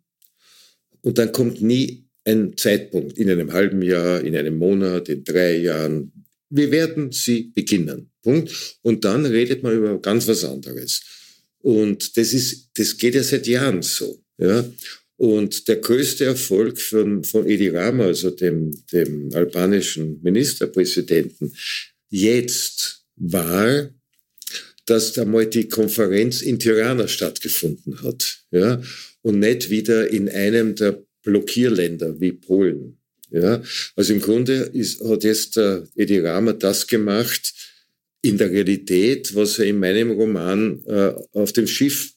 und 1.02 1.18
dann 1.18 1.32
kommt 1.32 1.62
nie 1.62 2.06
ein 2.26 2.56
Zeitpunkt 2.58 3.18
in 3.18 3.30
einem 3.30 3.54
halben 3.54 3.82
Jahr, 3.82 4.22
in 4.22 4.36
einem 4.36 4.58
Monat, 4.58 5.10
in 5.10 5.24
drei 5.24 5.58
Jahren. 5.58 6.21
Wir 6.52 6.70
werden 6.70 7.12
sie 7.12 7.52
beginnen. 7.56 8.12
Punkt. 8.22 8.78
Und 8.84 9.04
dann 9.04 9.26
redet 9.26 9.64
man 9.64 9.76
über 9.76 10.00
ganz 10.00 10.28
was 10.28 10.44
anderes. 10.44 11.02
Und 11.60 12.18
das 12.18 12.34
ist, 12.34 12.70
das 12.76 12.98
geht 12.98 13.16
ja 13.16 13.24
seit 13.24 13.48
Jahren 13.48 13.82
so, 13.82 14.24
ja. 14.38 14.70
Und 15.18 15.68
der 15.68 15.76
größte 15.76 16.26
Erfolg 16.26 16.80
von, 16.80 17.24
von 17.24 17.48
Edi 17.48 17.70
Rama, 17.70 18.06
also 18.06 18.32
dem, 18.32 18.72
dem 18.92 19.32
albanischen 19.34 20.20
Ministerpräsidenten, 20.24 21.54
jetzt 22.10 23.06
war, 23.18 23.92
dass 24.88 25.18
einmal 25.20 25.46
die 25.46 25.70
Konferenz 25.70 26.42
in 26.42 26.58
Tirana 26.58 27.08
stattgefunden 27.08 28.02
hat, 28.02 28.44
ja, 28.50 28.82
und 29.22 29.38
nicht 29.38 29.70
wieder 29.70 30.10
in 30.10 30.28
einem 30.28 30.74
der 30.74 31.04
Blockierländer 31.22 32.20
wie 32.20 32.32
Polen. 32.32 32.98
Ja, 33.32 33.64
also 33.96 34.14
im 34.14 34.22
Grunde 34.22 34.54
ist, 34.74 35.02
hat 35.02 35.24
jetzt 35.24 35.56
der 35.56 35.88
Edi 35.96 36.20
Rama 36.20 36.54
das 36.54 36.88
gemacht, 36.88 37.54
in 38.22 38.38
der 38.38 38.52
Realität, 38.52 39.34
was 39.36 39.58
er 39.58 39.66
in 39.66 39.80
meinem 39.80 40.12
Roman 40.12 40.84
äh, 40.86 41.14
auf 41.32 41.54
dem 41.54 41.66
Schiff 41.66 42.14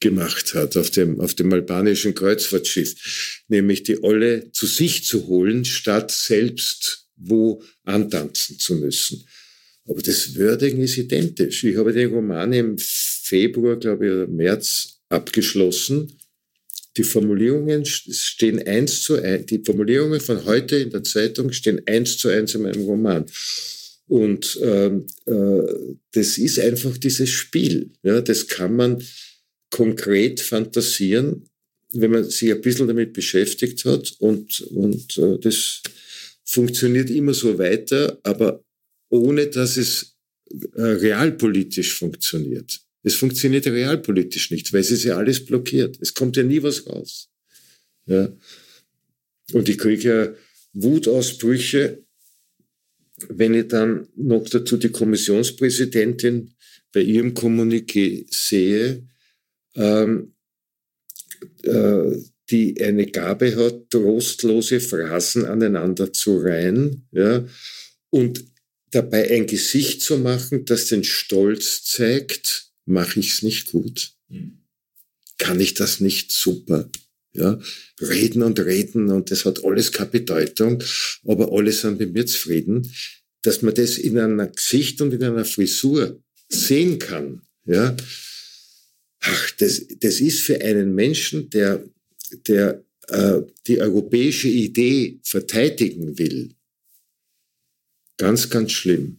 gemacht 0.00 0.54
hat, 0.54 0.76
auf 0.76 0.90
dem, 0.90 1.20
auf 1.20 1.34
dem 1.34 1.52
albanischen 1.52 2.14
Kreuzfahrtschiff, 2.14 3.44
nämlich 3.48 3.82
die 3.82 4.02
Olle 4.02 4.50
zu 4.52 4.66
sich 4.66 5.04
zu 5.04 5.26
holen, 5.26 5.64
statt 5.64 6.10
selbst 6.10 7.06
wo 7.16 7.62
antanzen 7.84 8.58
zu 8.58 8.74
müssen. 8.74 9.26
Aber 9.88 10.02
das 10.02 10.36
Wording 10.36 10.82
ist 10.82 10.98
identisch. 10.98 11.64
Ich 11.64 11.76
habe 11.76 11.92
den 11.92 12.12
Roman 12.12 12.52
im 12.52 12.76
Februar, 12.78 13.76
glaube 13.76 14.06
ich, 14.06 14.12
oder 14.12 14.26
März 14.26 15.00
abgeschlossen. 15.08 16.18
Die 16.96 17.04
Formulierungen 17.04 17.84
stehen 17.84 18.66
eins 18.66 19.02
zu 19.02 19.16
eins, 19.16 19.46
die 19.46 19.62
Formulierungen 19.64 20.20
von 20.20 20.44
heute 20.46 20.76
in 20.76 20.90
der 20.90 21.04
Zeitung 21.04 21.52
stehen 21.52 21.82
eins 21.86 22.16
zu 22.18 22.28
eins 22.28 22.54
in 22.54 22.62
meinem 22.62 22.84
Roman. 22.84 23.26
Und 24.08 24.58
ähm, 24.62 25.06
äh, 25.26 25.62
das 26.12 26.38
ist 26.38 26.58
einfach 26.60 26.96
dieses 26.96 27.28
Spiel. 27.28 27.90
Ja, 28.02 28.20
das 28.20 28.46
kann 28.46 28.76
man 28.76 29.02
konkret 29.70 30.40
fantasieren, 30.40 31.48
wenn 31.92 32.12
man 32.12 32.24
sich 32.30 32.52
ein 32.52 32.60
bisschen 32.60 32.86
damit 32.86 33.12
beschäftigt 33.12 33.84
hat. 33.84 34.14
Und, 34.18 34.60
und 34.60 35.18
äh, 35.18 35.38
das 35.40 35.82
funktioniert 36.44 37.10
immer 37.10 37.34
so 37.34 37.58
weiter, 37.58 38.18
aber 38.22 38.64
ohne 39.10 39.48
dass 39.48 39.76
es 39.76 40.16
äh, 40.74 40.82
realpolitisch 40.82 41.94
funktioniert. 41.94 42.80
Es 43.06 43.14
funktioniert 43.14 43.66
realpolitisch 43.66 44.50
nicht, 44.50 44.72
weil 44.72 44.80
es 44.80 44.90
ist 44.90 45.04
ja 45.04 45.16
alles 45.16 45.44
blockiert. 45.44 45.96
Es 46.00 46.12
kommt 46.12 46.36
ja 46.36 46.42
nie 46.42 46.62
was 46.62 46.86
raus. 46.86 47.30
Ja. 48.06 48.32
Und 49.52 49.68
ich 49.68 49.78
kriege 49.78 50.08
ja 50.08 50.34
Wutausbrüche 50.72 52.06
wenn 53.28 53.54
ich 53.54 53.68
dann 53.68 54.08
noch 54.16 54.48
dazu 54.48 54.76
die 54.76 54.90
Kommissionspräsidentin 54.90 56.54
bei 56.92 57.00
ihrem 57.00 57.34
Kommuniqué 57.34 58.26
sehe, 58.30 59.06
ähm, 59.74 60.34
äh, 61.62 62.16
die 62.50 62.80
eine 62.80 63.06
Gabe 63.06 63.56
hat, 63.56 63.90
trostlose 63.90 64.80
Phrasen 64.80 65.46
aneinander 65.46 66.12
zu 66.12 66.38
reihen, 66.38 67.08
ja, 67.10 67.46
und 68.10 68.44
dabei 68.92 69.30
ein 69.30 69.46
Gesicht 69.46 70.00
zu 70.00 70.18
machen, 70.18 70.64
das 70.64 70.86
den 70.86 71.02
Stolz 71.02 71.84
zeigt, 71.84 72.65
mache 72.86 73.20
ich 73.20 73.32
es 73.32 73.42
nicht 73.42 73.72
gut? 73.72 74.12
Mhm. 74.28 74.58
Kann 75.38 75.60
ich 75.60 75.74
das 75.74 76.00
nicht 76.00 76.32
super? 76.32 76.88
Ja, 77.32 77.60
reden 78.00 78.42
und 78.42 78.58
reden 78.60 79.10
und 79.10 79.30
das 79.30 79.44
hat 79.44 79.62
alles 79.62 79.92
keine 79.92 80.08
Bedeutung, 80.08 80.82
aber 81.24 81.52
alle 81.52 81.70
sind 81.70 81.98
mit 81.98 82.14
mir 82.14 82.24
zufrieden, 82.24 82.90
dass 83.42 83.60
man 83.60 83.74
das 83.74 83.98
in 83.98 84.18
einer 84.18 84.46
Gesicht 84.46 85.02
und 85.02 85.12
in 85.12 85.22
einer 85.22 85.44
Frisur 85.44 86.18
sehen 86.48 86.98
kann. 86.98 87.42
Ja, 87.66 87.94
ach, 89.20 89.50
das, 89.58 89.86
das 90.00 90.20
ist 90.20 90.40
für 90.40 90.62
einen 90.62 90.94
Menschen, 90.94 91.50
der, 91.50 91.84
der 92.48 92.82
äh, 93.08 93.42
die 93.66 93.80
europäische 93.80 94.48
Idee 94.48 95.20
verteidigen 95.22 96.18
will, 96.18 96.54
ganz, 98.16 98.48
ganz 98.48 98.72
schlimm. 98.72 99.18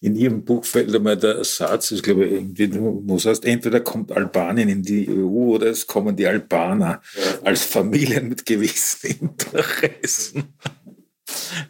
In 0.00 0.16
Ihrem 0.16 0.44
Buch 0.44 0.64
fällt 0.64 0.94
einmal 0.94 1.16
der 1.16 1.44
Satz, 1.44 1.90
ich 1.90 2.02
glaube, 2.02 2.26
irgendwie, 2.26 2.70
es 3.14 3.24
heißt, 3.24 3.44
entweder 3.44 3.80
kommt 3.80 4.12
Albanien 4.12 4.68
in 4.68 4.82
die 4.82 5.08
EU 5.08 5.54
oder 5.54 5.66
es 5.66 5.86
kommen 5.86 6.16
die 6.16 6.26
Albaner 6.26 7.00
als 7.44 7.64
Familien 7.64 8.28
mit 8.28 8.44
gewissen 8.46 9.10
Interessen. 9.20 10.44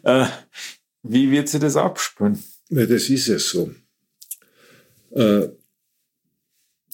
Äh, 0.03 0.25
wie 1.03 1.31
wird 1.31 1.49
sie 1.49 1.59
das 1.59 1.75
abspüren? 1.75 2.41
Ja, 2.69 2.85
das 2.85 3.09
ist 3.09 3.27
ja 3.27 3.39
so. 3.39 3.71
Äh, 5.11 5.47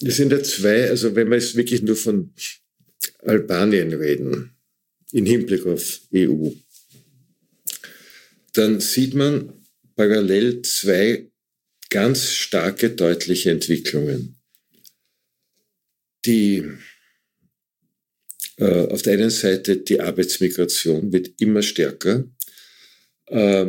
es 0.02 0.18
sind 0.18 0.32
ja 0.32 0.42
zwei, 0.44 0.90
also 0.90 1.16
wenn 1.16 1.30
wir 1.30 1.38
jetzt 1.38 1.56
wirklich 1.56 1.82
nur 1.82 1.96
von 1.96 2.34
Albanien 3.20 3.94
reden, 3.94 4.52
im 5.12 5.26
Hinblick 5.26 5.66
auf 5.66 6.02
EU, 6.14 6.50
dann 8.54 8.80
sieht 8.80 9.14
man, 9.14 9.54
parallel 9.96 10.62
zwei 10.62 11.30
ganz 11.90 12.32
starke, 12.32 12.92
deutliche 12.92 13.52
Entwicklungen. 13.52 14.38
Die 16.26 16.64
äh, 18.58 18.88
auf 18.88 19.02
der 19.02 19.14
einen 19.14 19.30
Seite 19.30 19.78
die 19.78 20.00
Arbeitsmigration 20.00 21.12
wird 21.12 21.40
immer 21.40 21.62
stärker, 21.62 22.26
äh, 23.28 23.68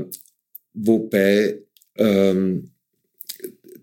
wobei 0.72 1.62
ähm, 1.96 2.70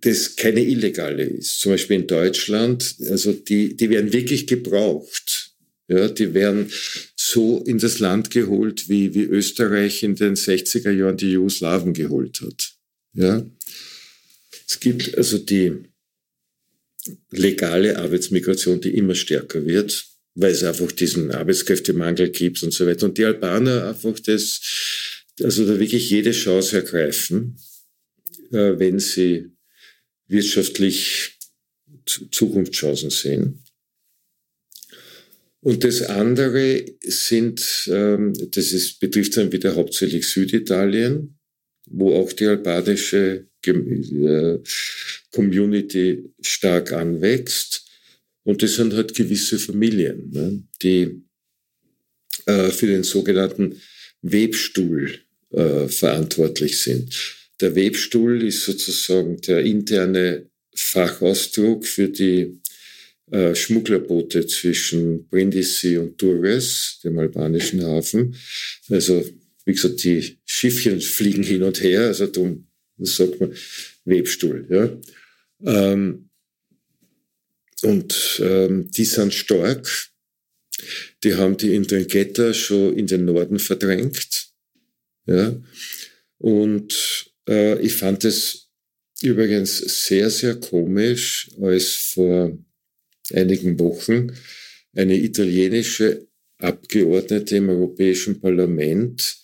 das 0.01 0.35
keine 0.35 0.61
illegale 0.61 1.23
ist. 1.23 1.59
Zum 1.61 1.73
Beispiel 1.73 2.01
in 2.01 2.07
Deutschland, 2.07 2.95
also 3.09 3.31
die, 3.33 3.75
die 3.75 3.89
werden 3.89 4.11
wirklich 4.11 4.47
gebraucht. 4.47 5.51
Ja, 5.87 6.07
die 6.07 6.33
werden 6.33 6.71
so 7.34 7.63
in 7.65 7.79
das 7.79 7.99
Land 7.99 8.29
geholt, 8.29 8.89
wie, 8.89 9.13
wie 9.13 9.23
Österreich 9.23 10.03
in 10.03 10.15
den 10.15 10.36
60er 10.36 10.91
Jahren 10.91 11.17
die 11.17 11.31
Jugoslawen 11.31 11.93
geholt 11.93 12.41
hat. 12.41 12.73
Ja. 13.13 13.45
Es 14.67 14.79
gibt 14.79 15.17
also 15.17 15.38
die 15.38 15.84
legale 17.31 17.97
Arbeitsmigration, 17.97 18.79
die 18.81 18.95
immer 18.95 19.15
stärker 19.15 19.65
wird, 19.65 20.05
weil 20.36 20.51
es 20.51 20.63
einfach 20.63 20.91
diesen 20.91 21.31
Arbeitskräftemangel 21.31 22.29
gibt 22.29 22.63
und 22.63 22.73
so 22.73 22.86
weiter. 22.86 23.07
Und 23.07 23.17
die 23.17 23.25
Albaner 23.25 23.89
einfach 23.89 24.19
das, 24.19 24.61
also 25.41 25.65
da 25.65 25.79
wirklich 25.79 26.09
jede 26.09 26.31
Chance 26.31 26.77
ergreifen, 26.77 27.57
äh, 28.51 28.77
wenn 28.77 28.99
sie 28.99 29.51
wirtschaftlich 30.27 31.38
Zukunftschancen 32.05 33.09
sehen. 33.09 33.62
Und 35.64 35.86
das 35.86 36.01
andere 36.01 36.86
sind, 37.01 37.89
ähm, 37.89 38.34
das 38.51 38.74
ist, 38.74 38.99
betrifft 38.99 39.38
dann 39.38 39.51
wieder 39.53 39.76
hauptsächlich 39.76 40.28
Süditalien, 40.28 41.39
wo 41.89 42.14
auch 42.16 42.34
die 42.34 42.47
albanische 42.47 43.47
äh, 43.66 44.57
Community 45.32 46.26
stark 46.41 46.91
anwächst. 46.91 47.86
Und 48.43 48.61
das 48.61 48.76
sind 48.76 48.93
halt 48.93 49.16
gewisse 49.16 49.57
Familien, 49.57 50.32
ne, 50.32 50.64
die 50.82 51.24
äh, 52.45 52.70
für 52.70 52.88
den 52.88 53.03
sogenannten 53.03 53.82
Webstuhl 54.22 55.18
äh, 55.51 55.88
verantwortlich 55.88 56.78
sind. 56.80 57.38
Der 57.61 57.74
Webstuhl 57.74 58.43
ist 58.43 58.66
sozusagen 58.66 59.39
der 59.39 59.61
interne 59.61 60.49
Fachausdruck 60.76 61.86
für 61.86 62.09
die 62.09 62.59
äh, 63.34 63.55
Schmugglerboote 63.55 64.45
zwischen 64.45 65.27
Brindisi 65.27 65.97
und 65.97 66.21
Durres, 66.21 66.99
dem 67.03 67.17
albanischen 67.17 67.84
Hafen. 67.84 68.36
Also, 68.89 69.25
wie 69.65 69.73
gesagt, 69.73 70.03
die 70.03 70.38
Schiffchen 70.45 71.01
fliegen 71.01 71.41
hin 71.41 71.63
und 71.63 71.81
her, 71.81 72.01
also 72.01 72.27
darum 72.27 72.67
sagt 72.99 73.39
man 73.39 73.55
Webstuhl. 74.05 74.67
Ja. 74.69 74.95
Ähm, 75.65 76.29
und 77.81 78.39
ähm, 78.43 78.91
die 78.91 79.05
sind 79.05 79.34
stark. 79.34 79.89
Die 81.23 81.34
haben 81.34 81.57
die 81.57 81.73
Indringetta 81.73 82.53
schon 82.53 82.95
in 82.95 83.07
den 83.07 83.25
Norden 83.25 83.57
verdrängt. 83.57 84.51
Ja. 85.25 85.59
Und 86.38 87.31
äh, 87.49 87.81
ich 87.81 87.95
fand 87.95 88.25
es 88.25 88.69
übrigens 89.23 89.79
sehr, 90.05 90.29
sehr 90.29 90.53
komisch, 90.59 91.49
als 91.59 91.95
vor 92.13 92.55
einigen 93.32 93.80
Wochen 93.80 94.32
eine 94.95 95.15
italienische 95.15 96.28
Abgeordnete 96.57 97.57
im 97.57 97.69
Europäischen 97.69 98.39
Parlament 98.39 99.38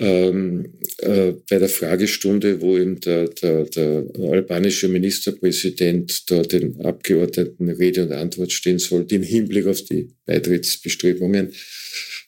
ähm, 0.00 0.72
äh, 0.98 1.34
bei 1.48 1.58
der 1.58 1.68
Fragestunde, 1.68 2.60
wo 2.60 2.78
eben 2.78 2.98
der, 3.00 3.28
der, 3.28 3.64
der 3.64 4.04
albanische 4.30 4.88
Ministerpräsident 4.88 6.30
da 6.30 6.42
den 6.42 6.80
Abgeordneten 6.80 7.68
Rede 7.68 8.04
und 8.04 8.12
Antwort 8.12 8.52
stehen 8.52 8.78
sollte 8.78 9.16
im 9.16 9.22
Hinblick 9.22 9.66
auf 9.66 9.82
die 9.84 10.08
Beitrittsbestrebungen, 10.24 11.52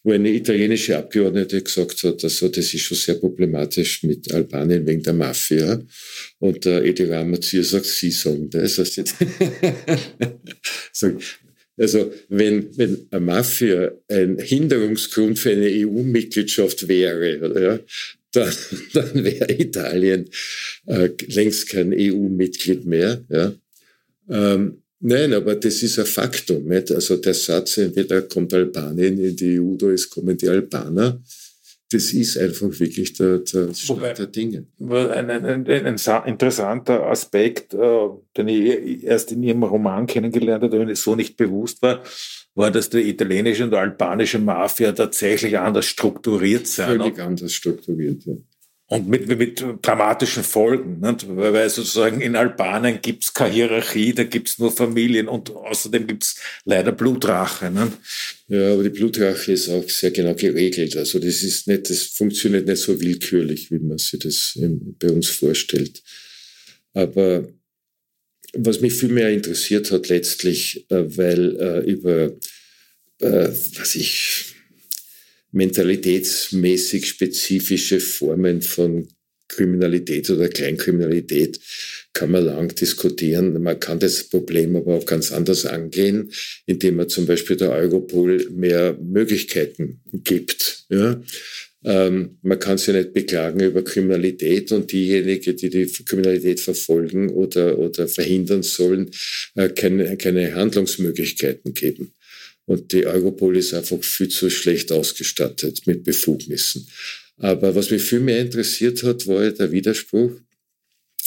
wo 0.05 0.12
eine 0.12 0.30
italienische 0.30 0.98
Abgeordnete 0.98 1.62
gesagt 1.62 2.03
hat, 2.03 2.24
also 2.24 2.48
das 2.48 2.74
ist 2.74 2.80
schon 2.80 2.96
sehr 2.96 3.14
problematisch 3.14 4.03
mit 4.03 4.32
Albanien 4.32 4.86
wegen 4.86 5.03
der 5.03 5.12
Mafia. 5.12 5.80
Und 6.38 6.64
der 6.64 6.84
Edi 6.84 7.05
Ramazir 7.05 7.62
sagt, 7.62 7.86
Sie 7.86 8.11
sagen 8.11 8.50
das. 8.50 8.78
Also 11.78 12.12
wenn, 12.28 12.76
wenn 12.76 13.07
eine 13.11 13.20
Mafia 13.20 13.92
ein 14.09 14.38
Hinderungsgrund 14.38 15.38
für 15.38 15.53
eine 15.53 15.66
EU-Mitgliedschaft 15.66 16.86
wäre, 16.86 17.61
ja, 17.61 17.80
dann, 18.32 18.55
dann 18.92 19.24
wäre 19.24 19.53
Italien 19.53 20.28
äh, 20.86 21.09
längst 21.26 21.68
kein 21.68 21.92
EU-Mitglied 21.92 22.84
mehr. 22.84 23.24
Ja. 23.30 23.55
Ähm, 24.28 24.82
Nein, 25.05 25.34
aber 25.34 25.57
das 25.57 25.82
ist 25.82 25.98
ein 25.98 26.07
Faktum. 26.07 26.64
Nicht? 26.64 26.92
Also 26.92 27.16
der 27.16 27.34
Satz, 27.34 27.76
entweder 27.78 28.22
kommt 28.22 28.55
Albanien 28.55 29.18
in 29.18 29.34
die 29.34 29.59
EU 29.59 29.74
oder 29.74 29.88
es 29.88 30.09
kommen 30.09 30.36
die 30.36 30.48
Albaner, 30.48 31.20
das 31.92 32.12
ist 32.12 32.38
einfach 32.38 32.68
wirklich 32.78 33.12
der, 33.14 33.38
der 33.38 33.74
Stand 33.74 34.18
der 34.18 34.26
Dinge. 34.28 34.66
Ein, 34.80 35.28
ein, 35.28 35.44
ein, 35.44 35.66
ein, 35.66 35.96
interessanter 36.26 37.07
Aspekt, 37.07 37.74
äh, 37.74 38.09
den 38.36 38.48
ich 38.48 39.05
erst 39.05 39.32
in 39.32 39.42
Ihrem 39.42 39.64
Roman 39.64 40.07
kennengelernt 40.07 40.62
habe, 40.62 40.78
wenn 40.78 40.88
es 40.88 41.03
so 41.03 41.16
nicht 41.16 41.36
bewusst 41.36 41.82
war, 41.82 42.03
war, 42.55 42.70
dass 42.70 42.88
die 42.88 43.00
italienische 43.00 43.64
und 43.64 43.74
albanische 43.74 44.38
Mafia 44.38 44.92
tatsächlich 44.92 45.59
anders 45.59 45.86
strukturiert 45.86 46.66
sind. 46.66 46.86
Völlig 46.86 47.18
anders 47.18 47.53
strukturiert, 47.53 48.24
ja. 48.24 48.34
Und 48.93 49.09
mit, 49.09 49.26
mit 49.26 49.64
dramatischen 49.80 50.45
Folgen, 50.45 51.01
nicht? 51.01 51.24
weil 51.26 51.70
sozusagen 51.70 52.20
in 52.20 52.36
Albanien 52.36 53.01
gibt 53.01 53.24
es 53.24 53.32
keine 53.32 53.55
Hierarchie, 53.55 54.12
da 54.12 54.24
gibt 54.24 54.51
es 54.51 54.59
nur 54.59 54.70
Familien 54.70 55.28
und 55.28 55.49
außerdem 55.49 56.07
gibt 56.07 56.24
es 56.24 56.36
leider 56.66 56.93
Blutrache. 56.93 57.70
Nicht? 57.70 57.93
Ja, 58.49 58.74
aber 58.74 58.82
die 58.82 58.90
Blutrache 58.90 59.53
ist 59.53 59.70
auch 59.70 59.88
sehr 59.88 60.11
genau 60.11 60.34
geregelt. 60.34 60.95
Also 60.99 61.18
das 61.18 61.43
ist 61.43 61.68
nicht, 61.68 61.88
das 61.88 62.03
funktioniert 62.03 62.66
nicht 62.66 62.82
so 62.82 63.01
willkürlich, 63.01 63.70
wie 63.70 63.78
man 63.78 63.97
sich 63.97 64.20
das 64.20 64.59
bei 64.59 65.09
uns 65.09 65.30
vorstellt. 65.30 66.03
Aber 66.93 67.49
was 68.53 68.82
mich 68.82 68.93
viel 68.93 69.09
mehr 69.09 69.30
interessiert 69.30 69.90
hat 69.90 70.11
letztlich, 70.11 70.84
äh, 70.90 71.16
weil 71.16 71.57
äh, 71.59 71.90
über, 71.90 72.24
äh, 73.20 73.49
was 73.78 73.95
ich, 73.95 74.51
mentalitätsmäßig 75.53 77.07
spezifische 77.07 78.00
Formen 78.00 78.62
von 78.62 79.09
Kriminalität 79.48 80.30
oder 80.30 80.48
Kleinkriminalität 80.48 81.61
kann 82.14 82.30
man 82.30 82.44
lang 82.44 82.74
diskutieren. 82.74 83.62
Man 83.62 83.78
kann 83.80 83.98
das 83.98 84.24
Problem 84.24 84.76
aber 84.76 84.94
auch 84.94 85.07
ganz 85.07 85.32
anders 85.32 85.66
angehen, 85.66 86.30
indem 86.66 86.96
man 86.96 87.09
zum 87.09 87.26
Beispiel 87.26 87.57
der 87.57 87.70
Europol 87.70 88.48
mehr 88.50 88.96
Möglichkeiten 89.00 90.00
gibt. 90.12 90.84
Ja? 90.88 91.22
Ähm, 91.84 92.38
man 92.42 92.59
kann 92.59 92.78
sich 92.78 92.94
nicht 92.94 93.12
beklagen 93.12 93.61
über 93.61 93.82
Kriminalität 93.82 94.70
und 94.72 94.92
diejenigen, 94.92 95.57
die 95.57 95.70
die 95.70 95.86
Kriminalität 96.05 96.61
verfolgen 96.61 97.30
oder, 97.30 97.78
oder 97.78 98.07
verhindern 98.09 98.62
sollen, 98.62 99.11
äh, 99.57 99.68
keine, 99.68 100.16
keine 100.16 100.55
Handlungsmöglichkeiten 100.55 101.74
geben. 101.74 102.12
Und 102.67 102.93
die 102.93 103.07
Europol 103.07 103.57
ist 103.57 103.75
einfach 103.75 104.03
viel 104.03 104.29
zu 104.29 104.49
schlecht 104.51 104.93
ausgestattet 104.93 105.87
mit 105.87 106.05
Befugnissen. 106.05 106.87
Aber 107.39 107.75
was 107.75 107.91
mich 107.91 108.03
viel 108.03 108.21
mehr 108.21 108.41
interessiert 108.41 109.03
hat, 109.03 109.27
war 109.27 109.51
der 109.51 109.73
Widerspruch 109.73 110.33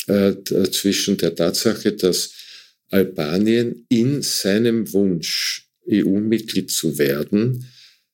äh, 0.08 0.34
zwischen 0.72 1.18
der 1.18 1.36
Tatsache, 1.36 1.92
dass 1.92 2.32
Albanien 2.90 3.86
in 3.90 4.22
seinem 4.22 4.92
Wunsch, 4.94 5.68
EU-Mitglied 5.88 6.72
zu 6.72 6.98
werden, 6.98 7.68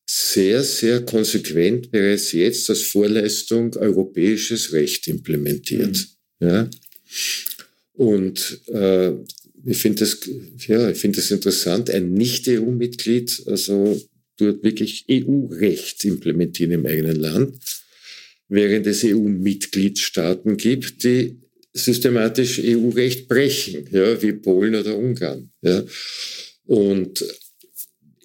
sehr, 0.06 0.64
sehr 0.64 1.06
konsequent 1.06 1.92
bereits 1.92 2.34
jetzt 2.34 2.70
als 2.70 2.82
Vorleistung 2.82 3.76
europäisches 3.78 4.74
Recht 4.74 5.08
implementiert. 5.08 6.08
Mhm. 6.40 6.48
Ja? 6.48 6.70
Und 7.94 8.60
äh, 8.68 9.14
ich 9.66 9.78
finde 9.78 10.00
das, 10.00 10.20
ja, 10.68 10.90
ich 10.90 10.98
finde 10.98 11.18
das 11.18 11.32
interessant, 11.32 11.90
ein 11.90 12.14
Nicht-EU-Mitglied, 12.14 13.44
also 13.46 14.02
dort 14.38 14.64
wirklich 14.64 15.06
EU-Recht 15.10 16.04
implementieren 16.06 16.72
im 16.72 16.86
eigenen 16.86 17.18
Land, 17.18 17.60
während 18.48 18.88
es 18.88 19.04
EU-Mitgliedstaaten 19.04 20.58
gibt, 20.58 21.04
die 21.04 21.38
systematisch 21.74 22.60
EU-Recht 22.64 23.28
brechen, 23.28 23.88
ja, 23.92 24.22
wie 24.22 24.34
Polen 24.34 24.76
oder 24.76 24.98
Ungarn. 24.98 25.52
Ja. 25.62 25.84
Und 26.66 27.24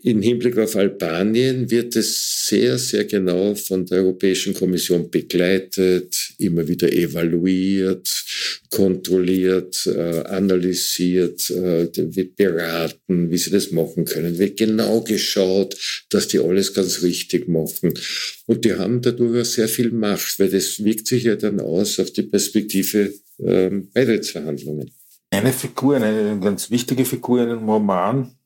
im 0.02 0.22
Hinblick 0.22 0.56
auf 0.58 0.76
Albanien 0.76 1.70
wird 1.70 1.96
es 1.96 2.46
sehr, 2.46 2.78
sehr 2.78 3.04
genau 3.04 3.54
von 3.54 3.84
der 3.86 3.98
Europäischen 3.98 4.54
Kommission 4.54 5.10
begleitet, 5.10 6.25
immer 6.38 6.68
wieder 6.68 6.92
evaluiert, 6.92 8.08
kontrolliert, 8.70 9.86
äh, 9.86 10.22
analysiert, 10.24 11.50
äh, 11.50 11.88
wird 11.94 12.36
beraten, 12.36 13.30
wie 13.30 13.38
sie 13.38 13.50
das 13.50 13.70
machen 13.70 14.04
können, 14.04 14.38
wird 14.38 14.56
genau 14.58 15.00
geschaut, 15.00 15.76
dass 16.10 16.28
die 16.28 16.38
alles 16.38 16.74
ganz 16.74 17.02
richtig 17.02 17.48
machen. 17.48 17.94
Und 18.46 18.64
die 18.64 18.74
haben 18.74 19.02
dadurch 19.02 19.40
auch 19.40 19.44
sehr 19.44 19.68
viel 19.68 19.90
Macht, 19.90 20.38
weil 20.38 20.50
das 20.50 20.82
wirkt 20.84 21.06
sich 21.06 21.24
ja 21.24 21.36
dann 21.36 21.60
aus 21.60 21.98
auf 21.98 22.10
die 22.10 22.22
Perspektive 22.22 23.12
äh, 23.38 23.70
Beitrittsverhandlungen. 23.70 24.90
Eine 25.30 25.52
Figur, 25.52 25.96
eine 25.96 26.38
ganz 26.40 26.70
wichtige 26.70 27.04
Figur 27.04 27.42
in 27.42 27.50
einem 27.50 27.68
Roman, 27.68 28.36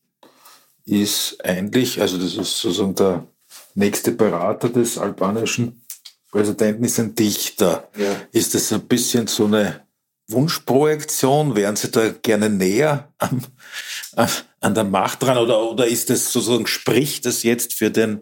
ist 0.86 1.38
eigentlich, 1.44 2.00
also 2.00 2.18
das 2.18 2.36
ist 2.36 2.58
sozusagen 2.58 2.94
der 2.94 3.26
nächste 3.74 4.12
Berater 4.12 4.68
des 4.68 4.98
albanischen 4.98 5.82
Präsidenten, 6.30 6.84
ist 6.84 6.98
ein 7.00 7.14
Dichter. 7.14 7.88
Ja. 7.96 8.22
Ist 8.32 8.54
das 8.54 8.72
ein 8.72 8.86
bisschen 8.86 9.26
so 9.26 9.46
eine 9.46 9.82
Wunschprojektion? 10.28 11.56
Wären 11.56 11.76
Sie 11.76 11.90
da 11.90 12.08
gerne 12.22 12.48
näher 12.48 13.12
am, 13.18 13.42
an 14.60 14.74
der 14.74 14.84
Macht 14.84 15.22
dran? 15.22 15.38
Oder, 15.38 15.70
oder 15.70 15.86
ist 15.86 16.10
das 16.10 16.32
sozusagen, 16.32 16.66
spricht 16.66 17.26
das 17.26 17.42
jetzt 17.42 17.74
für 17.74 17.90
den 17.90 18.20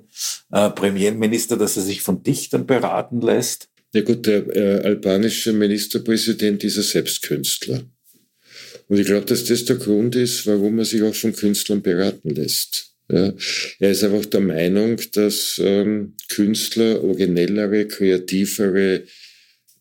äh, 0.50 0.70
Premierminister, 0.70 1.56
dass 1.56 1.76
er 1.76 1.82
sich 1.82 2.02
von 2.02 2.22
Dichtern 2.22 2.66
beraten 2.66 3.20
lässt? 3.20 3.68
Ja 3.92 4.02
gut, 4.02 4.26
der 4.26 4.54
äh, 4.54 4.84
albanische 4.84 5.52
Ministerpräsident 5.52 6.62
ist 6.64 6.76
ja 6.76 6.82
selbst 6.82 7.22
Künstler. 7.22 7.82
Und 8.88 8.98
ich 8.98 9.06
glaube, 9.06 9.26
dass 9.26 9.44
das 9.44 9.64
der 9.64 9.76
Grund 9.76 10.14
ist, 10.16 10.46
warum 10.46 10.78
er 10.78 10.84
sich 10.84 11.02
auch 11.02 11.14
von 11.14 11.34
Künstlern 11.34 11.82
beraten 11.82 12.30
lässt. 12.30 12.87
Ja, 13.10 13.32
er 13.78 13.90
ist 13.90 14.04
einfach 14.04 14.26
der 14.26 14.40
Meinung, 14.40 15.00
dass 15.12 15.58
ähm, 15.64 16.14
Künstler 16.28 17.02
originellere, 17.02 17.86
kreativere 17.88 19.04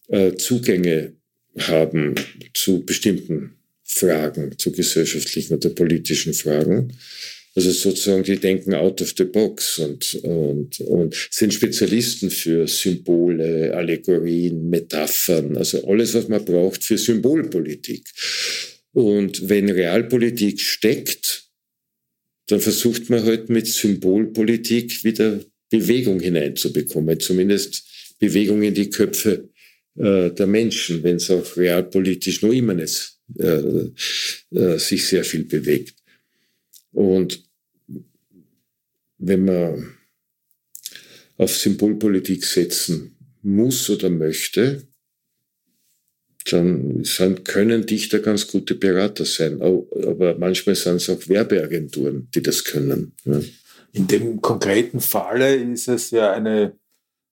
äh, 0.08 0.34
Zugänge 0.36 1.14
haben 1.58 2.16
zu 2.54 2.86
bestimmten 2.86 3.58
Fragen, 3.84 4.58
zu 4.58 4.72
gesellschaftlichen 4.72 5.56
oder 5.56 5.70
politischen 5.70 6.34
Fragen. 6.34 6.94
Also 7.56 7.72
sozusagen, 7.72 8.24
die 8.24 8.38
denken 8.38 8.76
out 8.76 9.02
of 9.02 9.16
the 9.18 9.24
box 9.24 9.80
und, 9.80 10.14
und, 10.24 10.80
und 10.82 11.16
sind 11.32 11.54
Spezialisten 11.54 12.30
für 12.30 12.68
Symbole, 12.68 13.74
Allegorien, 13.74 14.70
Metaphern, 14.70 15.58
also 15.58 15.84
alles, 15.88 16.14
was 16.14 16.28
man 16.28 16.46
braucht 16.46 16.84
für 16.84 17.00
Symbolpolitik. 17.00 18.04
Und 18.94 19.50
wenn 19.50 19.72
Realpolitik 19.72 20.62
steckt, 20.62 21.47
dann 22.48 22.60
versucht 22.60 23.10
man 23.10 23.24
halt 23.24 23.50
mit 23.50 23.68
Symbolpolitik 23.68 25.04
wieder 25.04 25.40
Bewegung 25.70 26.20
hineinzubekommen, 26.20 27.20
zumindest 27.20 27.86
Bewegung 28.20 28.64
in 28.64 28.74
die 28.74 28.90
Köpfe 28.90 29.50
äh, 29.96 30.32
der 30.32 30.48
Menschen, 30.48 31.04
wenn 31.04 31.18
es 31.18 31.30
auch 31.30 31.58
realpolitisch 31.58 32.42
noch 32.42 32.52
immer 32.52 32.74
nicht 32.74 33.18
äh, 33.38 33.90
äh, 34.52 34.80
sich 34.80 35.06
sehr 35.06 35.24
viel 35.24 35.44
bewegt. 35.44 35.96
Und 36.92 37.44
wenn 39.18 39.46
man 39.46 39.98
auf 41.38 41.56
Symbolpolitik 41.56 42.46
setzen 42.46 43.16
muss 43.42 43.90
oder 43.90 44.10
möchte, 44.10 44.88
dann 46.52 47.04
können 47.44 47.86
Dichter 47.86 48.20
ganz 48.20 48.48
gute 48.48 48.76
Berater 48.76 49.26
sein. 49.26 49.62
Aber 49.62 50.36
manchmal 50.38 50.76
sind 50.76 50.98
es 50.98 51.10
auch 51.10 51.28
Werbeagenturen, 51.28 52.30
die 52.34 52.42
das 52.42 52.64
können. 52.64 53.14
Ja. 53.26 53.40
In 53.94 54.08
dem 54.08 54.42
konkreten 54.42 55.00
Falle 55.00 55.56
ist 55.56 55.88
es 55.88 56.12
ja 56.12 56.32
eine, 56.32 56.74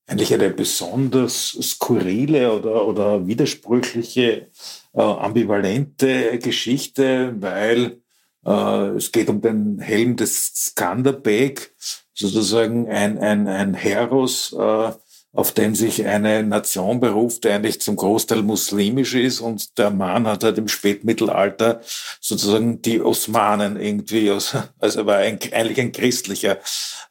eigentlich 0.07 0.33
eine 0.33 0.49
besonders 0.49 1.57
skurrile 1.61 2.51
oder, 2.53 2.87
oder 2.87 3.27
widersprüchliche, 3.27 4.47
äh, 4.93 5.01
ambivalente 5.01 6.39
Geschichte, 6.39 7.35
weil 7.39 7.97
äh, 8.45 8.95
es 8.95 9.11
geht 9.11 9.29
um 9.29 9.41
den 9.41 9.79
Helm 9.79 10.15
des 10.15 10.53
Skanderbeg, 10.55 11.73
sozusagen 12.13 12.87
ein, 12.87 13.17
ein, 13.17 13.47
ein 13.47 13.73
Heros, 13.73 14.53
äh, 14.57 14.91
auf 15.35 15.53
den 15.53 15.75
sich 15.75 16.05
eine 16.05 16.43
Nation 16.43 17.01
beruft, 17.01 17.43
der 17.43 17.55
eigentlich 17.55 17.81
zum 17.81 17.97
Großteil 17.97 18.41
muslimisch 18.41 19.15
ist 19.15 19.41
und 19.41 19.77
der 19.77 19.91
Mann 19.91 20.25
hat 20.27 20.45
halt 20.45 20.57
im 20.57 20.69
Spätmittelalter 20.69 21.81
sozusagen 22.21 22.81
die 22.81 23.01
Osmanen 23.01 23.79
irgendwie, 23.79 24.31
also 24.79 25.05
war 25.05 25.17
ein, 25.17 25.37
eigentlich 25.51 25.79
ein 25.79 25.91
christlicher 25.91 26.59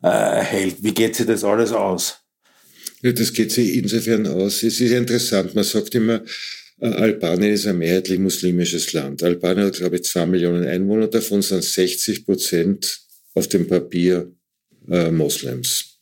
äh, 0.03 0.41
Held. 0.41 0.77
Wie 0.83 0.95
geht 0.95 1.17
sich 1.17 1.27
das 1.27 1.45
alles 1.45 1.73
aus? 1.73 2.19
Ja, 3.03 3.13
das 3.13 3.35
geht 3.35 3.53
sich 3.53 3.77
insofern 3.77 4.27
aus. 4.27 4.63
Es 4.63 4.81
ist 4.81 4.93
interessant, 4.93 5.55
man 5.55 5.65
sagt 5.65 5.95
immer, 5.95 6.23
äh, 6.81 6.87
Albanien 6.87 7.53
ist 7.53 7.67
ein 7.67 7.77
mehrheitlich 7.77 8.19
muslimisches 8.19 8.95
Land. 8.95 9.23
Albanien 9.23 9.67
hat, 9.67 9.75
glaube 9.75 9.97
ich, 9.97 10.05
zwei 10.05 10.25
Millionen 10.25 10.67
Einwohner, 10.67 11.09
davon 11.09 11.43
sind 11.43 11.63
60 11.63 12.25
Prozent 12.25 13.01
auf 13.35 13.49
dem 13.49 13.69
Papier 13.69 14.33
äh, 14.91 15.11
Moslems. 15.11 15.99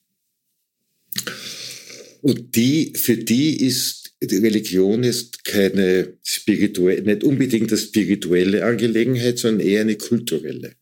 Und 2.23 2.57
die, 2.57 2.95
für 2.97 3.16
die 3.16 3.64
ist 3.64 4.03
die 4.23 4.37
Religion 4.37 5.03
ist 5.03 5.45
keine 5.45 6.16
spirituelle, 6.23 7.03
nicht 7.03 7.25
unbedingt 7.25 7.70
eine 7.70 7.79
spirituelle 7.79 8.64
Angelegenheit, 8.64 9.39
sondern 9.39 9.66
eher 9.66 9.81
eine 9.81 9.97
kulturelle. 9.97 10.77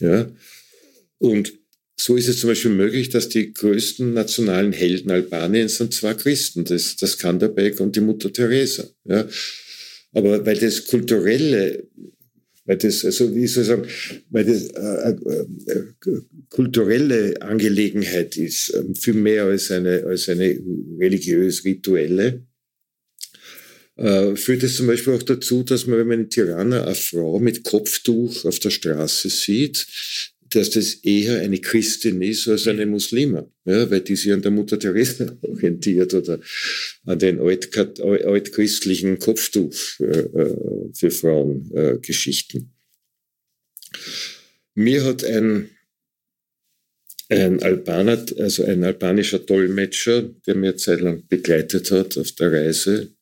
Ja. 0.00 0.30
Und 1.18 1.54
so 1.96 2.16
ist 2.16 2.28
es 2.28 2.40
zum 2.40 2.50
Beispiel 2.50 2.72
möglich, 2.72 3.08
dass 3.08 3.28
die 3.28 3.54
größten 3.54 4.12
nationalen 4.12 4.72
Helden 4.72 5.10
Albaniens 5.10 5.76
sind 5.76 5.94
zwei 5.94 6.14
Christen, 6.14 6.64
das, 6.64 6.96
das 6.96 7.12
Skanderbeg 7.12 7.80
und 7.80 7.96
die 7.96 8.00
Mutter 8.00 8.32
Teresa. 8.32 8.88
Ja. 9.04 9.26
Aber 10.12 10.44
weil 10.44 10.58
das 10.58 10.86
kulturelle 10.86 11.88
weil 12.64 12.76
das, 12.76 13.04
also 13.04 13.34
wie 13.34 13.46
soll 13.46 13.62
ich 13.62 13.68
sagen, 13.68 13.86
weil 14.30 14.44
das 14.44 14.68
äh, 14.68 15.10
äh, 15.10 15.78
äh, 16.10 16.20
kulturelle 16.48 17.40
Angelegenheit 17.42 18.36
ist, 18.36 18.70
äh, 18.70 18.84
viel 18.94 19.14
mehr 19.14 19.44
als 19.44 19.70
eine, 19.70 20.04
als 20.04 20.28
eine 20.28 20.58
religiös-rituelle, 20.98 22.46
äh, 23.96 24.36
führt 24.36 24.62
es 24.62 24.76
zum 24.76 24.86
Beispiel 24.86 25.14
auch 25.14 25.22
dazu, 25.22 25.64
dass 25.64 25.86
man, 25.86 25.98
wenn 25.98 26.06
man 26.08 26.20
in 26.20 26.30
Tirana 26.30 26.84
eine 26.84 26.94
Frau 26.94 27.40
mit 27.40 27.64
Kopftuch 27.64 28.44
auf 28.44 28.58
der 28.60 28.70
Straße 28.70 29.28
sieht, 29.28 29.86
dass 30.54 30.70
das 30.70 30.94
eher 30.94 31.40
eine 31.40 31.58
Christin 31.58 32.22
ist 32.22 32.48
als 32.48 32.66
eine 32.66 32.86
Muslima, 32.86 33.46
ja, 33.64 33.90
weil 33.90 34.00
die 34.00 34.16
sich 34.16 34.32
an 34.32 34.42
der 34.42 34.50
Mutter 34.50 34.78
Teresa 34.78 35.36
orientiert 35.42 36.14
oder 36.14 36.40
an 37.04 37.18
den 37.18 37.40
altchristlichen 37.40 39.18
Kopftuch 39.18 39.74
äh, 40.00 40.04
äh, 40.04 40.56
für 40.94 41.10
Frauen 41.10 41.70
äh. 41.74 41.98
Mir 44.74 45.04
hat 45.04 45.24
ein, 45.24 45.70
ein 47.28 47.62
Albaner, 47.62 48.24
also 48.38 48.64
ein 48.64 48.84
albanischer 48.84 49.38
Dolmetscher, 49.38 50.22
der 50.46 50.54
mir 50.54 50.76
zeitlang 50.76 51.26
begleitet 51.28 51.90
hat 51.90 52.16
auf 52.16 52.32
der 52.32 52.52
Reise, 52.52 53.14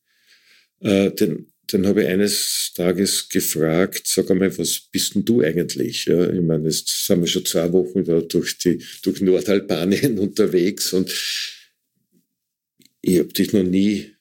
äh, 0.81 1.11
den 1.11 1.50
dann 1.73 1.87
habe 1.87 2.03
ich 2.03 2.09
eines 2.09 2.73
Tages 2.75 3.29
gefragt, 3.29 4.07
sag 4.07 4.31
einmal, 4.31 4.57
was 4.59 4.81
bist 4.93 5.15
denn 5.15 5.25
du 5.25 5.43
eigentlich? 5.43 6.07
Ja, 6.07 6.31
ich 6.31 6.41
meine, 6.41 6.67
jetzt 6.67 7.07
sind 7.07 7.21
wir 7.21 7.27
schon 7.27 7.45
zwei 7.45 7.73
Wochen 7.73 8.05
da 8.05 8.21
durch, 8.21 8.59
die, 8.59 8.83
durch 9.03 9.21
Nordalbanien 9.21 10.19
unterwegs 10.19 10.93
und 10.93 11.11
ich 13.03 13.19
habe 13.19 13.33
dich 13.33 13.53
noch 13.53 13.63
nie 13.63 14.13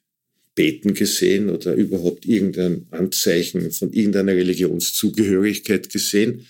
beten 0.56 0.94
gesehen 0.94 1.50
oder 1.50 1.74
überhaupt 1.74 2.26
irgendein 2.26 2.86
Anzeichen 2.92 3.72
von 3.72 3.94
irgendeiner 3.94 4.34
Religionszugehörigkeit 4.34 5.90
gesehen. 5.90 6.48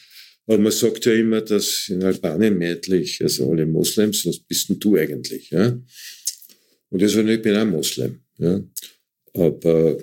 Aber 0.48 0.58
man 0.58 0.72
sagt 0.72 1.06
ja 1.06 1.14
immer, 1.14 1.42
dass 1.42 1.90
in 1.90 2.04
Albanien 2.04 2.58
mehrheitlich, 2.58 3.22
also 3.22 3.52
alle 3.52 3.68
Moslems, 3.68 4.26
was 4.26 4.40
bist 4.40 4.70
denn 4.70 4.80
du 4.80 4.96
eigentlich? 4.96 5.52
Ja? 5.52 5.80
Und 6.90 7.02
ich 7.02 7.12
sage, 7.12 7.34
ich 7.34 7.42
bin 7.42 7.56
auch 7.56 7.66
Moslem. 7.66 8.22
Ja? 8.40 8.64
Aber 9.34 9.98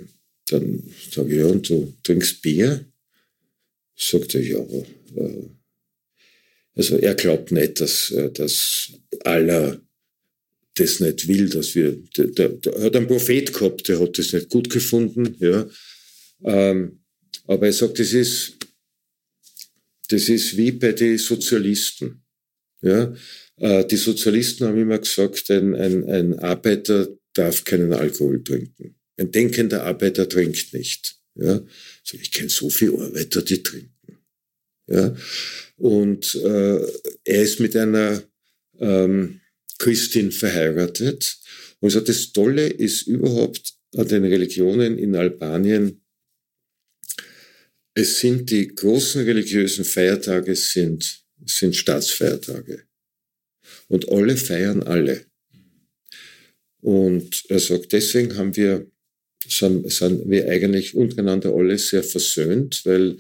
dann 0.47 0.83
sage 1.11 1.33
ich, 1.33 1.39
ja, 1.39 1.47
und 1.47 1.69
du 1.69 1.93
trinkst 2.03 2.43
Bier? 2.43 2.85
Sagt 3.97 4.35
er, 4.35 4.43
ja. 4.43 4.59
Äh, 4.59 5.49
also 6.75 6.99
er 6.99 7.15
glaubt 7.15 7.53
nicht, 7.53 7.81
dass, 7.81 8.11
äh, 8.11 8.31
dass 8.31 8.93
Allah 9.25 9.81
das 10.75 11.01
nicht 11.01 11.27
will, 11.27 11.49
dass 11.49 11.75
wir, 11.75 11.93
der, 12.17 12.27
der, 12.27 12.49
der 12.51 12.83
hat 12.83 12.97
einen 12.97 13.07
Prophet 13.07 13.53
gehabt, 13.53 13.89
der 13.89 13.99
hat 13.99 14.19
das 14.19 14.33
nicht 14.33 14.51
gut 14.51 14.69
gefunden, 14.71 15.35
ja. 15.39 15.69
Ähm, 16.45 17.01
aber 17.47 17.67
er 17.67 17.73
sagt, 17.73 17.99
das 17.99 18.13
ist, 18.13 18.57
das 20.09 20.29
ist 20.29 20.57
wie 20.57 20.73
bei 20.73 20.93
den 20.93 21.17
Sozialisten, 21.17 22.23
ja. 22.83 23.15
Äh, 23.59 23.87
die 23.87 23.97
Sozialisten 23.97 24.67
haben 24.67 24.79
immer 24.79 24.99
gesagt, 24.99 25.51
ein, 25.51 25.75
ein, 25.75 26.09
ein 26.11 26.39
Arbeiter 26.39 27.09
darf 27.33 27.65
keinen 27.65 27.95
Alkohol 27.95 28.45
trinken. 28.45 28.96
Ein 29.17 29.33
denkender 29.33 29.85
Arbeiter 29.85 30.29
trinkt 30.29 30.73
nicht. 30.73 31.19
Ja? 31.35 31.53
Also 31.53 32.19
ich 32.21 32.31
kenne 32.31 32.49
so 32.49 32.71
viele 32.71 32.99
Arbeiter, 32.99 33.43
die 33.43 33.63
trinken. 33.63 34.19
Ja? 34.87 35.17
Und 35.77 36.35
äh, 36.37 36.87
er 37.25 37.43
ist 37.43 37.61
mit 37.61 37.77
einer 37.77 38.23
ähm, 38.79 39.41
Christin 39.79 40.33
verheiratet. 40.33 41.39
Und 41.81 41.91
so 41.91 42.01
das 42.01 42.33
Tolle 42.33 42.67
ist 42.67 43.03
überhaupt 43.03 43.75
an 43.95 44.09
den 44.09 44.25
Religionen 44.25 44.99
in 44.99 45.15
Albanien, 45.15 46.03
es 47.99 48.21
sind 48.21 48.51
die 48.51 48.69
großen 48.69 49.25
religiösen 49.25 49.85
Feiertage 49.85 50.55
sind, 50.55 51.25
sind 51.47 51.75
Staatsfeiertage. 51.75 52.83
Und 53.89 54.11
alle 54.11 54.37
feiern 54.37 54.83
alle. 54.83 55.25
Und 56.83 57.45
er 57.49 57.59
sagt, 57.59 57.93
deswegen 57.93 58.37
haben 58.37 58.55
wir 58.55 58.91
sind, 59.51 59.91
sind 59.91 60.29
wir 60.29 60.49
eigentlich 60.49 60.95
untereinander 60.95 61.55
alle 61.55 61.79
sehr 61.79 62.03
versöhnt, 62.03 62.83
weil 62.85 63.17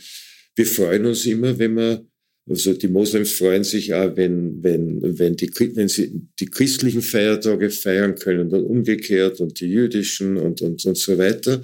wir 0.54 0.66
freuen 0.66 1.06
uns 1.06 1.26
immer, 1.26 1.58
wenn 1.58 1.76
wir, 1.76 2.06
also 2.48 2.72
die 2.72 2.88
Moslems 2.88 3.32
freuen 3.32 3.64
sich 3.64 3.92
auch, 3.92 4.16
wenn, 4.16 4.62
wenn, 4.62 5.18
wenn, 5.18 5.36
die, 5.36 5.50
wenn 5.74 5.88
sie 5.88 6.12
die 6.38 6.46
christlichen 6.46 7.02
Feiertage 7.02 7.70
feiern 7.70 8.14
können 8.14 8.52
und 8.52 8.64
umgekehrt 8.64 9.40
und 9.40 9.60
die 9.60 9.66
jüdischen 9.66 10.36
und, 10.36 10.62
und, 10.62 10.84
und 10.84 10.96
so 10.96 11.18
weiter. 11.18 11.62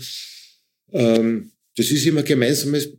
Ähm, 0.93 1.53
das 1.77 1.91
ist 1.91 2.05
immer 2.05 2.23
gemeinsames, 2.23 2.91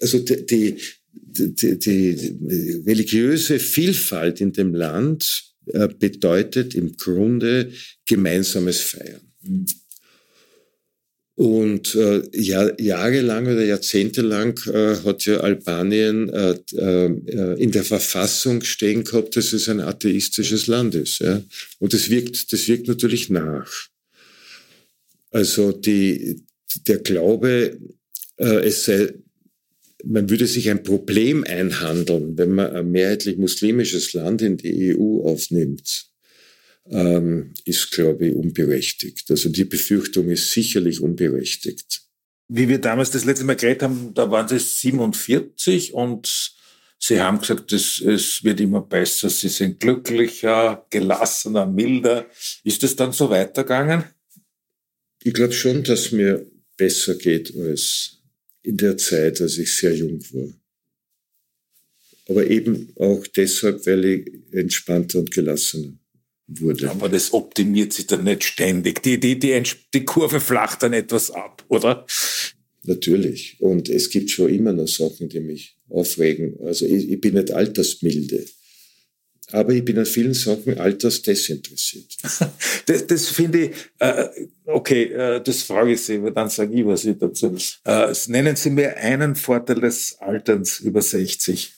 also 0.00 0.18
die, 0.18 0.44
die, 0.44 0.76
die, 1.12 1.78
die 1.78 2.82
religiöse 2.84 3.58
Vielfalt 3.58 4.40
in 4.40 4.52
dem 4.52 4.74
Land 4.74 5.54
äh, 5.66 5.88
bedeutet 5.88 6.74
im 6.74 6.96
Grunde 6.96 7.70
gemeinsames 8.06 8.80
Feiern. 8.80 9.20
Und 11.38 11.94
äh, 11.94 12.22
Jahr, 12.36 12.80
jahrelang 12.80 13.46
oder 13.46 13.64
jahrzehntelang 13.64 14.58
äh, 14.66 14.96
hat 15.04 15.24
ja 15.24 15.38
Albanien 15.38 16.28
äh, 16.30 16.58
äh, 16.74 17.62
in 17.62 17.70
der 17.70 17.84
Verfassung 17.84 18.64
stehen 18.64 19.04
gehabt, 19.04 19.36
dass 19.36 19.52
es 19.52 19.68
ein 19.68 19.78
atheistisches 19.78 20.66
Land 20.66 20.96
ist. 20.96 21.20
Ja? 21.20 21.40
Und 21.78 21.94
das 21.94 22.10
wirkt, 22.10 22.52
das 22.52 22.66
wirkt 22.66 22.88
natürlich 22.88 23.30
nach. 23.30 23.70
Also 25.30 25.70
die, 25.70 26.42
der 26.88 26.98
Glaube, 26.98 27.78
äh, 28.38 28.66
es 28.66 28.86
sei, 28.86 29.14
man 30.04 30.28
würde 30.28 30.48
sich 30.48 30.68
ein 30.70 30.82
Problem 30.82 31.44
einhandeln, 31.44 32.36
wenn 32.36 32.50
man 32.50 32.72
ein 32.74 32.90
mehrheitlich 32.90 33.36
muslimisches 33.36 34.12
Land 34.12 34.42
in 34.42 34.56
die 34.56 34.96
EU 34.96 35.20
aufnimmt 35.22 36.07
ähm, 36.90 37.54
ist, 37.64 37.90
glaube 37.90 38.28
ich, 38.28 38.34
unberechtigt. 38.34 39.30
Also 39.30 39.48
die 39.48 39.64
Befürchtung 39.64 40.30
ist 40.30 40.52
sicherlich 40.52 41.00
unberechtigt. 41.00 42.02
Wie 42.48 42.68
wir 42.68 42.78
damals 42.78 43.10
das 43.10 43.24
letzte 43.24 43.44
Mal 43.44 43.56
geredet 43.56 43.82
haben, 43.82 44.14
da 44.14 44.30
waren 44.30 44.48
sie 44.48 44.58
47 44.58 45.94
und 45.94 46.54
Sie 47.00 47.20
haben 47.20 47.38
gesagt, 47.38 47.72
es, 47.72 48.00
es 48.00 48.42
wird 48.42 48.58
immer 48.58 48.80
besser, 48.80 49.30
Sie 49.30 49.48
sind 49.48 49.78
glücklicher, 49.78 50.84
gelassener, 50.90 51.64
milder. 51.64 52.26
Ist 52.64 52.82
es 52.82 52.96
dann 52.96 53.12
so 53.12 53.30
weitergegangen? 53.30 54.02
Ich 55.22 55.32
glaube 55.32 55.52
schon, 55.52 55.84
dass 55.84 56.10
mir 56.10 56.44
besser 56.76 57.14
geht 57.14 57.54
als 57.56 58.18
in 58.62 58.76
der 58.76 58.96
Zeit, 58.96 59.40
als 59.40 59.58
ich 59.58 59.76
sehr 59.76 59.94
jung 59.94 60.20
war. 60.32 60.52
Aber 62.28 62.46
eben 62.46 62.92
auch 62.96 63.26
deshalb, 63.28 63.86
weil 63.86 64.04
ich 64.04 64.32
entspannter 64.52 65.20
und 65.20 65.30
gelassener 65.30 65.92
wurde. 66.48 66.90
Aber 66.90 67.08
das 67.08 67.32
optimiert 67.32 67.92
sich 67.92 68.06
dann 68.06 68.24
nicht 68.24 68.42
ständig. 68.42 69.02
Die, 69.02 69.20
die, 69.20 69.38
die, 69.38 69.62
die 69.94 70.04
Kurve 70.04 70.40
flacht 70.40 70.82
dann 70.82 70.94
etwas 70.94 71.30
ab, 71.30 71.64
oder? 71.68 72.06
Natürlich. 72.84 73.56
Und 73.60 73.88
es 73.88 74.10
gibt 74.10 74.30
schon 74.30 74.48
immer 74.48 74.72
noch 74.72 74.88
Sachen, 74.88 75.28
die 75.28 75.40
mich 75.40 75.76
aufregen. 75.90 76.58
Also 76.64 76.86
ich, 76.86 77.10
ich 77.10 77.20
bin 77.20 77.34
nicht 77.34 77.50
altersmilde. 77.50 78.46
Aber 79.50 79.72
ich 79.72 79.84
bin 79.84 79.98
an 79.98 80.06
vielen 80.06 80.34
Sachen 80.34 80.78
altersdesinteressiert. 80.78 82.16
das, 82.86 83.06
das 83.06 83.28
finde 83.28 83.66
ich, 83.66 83.70
äh, 83.98 84.28
okay, 84.66 85.04
äh, 85.04 85.42
das 85.42 85.62
frage 85.62 85.92
ich 85.92 86.02
Sie, 86.02 86.16
aber 86.16 86.30
dann 86.32 86.50
sage 86.50 86.74
ich 86.74 86.84
was 86.84 87.06
ich 87.06 87.16
dazu. 87.16 87.56
Äh, 87.84 88.12
nennen 88.26 88.56
Sie 88.56 88.70
mir 88.70 88.96
einen 88.98 89.36
Vorteil 89.36 89.80
des 89.80 90.16
Alterns 90.20 90.80
über 90.80 91.00
60. 91.00 91.72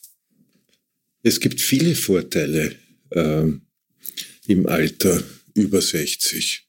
Es 1.22 1.38
gibt 1.38 1.60
viele 1.60 1.94
Vorteile. 1.94 2.74
Ähm, 3.12 3.62
im 4.46 4.66
Alter 4.66 5.22
über 5.54 5.80
60. 5.80 6.68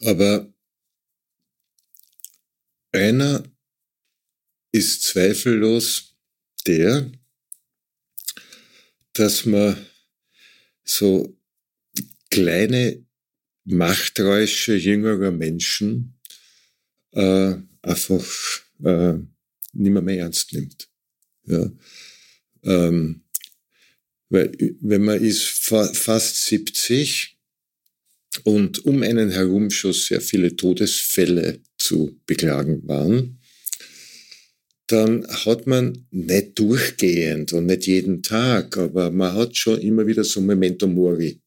Aber 0.00 0.52
einer 2.92 3.44
ist 4.72 5.02
zweifellos 5.02 6.14
der, 6.66 7.10
dass 9.12 9.46
man 9.46 9.86
so 10.84 11.36
kleine 12.30 13.04
Machträusche 13.64 14.74
jüngerer 14.74 15.30
Menschen 15.30 16.18
äh, 17.12 17.54
einfach 17.82 18.24
äh, 18.84 19.14
nicht 19.72 19.92
mehr, 19.92 20.02
mehr 20.02 20.18
ernst 20.18 20.52
nimmt. 20.52 20.88
Ja. 21.44 21.70
Ähm, 22.62 23.24
weil 24.28 24.52
wenn 24.80 25.04
man 25.04 25.22
ist 25.22 25.42
fast 25.44 26.44
70 26.46 27.36
und 28.44 28.84
um 28.84 29.02
einen 29.02 29.30
herum 29.30 29.70
schon 29.70 29.92
sehr 29.92 30.20
viele 30.20 30.56
Todesfälle 30.56 31.60
zu 31.78 32.18
beklagen 32.26 32.86
waren, 32.86 33.38
dann 34.88 35.26
hat 35.26 35.66
man 35.66 36.06
nicht 36.10 36.58
durchgehend 36.58 37.52
und 37.52 37.66
nicht 37.66 37.86
jeden 37.86 38.22
Tag, 38.22 38.76
aber 38.76 39.10
man 39.10 39.34
hat 39.34 39.56
schon 39.56 39.80
immer 39.80 40.06
wieder 40.06 40.22
so 40.22 40.40
Memento 40.40 40.86
Mori 40.86 41.40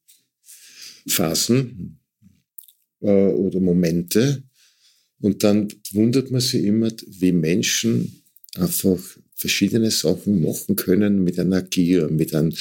Phasen 1.08 2.00
äh, 3.02 3.10
oder 3.10 3.60
Momente. 3.60 4.44
Und 5.22 5.44
dann 5.44 5.68
wundert 5.92 6.32
man 6.32 6.42
sich 6.42 6.64
immer, 6.64 6.92
wie 7.08 7.32
Menschen 7.32 8.24
einfach 8.56 9.00
verschiedene 9.40 9.90
Sachen 9.90 10.42
machen 10.42 10.76
können 10.76 11.24
mit 11.24 11.40
einer 11.40 11.62
Gier, 11.62 12.10
mit, 12.10 12.36
ein, 12.36 12.54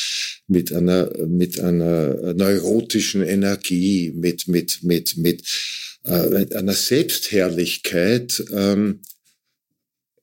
mit, 0.46 0.72
einer, 0.72 1.10
mit 1.26 1.58
einer 1.58 2.34
neurotischen 2.34 3.24
Energie, 3.24 4.12
mit, 4.12 4.46
mit, 4.46 4.84
mit, 4.84 5.16
mit 5.16 5.42
äh, 6.04 6.54
einer 6.54 6.74
Selbstherrlichkeit, 6.74 8.44
ähm, 8.52 9.02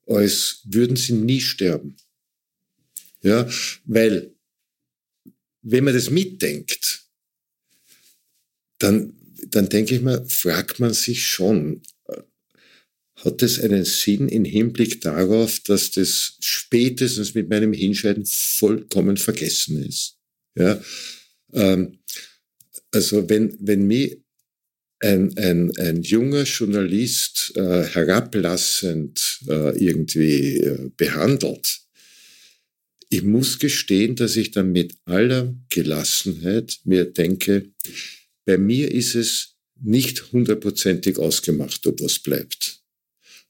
als 0.07 0.61
würden 0.63 0.95
sie 0.95 1.11
nie 1.11 1.41
sterben. 1.41 1.97
Ja, 3.21 3.49
weil 3.83 4.33
wenn 5.61 5.83
man 5.83 5.93
das 5.93 6.09
mitdenkt, 6.09 7.05
dann, 8.77 9.13
dann 9.49 9.67
denke 9.67 9.95
ich 9.95 10.01
mal, 10.01 10.25
fragt 10.25 10.79
man 10.79 10.93
sich 10.93 11.27
schon, 11.27 11.81
hat 13.25 13.41
es 13.41 13.59
einen 13.59 13.83
Sinn 13.85 14.29
im 14.29 14.45
Hinblick 14.45 15.01
darauf, 15.01 15.59
dass 15.61 15.91
das 15.91 16.37
spätestens 16.39 17.33
mit 17.33 17.49
meinem 17.49 17.73
Hinscheiden 17.73 18.23
vollkommen 18.25 19.17
vergessen 19.17 19.83
ist. 19.83 20.17
Ja, 20.57 20.79
ähm, 21.53 21.97
also 22.91 23.27
wenn, 23.27 23.57
wenn 23.59 23.87
mich 23.87 24.21
ein, 24.99 25.35
ein, 25.37 25.75
ein 25.77 26.03
junger 26.03 26.43
Journalist 26.43 27.51
äh, 27.55 27.83
herablassend 27.83 29.39
äh, 29.49 29.77
irgendwie 29.77 30.57
äh, 30.57 30.91
behandelt, 30.95 31.81
ich 33.09 33.23
muss 33.23 33.59
gestehen, 33.59 34.15
dass 34.15 34.35
ich 34.35 34.51
dann 34.51 34.71
mit 34.71 34.95
aller 35.05 35.53
Gelassenheit 35.69 36.79
mir 36.85 37.05
denke, 37.05 37.71
bei 38.45 38.57
mir 38.57 38.91
ist 38.91 39.15
es 39.15 39.55
nicht 39.81 40.31
hundertprozentig 40.31 41.17
ausgemacht, 41.17 41.85
ob 41.87 42.01
was 42.01 42.19
bleibt. 42.19 42.74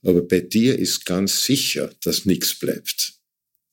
Aber 0.05 0.21
bei 0.21 0.39
dir 0.39 0.77
ist 0.77 1.05
ganz 1.05 1.43
sicher, 1.45 1.91
dass 2.03 2.25
nichts 2.25 2.57
bleibt. 2.57 3.13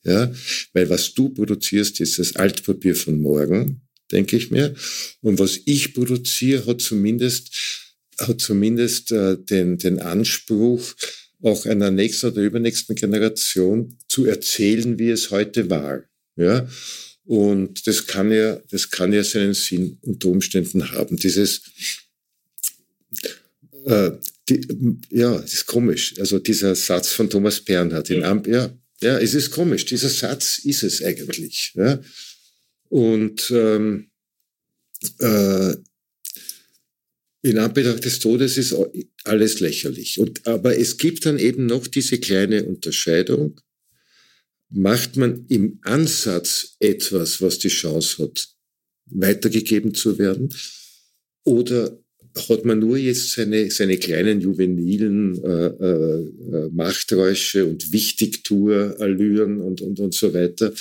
Ja, 0.04 0.34
weil 0.72 0.88
was 0.88 1.14
du 1.14 1.28
produzierst, 1.28 2.00
ist 2.00 2.18
das 2.18 2.34
Altpapier 2.34 2.96
von 2.96 3.20
morgen, 3.20 3.82
denke 4.10 4.36
ich 4.36 4.50
mir. 4.50 4.74
Und 5.20 5.38
was 5.38 5.60
ich 5.64 5.94
produziere, 5.94 6.66
hat 6.66 6.80
zumindest, 6.80 7.52
hat 8.18 8.40
zumindest 8.40 9.12
äh, 9.12 9.36
den, 9.38 9.78
den 9.78 10.00
Anspruch, 10.00 10.94
auch 11.42 11.66
einer 11.66 11.90
nächsten 11.90 12.26
oder 12.26 12.42
übernächsten 12.42 12.94
Generation 12.94 13.96
zu 14.08 14.26
erzählen, 14.26 14.98
wie 14.98 15.10
es 15.10 15.30
heute 15.30 15.70
war. 15.70 16.04
Ja, 16.36 16.68
und 17.24 17.86
das 17.86 18.06
kann 18.06 18.32
ja, 18.32 18.60
das 18.70 18.90
kann 18.90 19.12
ja 19.12 19.22
seinen 19.22 19.54
Sinn 19.54 19.98
unter 20.02 20.28
Umständen 20.28 20.92
haben. 20.92 21.16
Dieses, 21.16 21.62
äh, 23.86 24.12
die, 24.48 24.66
ja, 25.10 25.36
es 25.36 25.54
ist 25.54 25.66
komisch. 25.66 26.14
Also 26.18 26.38
dieser 26.38 26.74
Satz 26.74 27.12
von 27.12 27.30
Thomas 27.30 27.60
Bernhard 27.60 28.10
in 28.10 28.24
Amp, 28.24 28.46
ja, 28.46 28.76
ja, 29.02 29.18
es 29.18 29.34
ist 29.34 29.50
komisch. 29.50 29.84
Dieser 29.84 30.08
Satz 30.08 30.58
ist 30.58 30.82
es 30.84 31.02
eigentlich. 31.02 31.72
Ja. 31.74 32.00
Und 32.88 33.50
ähm, 33.50 34.10
äh, 35.18 35.74
in 37.42 37.58
Anbetracht 37.58 38.04
des 38.04 38.20
Todes 38.20 38.56
ist 38.56 38.74
alles 39.24 39.58
lächerlich. 39.58 40.20
Und, 40.20 40.46
aber 40.46 40.78
es 40.78 40.96
gibt 40.96 41.26
dann 41.26 41.38
eben 41.38 41.66
noch 41.66 41.88
diese 41.88 42.18
kleine 42.18 42.64
Unterscheidung. 42.64 43.60
Macht 44.68 45.16
man 45.16 45.46
im 45.48 45.80
Ansatz 45.82 46.76
etwas, 46.78 47.42
was 47.42 47.58
die 47.58 47.68
Chance 47.68 48.22
hat, 48.22 48.48
weitergegeben 49.06 49.94
zu 49.94 50.18
werden? 50.18 50.54
Oder 51.44 52.01
hat 52.34 52.64
man 52.64 52.78
nur 52.78 52.96
jetzt 52.96 53.32
seine, 53.32 53.70
seine 53.70 53.98
kleinen 53.98 54.40
juvenilen 54.40 55.42
äh, 55.44 55.66
äh, 55.66 56.70
Machträusche 56.70 57.66
und 57.66 57.92
Wichtigtuer-Allüren 57.92 59.60
und, 59.60 59.80
und, 59.82 60.00
und 60.00 60.14
so 60.14 60.32
weiter. 60.32 60.72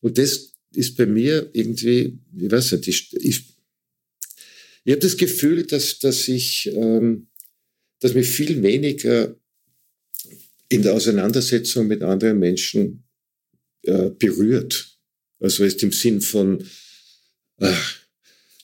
Und 0.00 0.18
das 0.18 0.52
ist 0.74 0.96
bei 0.96 1.06
mir 1.06 1.48
irgendwie, 1.52 2.18
ich 2.36 2.50
weiß 2.50 2.72
nicht, 2.72 2.88
ich, 2.88 3.16
ich, 3.16 3.44
ich 4.84 4.92
habe 4.92 5.00
das 5.00 5.16
Gefühl, 5.16 5.64
dass, 5.64 5.98
dass 5.98 6.28
ich, 6.28 6.70
ähm, 6.74 7.28
dass 8.00 8.12
mich 8.12 8.28
viel 8.28 8.62
weniger 8.62 9.34
in 10.68 10.82
der 10.82 10.94
Auseinandersetzung 10.94 11.86
mit 11.86 12.02
anderen 12.02 12.38
Menschen 12.38 13.04
äh, 13.82 14.10
berührt. 14.10 14.98
Also 15.40 15.64
ist 15.64 15.82
im 15.82 15.92
Sinn 15.92 16.20
von, 16.20 16.66
äh, 17.60 17.72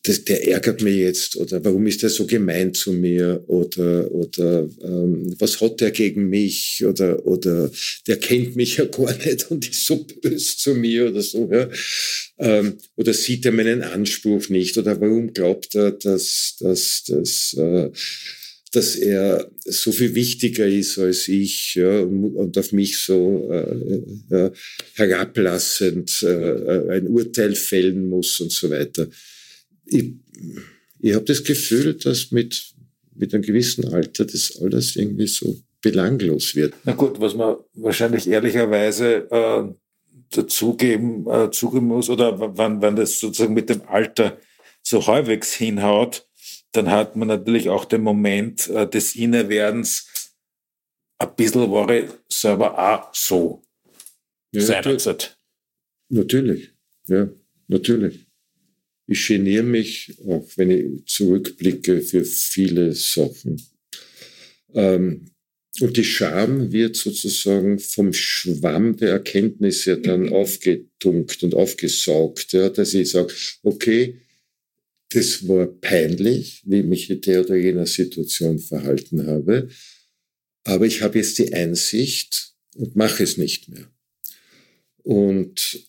das, 0.02 0.24
der 0.24 0.48
ärgert 0.48 0.80
mich 0.80 0.96
jetzt 0.96 1.36
oder 1.36 1.62
warum 1.62 1.86
ist 1.86 2.02
der 2.02 2.08
so 2.08 2.26
gemein 2.26 2.72
zu 2.72 2.92
mir 2.92 3.44
oder 3.48 4.10
oder 4.10 4.68
ähm, 4.82 5.34
was 5.38 5.60
hat 5.60 5.80
der 5.80 5.90
gegen 5.90 6.30
mich 6.30 6.82
oder 6.86 7.26
oder 7.26 7.70
der 8.06 8.18
kennt 8.18 8.56
mich 8.56 8.78
ja 8.78 8.86
gar 8.86 9.14
nicht 9.18 9.50
und 9.50 9.68
ist 9.68 9.84
so 9.84 10.04
böse 10.22 10.56
zu 10.56 10.74
mir 10.74 11.10
oder 11.10 11.20
so 11.20 11.50
ja. 11.52 11.68
Ähm, 12.38 12.78
oder 12.96 13.12
sieht 13.12 13.44
er 13.44 13.52
meinen 13.52 13.82
Anspruch 13.82 14.48
nicht 14.48 14.78
oder 14.78 14.98
warum 15.00 15.34
glaubt 15.34 15.74
er 15.74 15.92
dass 15.92 16.56
dass 16.60 17.04
dass 17.04 17.54
äh, 17.58 17.90
dass 18.72 18.94
er 18.94 19.50
so 19.64 19.92
viel 19.92 20.14
wichtiger 20.14 20.66
ist 20.66 20.96
als 20.98 21.28
ich 21.28 21.74
ja, 21.74 22.00
und 22.00 22.56
auf 22.56 22.72
mich 22.72 22.98
so 22.98 23.50
äh, 23.50 24.34
äh, 24.34 24.50
herablassend 24.94 26.22
äh, 26.22 26.88
ein 26.90 27.08
Urteil 27.08 27.56
fällen 27.56 28.08
muss 28.08 28.38
und 28.40 28.52
so 28.52 28.70
weiter 28.70 29.08
ich, 29.90 30.14
ich 31.00 31.14
habe 31.14 31.24
das 31.24 31.44
Gefühl, 31.44 31.94
dass 31.94 32.30
mit, 32.30 32.72
mit 33.14 33.34
einem 33.34 33.42
gewissen 33.42 33.92
Alter 33.92 34.24
das 34.24 34.58
alles 34.60 34.96
irgendwie 34.96 35.26
so 35.26 35.56
belanglos 35.82 36.54
wird. 36.54 36.74
Na 36.84 36.92
gut, 36.92 37.20
was 37.20 37.34
man 37.34 37.56
wahrscheinlich 37.74 38.28
ehrlicherweise 38.28 39.30
äh, 39.30 39.74
dazugeben 40.30 41.26
äh, 41.28 41.50
zugeben 41.50 41.86
muss, 41.86 42.10
oder 42.10 42.56
wann, 42.56 42.80
wann 42.82 42.96
das 42.96 43.18
sozusagen 43.18 43.54
mit 43.54 43.68
dem 43.68 43.82
Alter 43.82 44.38
so 44.82 45.06
halbwegs 45.06 45.52
hinhaut, 45.54 46.26
dann 46.72 46.90
hat 46.90 47.16
man 47.16 47.28
natürlich 47.28 47.68
auch 47.68 47.84
den 47.84 48.02
Moment 48.02 48.68
äh, 48.68 48.88
des 48.88 49.16
Innewerdens, 49.16 50.06
ein 51.18 51.34
bisschen 51.36 51.70
war 51.70 51.90
ich 51.90 52.08
selber 52.28 52.78
auch 52.78 53.14
so 53.14 53.62
ja, 54.52 54.62
seinerzeit. 54.62 55.36
Natürlich, 56.08 56.72
ja, 57.08 57.28
natürlich 57.68 58.29
ich 59.10 59.26
geniere 59.26 59.64
mich, 59.64 60.16
auch 60.26 60.46
wenn 60.56 60.70
ich 60.70 61.06
zurückblicke, 61.06 62.00
für 62.00 62.24
viele 62.24 62.92
Sachen. 62.92 63.60
Ähm, 64.72 65.26
und 65.80 65.96
die 65.96 66.04
Scham 66.04 66.72
wird 66.72 66.96
sozusagen 66.96 67.78
vom 67.78 68.12
Schwamm 68.12 68.96
der 68.96 69.10
Erkenntnisse 69.10 69.98
dann 69.98 70.24
mhm. 70.26 70.32
aufgetunkt 70.32 71.42
und 71.42 71.54
aufgesaugt, 71.54 72.52
ja, 72.52 72.68
dass 72.68 72.94
ich 72.94 73.10
sage, 73.10 73.32
okay, 73.62 74.20
das 75.08 75.48
war 75.48 75.66
peinlich, 75.66 76.62
wie 76.64 76.80
ich 76.80 76.86
mich 76.86 77.10
in 77.10 77.20
der 77.20 77.40
oder 77.40 77.56
jener 77.56 77.86
Situation 77.86 78.58
verhalten 78.58 79.26
habe, 79.26 79.68
aber 80.64 80.86
ich 80.86 81.02
habe 81.02 81.18
jetzt 81.18 81.38
die 81.38 81.52
Einsicht 81.52 82.54
und 82.76 82.94
mache 82.94 83.24
es 83.24 83.36
nicht 83.36 83.68
mehr. 83.68 83.90
Und 85.02 85.84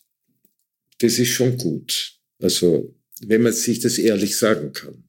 das 0.99 1.19
ist 1.19 1.29
schon 1.29 1.57
gut. 1.57 2.19
Also 2.39 2.95
wenn 3.27 3.41
man 3.43 3.53
sich 3.53 3.79
das 3.79 3.97
ehrlich 3.97 4.37
sagen 4.37 4.73
kann. 4.73 5.03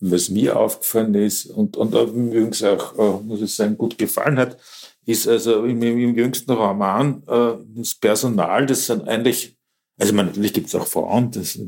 Was 0.00 0.28
mir 0.28 0.56
aufgefallen 0.56 1.14
ist 1.14 1.46
und, 1.46 1.76
und 1.76 1.94
übrigens 1.94 2.62
auch, 2.62 2.98
äh, 2.98 3.22
muss 3.22 3.42
ich 3.42 3.54
sagen, 3.54 3.76
gut 3.76 3.98
gefallen 3.98 4.38
hat, 4.38 4.58
ist 5.06 5.28
also 5.28 5.64
im, 5.64 5.82
im 5.82 6.14
jüngsten 6.14 6.50
Roman 6.50 7.22
äh, 7.26 7.52
das 7.76 7.94
Personal, 7.94 8.66
das 8.66 8.86
sind 8.86 9.08
eigentlich, 9.08 9.56
also 9.98 10.12
man, 10.12 10.26
natürlich 10.26 10.52
gibt 10.52 10.68
es 10.68 10.74
auch 10.74 10.86
Frauen, 10.86 11.30
das, 11.30 11.58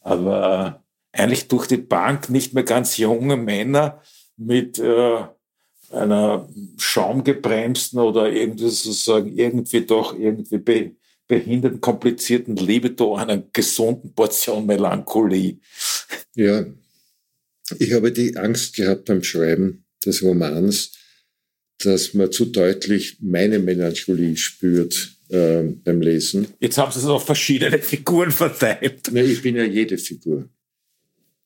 aber 0.00 0.82
äh, 1.12 1.18
eigentlich 1.20 1.48
durch 1.48 1.66
die 1.66 1.76
Bank 1.76 2.30
nicht 2.30 2.54
mehr 2.54 2.64
ganz 2.64 2.96
junge 2.96 3.36
Männer 3.36 4.00
mit 4.36 4.78
äh, 4.78 5.24
einer 5.90 6.48
schaumgebremsten 6.78 8.00
oder 8.00 8.30
irgendwie 8.30 8.68
sozusagen 8.70 9.36
irgendwie 9.36 9.82
doch 9.82 10.18
irgendwie 10.18 10.58
be, 10.58 10.96
behinderten, 11.32 11.80
komplizierten 11.80 12.56
Libido 12.56 13.16
einer 13.16 13.42
gesunden 13.54 14.12
Portion 14.12 14.66
Melancholie. 14.66 15.56
Ja, 16.34 16.66
ich 17.78 17.92
habe 17.94 18.12
die 18.12 18.36
Angst 18.36 18.76
gehabt 18.76 19.06
beim 19.06 19.22
Schreiben 19.22 19.86
des 20.04 20.22
Romans, 20.22 20.92
dass 21.78 22.12
man 22.12 22.30
zu 22.30 22.44
deutlich 22.44 23.16
meine 23.20 23.58
Melancholie 23.58 24.36
spürt 24.36 25.16
äh, 25.30 25.62
beim 25.62 26.02
Lesen. 26.02 26.48
Jetzt 26.60 26.76
haben 26.76 26.92
Sie 26.92 26.98
es 26.98 27.06
auf 27.06 27.24
verschiedene 27.24 27.78
Figuren 27.78 28.30
verteilt. 28.30 29.10
Nee, 29.10 29.22
ich 29.22 29.40
bin 29.40 29.56
ja 29.56 29.64
jede 29.64 29.96
Figur. 29.96 30.50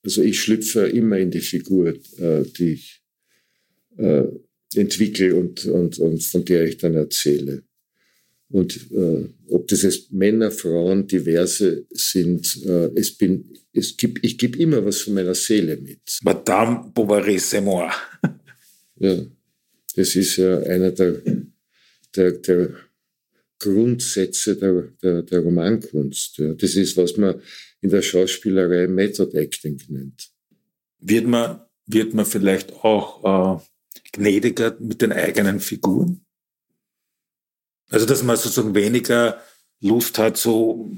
Also 0.02 0.20
ich 0.22 0.40
schlüpfe 0.40 0.88
immer 0.88 1.18
in 1.18 1.30
die 1.30 1.40
Figur, 1.40 1.94
äh, 2.18 2.42
die 2.58 2.72
ich 2.72 3.02
äh, 3.98 4.24
entwickle 4.74 5.36
und, 5.36 5.64
und, 5.66 6.00
und 6.00 6.24
von 6.24 6.44
der 6.44 6.64
ich 6.64 6.78
dann 6.78 6.94
erzähle. 6.94 7.62
Und 8.48 8.90
äh, 8.93 9.28
ob 9.48 9.66
das 9.68 9.82
jetzt 9.82 10.12
Männer, 10.12 10.51
Frauen, 10.51 11.06
diverse 11.06 11.86
sind, 11.90 12.64
äh, 12.64 12.90
es 12.94 13.16
bin, 13.16 13.52
es 13.73 13.97
gibt, 13.97 14.24
ich 14.24 14.39
gebe 14.39 14.59
immer 14.59 14.85
was 14.85 15.01
von 15.01 15.14
meiner 15.14 15.35
Seele 15.35 15.77
mit. 15.77 16.18
Madame 16.23 16.90
Bovary, 16.94 17.39
c'est 17.39 17.60
moi. 17.60 17.90
ja, 19.01 19.27
das 19.97 20.14
ist 20.14 20.36
ja 20.36 20.59
einer 20.60 20.93
der, 20.93 21.23
der, 22.14 22.32
der 22.32 22.74
Grundsätze 23.59 24.56
der, 24.56 24.93
der, 25.02 25.23
der 25.23 25.40
Romankunst. 25.40 26.39
Ja. 26.39 26.55
Das 26.55 26.77
ist, 26.77 26.97
was 26.97 27.16
man 27.16 27.40
in 27.81 27.90
der 27.90 28.02
Schauspielerei 28.02 28.86
Method 28.86 29.36
Acting 29.36 29.81
nennt. 29.89 30.31
Wird 31.01 31.27
man, 31.27 31.60
wird 31.86 32.14
man 32.14 32.27
vielleicht 32.27 32.73
auch 32.85 33.59
äh, 33.59 33.62
gnädiger 34.12 34.77
mit 34.78 35.02
den 35.02 35.12
eigenen 35.12 35.60
Figuren? 35.60 36.26
Also, 37.90 38.06
dass 38.06 38.22
man 38.22 38.36
sozusagen 38.36 38.74
weniger 38.74 39.40
Lust 39.80 40.18
hat, 40.18 40.36
so 40.36 40.90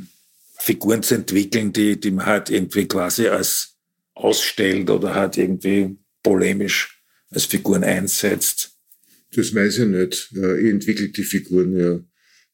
Figuren 0.58 1.02
zu 1.02 1.14
entwickeln, 1.14 1.72
die, 1.72 1.98
die 1.98 2.10
man 2.10 2.26
halt 2.26 2.50
irgendwie 2.50 2.86
quasi 2.86 3.28
als 3.28 3.76
ausstellt 4.14 4.90
oder 4.90 5.14
halt 5.14 5.36
irgendwie 5.36 5.96
polemisch 6.22 7.02
als 7.30 7.44
Figuren 7.44 7.84
einsetzt. 7.84 8.72
Das 9.34 9.54
weiß 9.54 9.78
ich 9.78 9.86
nicht. 9.86 10.30
Ich 10.32 10.70
entwickle 10.70 11.08
die 11.10 11.22
Figuren 11.22 11.78
ja 11.78 12.00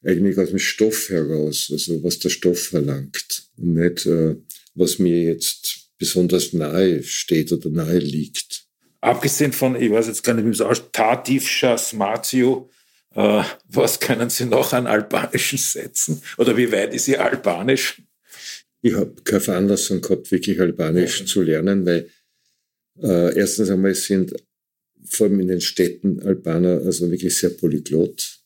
eigentlich 0.05 0.37
aus 0.39 0.51
dem 0.51 0.59
Stoff 0.59 1.09
heraus, 1.09 1.71
also 1.73 2.03
was 2.03 2.19
der 2.19 2.29
Stoff 2.29 2.61
verlangt 2.69 3.49
und 3.57 3.75
nicht, 3.75 4.07
äh, 4.07 4.37
was 4.75 4.99
mir 4.99 5.23
jetzt 5.23 5.91
besonders 5.99 6.53
nahe 6.53 7.03
steht 7.03 7.53
oder 7.53 7.71
nahe 7.71 7.99
liegt. 7.99 8.65
Abgesehen 9.01 9.53
von, 9.53 9.81
ich 9.81 9.91
weiß 9.91 10.09
jetzt 10.09 10.23
gar 10.23 10.35
nicht, 10.35 10.47
wie 10.47 10.51
es 10.51 10.61
aussieht, 10.61 10.93
Tativscha 10.93 11.79
Smatio, 11.79 12.71
was 13.15 14.01
können 14.01 14.31
Sie 14.31 14.45
noch 14.45 14.73
an 14.73 14.87
Albanischen 14.87 15.59
setzen? 15.59 16.23
Oder 16.37 16.57
wie 16.57 16.71
weit 16.73 16.95
ist 16.95 17.09
Ihr 17.09 17.25
Albanisch? 17.25 18.03
Ich 18.83 18.95
habe 18.95 19.15
keine 19.25 19.41
Veranlassung 19.41 20.01
gehabt, 20.01 20.31
wirklich 20.31 20.61
Albanisch 20.61 21.21
ja. 21.21 21.27
zu 21.27 21.43
lernen, 21.43 21.87
weil 21.87 22.11
äh, 23.03 23.37
erstens 23.37 23.71
einmal 23.71 23.95
sind 23.95 24.35
vor 25.05 25.27
allem 25.27 25.41
in 25.41 25.49
den 25.49 25.61
Städten 25.61 26.21
Albaner 26.21 26.81
also 26.85 27.11
wirklich 27.11 27.37
sehr 27.37 27.51
polyglott 27.51 28.41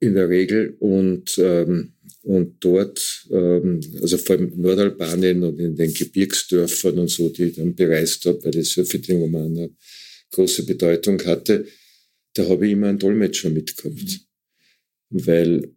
in 0.00 0.14
der 0.14 0.28
Regel 0.28 0.76
und 0.80 1.38
ähm, 1.38 1.94
und 2.24 2.64
dort, 2.64 3.26
ähm, 3.30 3.80
also 4.00 4.16
vor 4.16 4.36
allem 4.36 4.52
Nordalbanien 4.60 5.42
und 5.42 5.58
in 5.58 5.74
den 5.74 5.92
Gebirgsdörfern 5.92 6.98
und 7.00 7.08
so, 7.08 7.28
die 7.28 7.44
ich 7.44 7.56
dann 7.56 7.74
bereist 7.74 8.24
habe, 8.26 8.44
weil 8.44 8.52
das 8.52 8.76
ja 8.76 8.84
für 8.84 9.00
den 9.00 9.20
Roman 9.20 9.46
eine 9.46 9.70
große 10.30 10.64
Bedeutung 10.64 11.20
hatte, 11.24 11.66
da 12.34 12.48
habe 12.48 12.66
ich 12.66 12.72
immer 12.72 12.88
einen 12.88 12.98
Dolmetscher 12.98 13.50
mitgehabt, 13.50 14.26
weil 15.10 15.74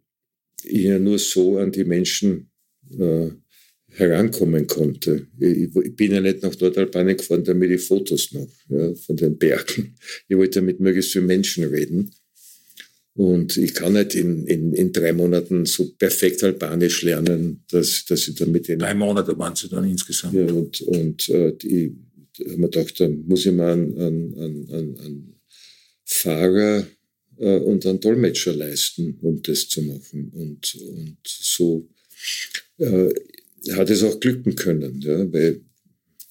ich 0.62 0.84
ja 0.84 0.98
nur 0.98 1.18
so 1.18 1.58
an 1.58 1.72
die 1.72 1.84
Menschen 1.84 2.50
äh, 2.98 3.30
herankommen 3.88 4.66
konnte. 4.66 5.26
Ich, 5.38 5.74
ich, 5.74 5.96
bin 5.96 6.12
ja 6.12 6.20
nicht 6.20 6.42
nach 6.42 6.58
Nordalbanien 6.58 7.16
gefahren, 7.16 7.44
damit 7.44 7.70
ich 7.70 7.82
Fotos 7.82 8.32
noch 8.32 8.48
ja, 8.68 8.94
von 8.94 9.16
den 9.16 9.38
Bergen. 9.38 9.94
Ich 10.28 10.36
wollte 10.36 10.62
mit 10.62 10.80
möglichst 10.80 11.12
vielen 11.12 11.26
Menschen 11.26 11.64
reden. 11.64 12.10
Und 13.14 13.56
ich 13.56 13.72
kann 13.72 13.94
nicht 13.94 14.14
in, 14.14 14.46
in, 14.46 14.74
in 14.74 14.92
drei 14.92 15.14
Monaten 15.14 15.64
so 15.64 15.90
perfekt 15.98 16.44
Albanisch 16.44 17.02
lernen, 17.02 17.64
dass, 17.70 18.04
dass 18.04 18.28
ich 18.28 18.34
dann 18.34 18.52
mit 18.52 18.68
denen... 18.68 18.80
Drei 18.80 18.94
Monate 18.94 19.38
waren 19.38 19.56
sie 19.56 19.70
dann 19.70 19.88
insgesamt. 19.88 20.34
Ja, 20.34 20.44
und, 20.44 20.82
und 20.82 21.28
äh, 21.30 21.56
die, 21.56 21.96
da 22.38 22.52
haben 22.52 22.60
wir 22.60 22.68
gedacht, 22.68 23.00
dann 23.00 23.24
muss 23.26 23.46
ich 23.46 23.52
mal 23.52 23.72
an, 23.72 23.96
an, 23.96 24.34
an, 24.70 24.96
an 25.02 25.35
Fahrer 26.06 26.86
äh, 27.38 27.56
und 27.58 27.84
einen 27.84 28.00
Dolmetscher 28.00 28.54
leisten, 28.54 29.18
um 29.20 29.42
das 29.42 29.68
zu 29.68 29.82
machen. 29.82 30.30
Und, 30.32 30.74
und 30.76 31.18
so 31.24 31.88
äh, 32.78 33.10
hat 33.72 33.90
es 33.90 34.02
auch 34.02 34.18
glücken 34.20 34.54
können, 34.54 35.00
ja, 35.00 35.30
weil 35.32 35.60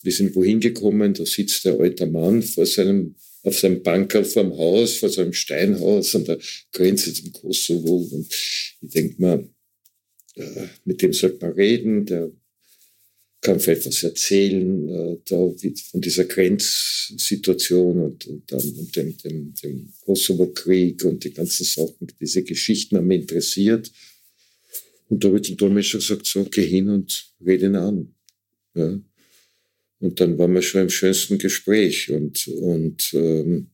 wir 0.02 0.12
sind 0.12 0.36
wohin 0.36 0.60
gekommen, 0.60 1.14
da 1.14 1.26
sitzt 1.26 1.66
der 1.66 1.80
alte 1.80 2.06
Mann 2.06 2.42
vor 2.42 2.66
seinem, 2.66 3.16
auf 3.44 3.58
seinem 3.58 3.82
Bankerl 3.82 4.24
vorm 4.24 4.56
Haus, 4.56 4.98
vor 4.98 5.10
seinem 5.10 5.34
Steinhaus 5.34 6.16
an 6.16 6.26
der 6.26 6.38
Grenze 6.72 7.14
zum 7.14 7.34
Kosovo. 7.34 8.08
Und 8.12 8.28
ich 8.32 8.78
denke 8.82 9.22
mal, 9.22 9.50
äh, 10.36 10.68
mit 10.86 11.02
dem 11.02 11.12
sollte 11.12 11.44
man 11.46 11.56
reden, 11.56 12.06
der 12.06 12.32
kann 13.46 13.60
vielleicht 13.60 13.86
was 13.86 14.02
erzählen 14.02 14.90
äh, 14.90 15.18
da, 15.26 15.36
von 15.92 16.02
dieser 16.02 16.26
Grenzsituation 16.26 18.02
und, 18.02 18.26
und 18.26 18.52
dann 18.52 18.60
und 18.60 18.96
dem, 18.96 19.16
dem, 19.18 19.54
dem 19.54 19.94
Kosovo-Krieg 20.04 21.06
und 21.06 21.24
die 21.24 21.32
ganzen 21.32 21.64
Sachen, 21.64 22.08
diese 22.20 22.42
Geschichten 22.42 22.98
haben 22.98 23.06
mich 23.06 23.22
interessiert. 23.22 23.92
Und 25.10 25.24
da 25.24 25.28
habe 25.28 25.38
ich 25.38 25.44
zum 25.44 25.58
Dolmetscher 25.58 26.00
gesagt, 26.00 26.26
so, 26.26 26.44
geh 26.46 26.66
hin 26.66 26.90
und 26.90 27.34
rede 27.46 27.68
ihn 27.68 27.76
an. 27.76 28.16
Ja. 28.74 29.00
Und 30.00 30.20
dann 30.20 30.40
waren 30.40 30.54
wir 30.54 30.64
schon 30.64 30.82
im 30.82 30.90
schönsten 30.90 31.38
Gespräch 31.38 32.10
und, 32.10 32.48
und 32.48 33.14
ähm, 33.14 33.70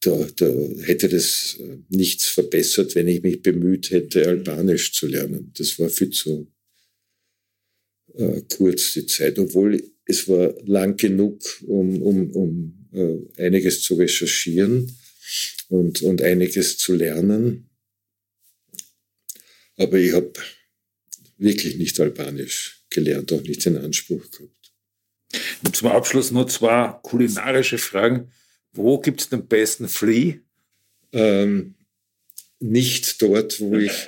da, 0.00 0.28
da 0.36 0.46
hätte 0.82 1.08
das 1.08 1.58
nichts 1.88 2.26
verbessert, 2.26 2.94
wenn 2.94 3.08
ich 3.08 3.22
mich 3.22 3.42
bemüht 3.42 3.90
hätte, 3.90 4.28
Albanisch 4.28 4.92
zu 4.92 5.08
lernen. 5.08 5.50
Das 5.56 5.76
war 5.80 5.88
viel 5.88 6.10
zu 6.10 6.53
äh, 8.16 8.42
kurz 8.56 8.92
die 8.92 9.06
Zeit, 9.06 9.38
obwohl 9.38 9.82
es 10.06 10.28
war 10.28 10.54
lang 10.64 10.96
genug, 10.96 11.42
um, 11.66 12.02
um, 12.02 12.30
um 12.32 12.88
äh, 12.92 13.42
einiges 13.42 13.80
zu 13.80 13.94
recherchieren 13.94 14.96
und, 15.68 16.02
und 16.02 16.22
einiges 16.22 16.76
zu 16.78 16.94
lernen. 16.94 17.70
Aber 19.76 19.98
ich 19.98 20.12
habe 20.12 20.32
wirklich 21.38 21.76
nicht 21.76 21.98
Albanisch 21.98 22.84
gelernt, 22.90 23.32
auch 23.32 23.42
nicht 23.42 23.64
den 23.64 23.76
Anspruch 23.76 24.30
gehabt. 24.30 24.72
Und 25.64 25.74
zum 25.74 25.88
Abschluss 25.88 26.30
nur 26.30 26.46
zwei 26.46 26.96
kulinarische 27.02 27.78
Fragen. 27.78 28.30
Wo 28.72 29.00
gibt 29.00 29.20
es 29.22 29.28
den 29.28 29.46
besten 29.46 29.88
Flea? 29.88 30.34
Ähm, 31.12 31.74
nicht 32.60 33.20
dort, 33.20 33.60
wo 33.60 33.76
ich, 33.76 34.06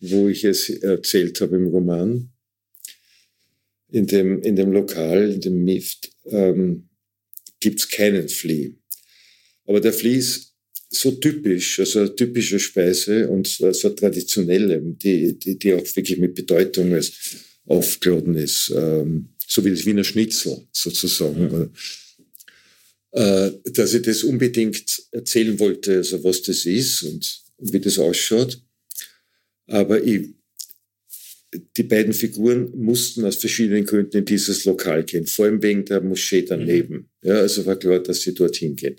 wo 0.00 0.28
ich 0.28 0.44
es 0.44 0.68
erzählt 0.68 1.40
habe 1.40 1.56
im 1.56 1.68
Roman. 1.68 2.30
In 3.90 4.06
dem, 4.06 4.42
in 4.42 4.56
dem 4.56 4.72
Lokal, 4.72 5.32
in 5.32 5.40
dem 5.40 5.64
Mift, 5.64 6.10
ähm, 6.26 6.88
gibt 7.60 7.80
es 7.80 7.88
keinen 7.88 8.28
Flea. 8.28 8.72
Aber 9.64 9.80
der 9.80 9.92
Flea 9.92 10.16
ist 10.16 10.54
so 10.90 11.12
typisch, 11.12 11.80
also 11.80 12.00
eine 12.00 12.16
typische 12.16 12.58
Speise 12.58 13.28
und 13.28 13.46
so 13.46 13.66
eine 13.66 13.94
traditionelle, 13.94 14.80
die, 14.80 15.38
die, 15.38 15.58
die 15.58 15.74
auch 15.74 15.84
wirklich 15.96 16.18
mit 16.18 16.34
Bedeutung 16.34 16.98
aufgeladen 17.66 18.34
ist. 18.36 18.72
Ähm, 18.74 19.28
so 19.46 19.64
wie 19.64 19.70
das 19.70 19.86
Wiener 19.86 20.04
Schnitzel 20.04 20.66
sozusagen. 20.72 21.48
Mhm. 21.48 21.70
Äh, 23.12 23.52
dass 23.72 23.94
ich 23.94 24.02
das 24.02 24.22
unbedingt 24.22 25.02
erzählen 25.12 25.58
wollte, 25.58 25.96
also 25.96 26.22
was 26.22 26.42
das 26.42 26.66
ist 26.66 27.02
und, 27.02 27.40
und 27.56 27.72
wie 27.72 27.80
das 27.80 27.98
ausschaut. 27.98 28.60
Aber 29.66 30.02
ich, 30.02 30.28
die 31.76 31.82
beiden 31.82 32.12
Figuren 32.12 32.70
mussten 32.76 33.24
aus 33.24 33.36
verschiedenen 33.36 33.86
Gründen 33.86 34.18
in 34.18 34.24
dieses 34.24 34.64
Lokal 34.64 35.04
gehen, 35.04 35.26
vor 35.26 35.46
allem 35.46 35.62
wegen 35.62 35.84
der 35.84 36.00
Moschee 36.00 36.42
daneben. 36.42 37.10
Mhm. 37.22 37.28
Ja, 37.28 37.34
also 37.36 37.64
war 37.64 37.76
klar, 37.76 38.00
dass 38.00 38.20
sie 38.20 38.34
dorthin 38.34 38.76
gehen. 38.76 38.96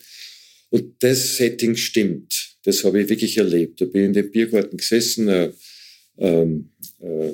Und 0.69 0.95
das 0.99 1.37
Setting 1.37 1.75
stimmt. 1.75 2.57
Das 2.63 2.83
habe 2.83 3.01
ich 3.01 3.09
wirklich 3.09 3.37
erlebt. 3.37 3.81
Da 3.81 3.85
bin 3.85 4.01
ich 4.01 4.07
in 4.07 4.13
dem 4.13 4.31
Biergarten 4.31 4.77
gesessen, 4.77 5.29
ein 5.29 5.53
ähm, 6.17 6.69
äh, 7.01 7.31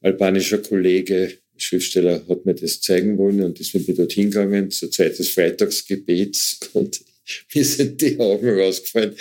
albanischer 0.00 0.58
Kollege 0.58 1.38
Schriftsteller 1.62 2.24
hat 2.28 2.46
mir 2.46 2.54
das 2.54 2.80
zeigen 2.80 3.18
wollen 3.18 3.42
und 3.42 3.60
ist 3.60 3.74
mit 3.74 3.86
mir 3.86 3.94
dorthin 3.94 4.30
gegangen 4.30 4.70
zur 4.70 4.90
Zeit 4.90 5.18
des 5.18 5.30
Freitagsgebets 5.30 6.60
und 6.72 7.00
mir 7.54 7.64
sind 7.64 8.00
die 8.00 8.18
Augen 8.18 8.48
rausgefallen, 8.48 9.14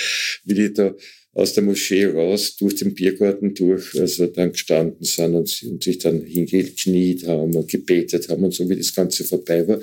wie 0.46 0.54
die 0.54 0.74
da 0.74 0.96
aus 1.40 1.54
der 1.54 1.64
Moschee 1.64 2.06
raus, 2.06 2.58
durch 2.58 2.76
den 2.76 2.94
Biergarten 2.94 3.54
durch, 3.54 3.98
also 3.98 4.28
dann 4.28 4.52
gestanden 4.52 5.06
sind 5.06 5.36
und, 5.36 5.64
und 5.64 5.84
sich 5.84 5.98
dann 5.98 6.22
hingekniet 6.22 7.26
haben 7.26 7.56
und 7.56 7.72
gebetet 7.72 8.28
haben 8.28 8.44
und 8.44 8.54
so, 8.54 8.70
wie 8.70 8.76
das 8.76 8.94
Ganze 8.94 9.24
vorbei 9.24 9.66
war. 9.68 9.82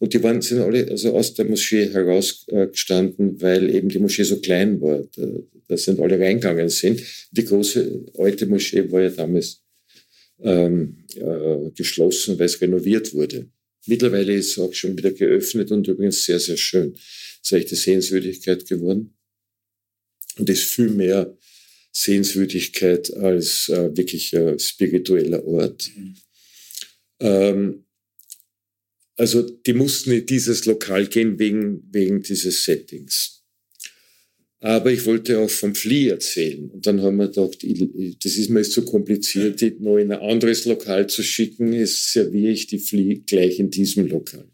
Und 0.00 0.12
die 0.12 0.22
waren, 0.22 0.42
sind 0.42 0.60
alle 0.60 0.88
also 0.90 1.14
aus 1.14 1.32
der 1.34 1.44
Moschee 1.44 1.88
herausgestanden, 1.90 3.40
weil 3.40 3.72
eben 3.72 3.88
die 3.88 4.00
Moschee 4.00 4.24
so 4.24 4.40
klein 4.40 4.80
war. 4.80 5.04
Da, 5.16 5.26
da 5.68 5.76
sind 5.76 6.00
alle 6.00 6.18
reingegangen 6.18 6.68
sind. 6.68 7.02
Die 7.30 7.44
große 7.44 8.06
alte 8.18 8.46
Moschee 8.46 8.90
war 8.90 9.02
ja 9.02 9.10
damals 9.10 9.62
ähm, 10.42 11.04
äh, 11.14 11.70
geschlossen, 11.74 12.38
weil 12.38 12.46
es 12.46 12.60
renoviert 12.60 13.14
wurde. 13.14 13.46
Mittlerweile 13.86 14.34
ist 14.34 14.50
es 14.50 14.58
auch 14.58 14.74
schon 14.74 14.98
wieder 14.98 15.12
geöffnet 15.12 15.70
und 15.70 15.86
übrigens 15.86 16.24
sehr, 16.24 16.40
sehr 16.40 16.56
schön. 16.56 16.94
Es 16.94 17.52
ist 17.52 17.52
echt 17.52 17.68
eine 17.68 17.76
Sehenswürdigkeit 17.76 18.68
geworden 18.68 19.15
und 20.38 20.48
ist 20.50 20.64
viel 20.64 20.90
mehr 20.90 21.36
Sehenswürdigkeit 21.92 23.12
als 23.14 23.68
äh, 23.68 23.96
wirklich 23.96 24.32
äh, 24.34 24.58
spiritueller 24.58 25.44
Ort. 25.46 25.90
Mhm. 25.96 26.14
Ähm, 27.20 27.84
also 29.16 29.42
die 29.42 29.72
mussten 29.72 30.12
in 30.12 30.26
dieses 30.26 30.66
Lokal 30.66 31.06
gehen 31.06 31.38
wegen, 31.38 31.82
wegen 31.90 32.22
dieses 32.22 32.64
Settings. 32.64 33.36
Aber 34.60 34.90
ich 34.90 35.06
wollte 35.06 35.38
auch 35.38 35.50
vom 35.50 35.74
Flea 35.74 36.10
erzählen. 36.10 36.70
Und 36.70 36.86
dann 36.86 37.00
haben 37.02 37.16
wir 37.16 37.28
gedacht, 37.28 37.64
das 38.24 38.36
ist 38.36 38.50
mir 38.50 38.60
jetzt 38.60 38.72
zu 38.72 38.84
kompliziert, 38.84 39.60
die 39.60 39.76
noch 39.78 39.96
in 39.96 40.12
ein 40.12 40.20
anderes 40.20 40.64
Lokal 40.64 41.06
zu 41.06 41.22
schicken, 41.22 41.72
ist 41.72 42.12
serviere 42.12 42.52
ich 42.52 42.66
die 42.66 42.78
Flea 42.78 43.20
gleich 43.26 43.58
in 43.58 43.70
diesem 43.70 44.06
Lokal. 44.06 44.48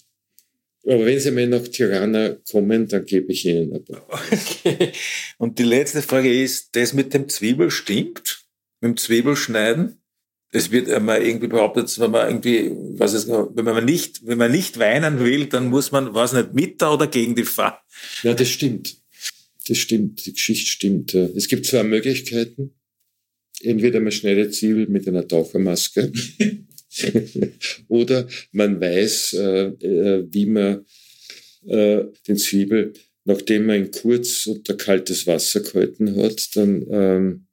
Aber 0.84 1.06
wenn 1.06 1.20
Sie 1.20 1.30
mal 1.30 1.46
nach 1.46 1.66
Tirana 1.68 2.36
kommen, 2.50 2.88
dann 2.88 3.04
gebe 3.04 3.32
ich 3.32 3.46
Ihnen 3.46 3.72
ein 3.72 3.84
paar. 3.84 4.06
Okay. 4.32 4.92
Und 5.38 5.58
die 5.58 5.64
letzte 5.64 6.02
Frage 6.02 6.42
ist, 6.42 6.70
das 6.72 6.92
mit 6.92 7.14
dem 7.14 7.28
Zwiebel 7.28 7.70
stimmt? 7.70 8.44
Mit 8.80 8.90
dem 8.90 8.96
Zwiebelschneiden? 8.96 10.02
Es 10.50 10.70
wird 10.70 10.90
einmal 10.90 11.22
irgendwie 11.22 11.46
behauptet, 11.46 11.98
wenn 11.98 12.10
man 12.10 12.28
irgendwie, 12.28 12.72
was 12.98 13.14
ist, 13.14 13.28
wenn 13.28 13.64
man 13.64 13.84
nicht, 13.84 14.26
wenn 14.26 14.38
man 14.38 14.50
nicht 14.50 14.78
weinen 14.78 15.20
will, 15.20 15.46
dann 15.46 15.68
muss 15.68 15.92
man, 15.92 16.14
was 16.14 16.32
nicht, 16.32 16.52
mit 16.52 16.82
da 16.82 16.92
oder 16.92 17.06
gegen 17.06 17.34
die 17.34 17.44
Fahrt? 17.44 17.80
Ja, 18.22 18.34
das 18.34 18.48
stimmt. 18.48 18.96
Das 19.68 19.78
stimmt, 19.78 20.26
die 20.26 20.32
Geschichte 20.32 20.66
stimmt. 20.66 21.14
Es 21.14 21.48
gibt 21.48 21.64
zwei 21.64 21.84
Möglichkeiten. 21.84 22.74
Entweder 23.62 24.00
man 24.00 24.10
schneidet 24.10 24.54
Zwiebel 24.54 24.88
mit 24.88 25.06
einer 25.06 25.26
Tauchermaske 25.26 26.12
oder 27.88 28.28
man 28.52 28.80
weiß, 28.80 29.34
äh, 29.34 29.66
äh, 29.66 30.26
wie 30.30 30.46
man 30.46 30.84
äh, 31.66 32.04
den 32.26 32.36
Zwiebel, 32.36 32.92
nachdem 33.24 33.66
man 33.66 33.76
ihn 33.76 33.90
kurz 33.90 34.46
unter 34.46 34.74
kaltes 34.74 35.26
Wasser 35.26 35.60
gehalten 35.60 36.16
hat, 36.16 36.56
dann 36.56 36.86
ähm, 36.90 37.46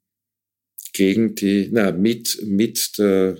gegen 0.93 1.35
die, 1.35 1.69
na, 1.71 1.91
mit, 1.91 2.41
mit 2.43 2.97
der, 2.97 3.37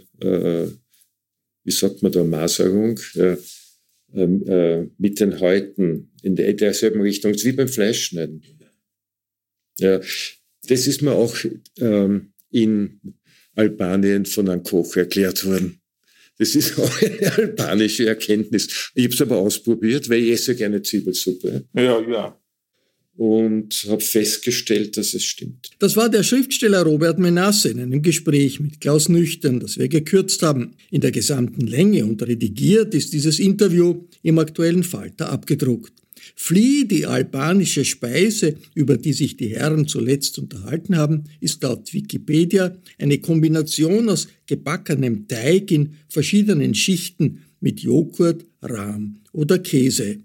wie 1.64 1.72
sagt 1.72 2.04
man 2.04 2.12
da, 2.12 2.24
Maserung, 2.24 3.00
äh, 3.16 3.38
äh, 4.14 4.88
mit 4.98 5.20
den 5.20 5.40
Häuten 5.40 6.12
in 6.24 6.36
derselben 6.36 7.02
Richtung, 7.02 7.34
wie 7.36 7.52
beim 7.52 7.68
Fleischschneiden. 7.68 8.44
Ja, 9.78 10.00
das 10.68 10.88
ist 10.88 11.02
mir 11.02 11.14
auch 11.14 11.36
ähm, 11.78 12.34
in 12.50 13.00
Albanien 13.54 14.26
von 14.26 14.50
einem 14.50 14.64
Koch 14.64 14.96
erklärt 14.96 15.46
worden. 15.46 15.80
Das 16.40 16.56
ist 16.56 16.80
auch 16.80 17.02
eine 17.02 17.32
albanische 17.38 18.08
Erkenntnis. 18.08 18.92
Ich 18.96 19.04
habe 19.04 19.14
es 19.14 19.22
aber 19.22 19.38
ausprobiert, 19.38 20.10
weil 20.10 20.24
ich 20.24 20.32
esse 20.32 20.56
gerne 20.56 20.82
Zwiebelsuppe. 20.82 21.66
Ja, 21.76 22.02
ja. 22.02 22.36
Und 23.18 23.86
habe 23.90 24.00
festgestellt, 24.00 24.96
dass 24.96 25.14
es 25.14 25.26
stimmt. 25.26 25.72
Das 25.80 25.98
war 25.98 26.08
der 26.08 26.24
Schriftsteller 26.24 26.84
Robert 26.84 27.20
Menasse 27.20 27.68
in 27.68 27.82
einem 27.82 28.02
Gespräch 28.02 28.62
mit 28.62 28.80
Klaus 28.80 29.10
Nüchtern, 29.10 29.60
das 29.60 29.78
wir 29.78 29.90
gekürzt 29.90 30.42
haben. 30.42 30.76
In 30.90 31.02
der 31.02 31.12
gesamten 31.12 31.68
Länge 31.68 32.06
und 32.06 32.26
redigiert 32.26 32.96
ist 32.96 33.12
dieses 33.12 33.40
Interview 33.40 34.06
im 34.24 34.40
aktuellen 34.40 34.84
Falter 34.84 35.30
abgedruckt. 35.34 35.99
Flieh, 36.36 36.88
die 36.88 37.06
albanische 37.06 37.86
Speise, 37.86 38.56
über 38.74 38.98
die 38.98 39.14
sich 39.14 39.38
die 39.38 39.50
Herren 39.50 39.88
zuletzt 39.88 40.40
unterhalten 40.40 40.98
haben, 40.98 41.26
ist 41.40 41.64
laut 41.64 41.94
Wikipedia 41.94 42.76
eine 42.98 43.20
Kombination 43.20 44.10
aus 44.10 44.28
gebackenem 44.48 45.28
Teig 45.28 45.72
in 45.72 45.96
verschiedenen 46.08 46.76
Schichten 46.76 47.44
mit 47.60 47.82
Joghurt, 47.82 48.46
Rahm 48.62 49.18
oder 49.32 49.60
Käse. 49.60 50.18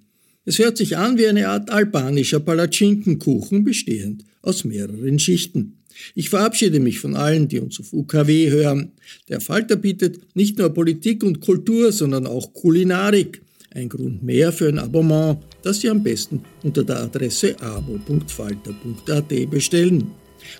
Es 0.45 0.59
hört 0.59 0.77
sich 0.77 0.97
an 0.97 1.19
wie 1.19 1.27
eine 1.27 1.49
Art 1.49 1.71
albanischer 1.71 2.41
Palatschinkenkuchen, 2.41 3.65
bestehend 3.65 4.25
aus 4.43 4.65
mehreren 4.65 5.19
Schichten. 5.19 5.79
Ich 6.15 6.29
verabschiede 6.29 6.81
mich 6.81 6.99
von 6.99 7.15
allen, 7.15 7.49
die 7.49 7.61
uns 7.61 7.81
auf 7.81 7.93
UKW 7.93 8.51
hören. 8.51 8.93
Der 9.29 9.41
Falter 9.41 9.77
bietet 9.77 10.21
nicht 10.35 10.59
nur 10.59 10.71
Politik 10.71 11.23
und 11.23 11.41
Kultur, 11.41 11.93
sondern 11.93 12.27
auch 12.27 12.53
Kulinarik. 12.53 13.43
Ein 13.71 13.89
Grund 13.89 14.23
mehr 14.23 14.53
für 14.53 14.69
ein 14.69 14.79
Abonnement, 14.79 15.39
das 15.65 15.81
Sie 15.81 15.89
am 15.89 16.03
besten 16.03 16.43
unter 16.63 16.85
der 16.85 17.01
Adresse 17.01 17.57
abo.falter.at 17.61 19.51
bestellen. 19.51 20.13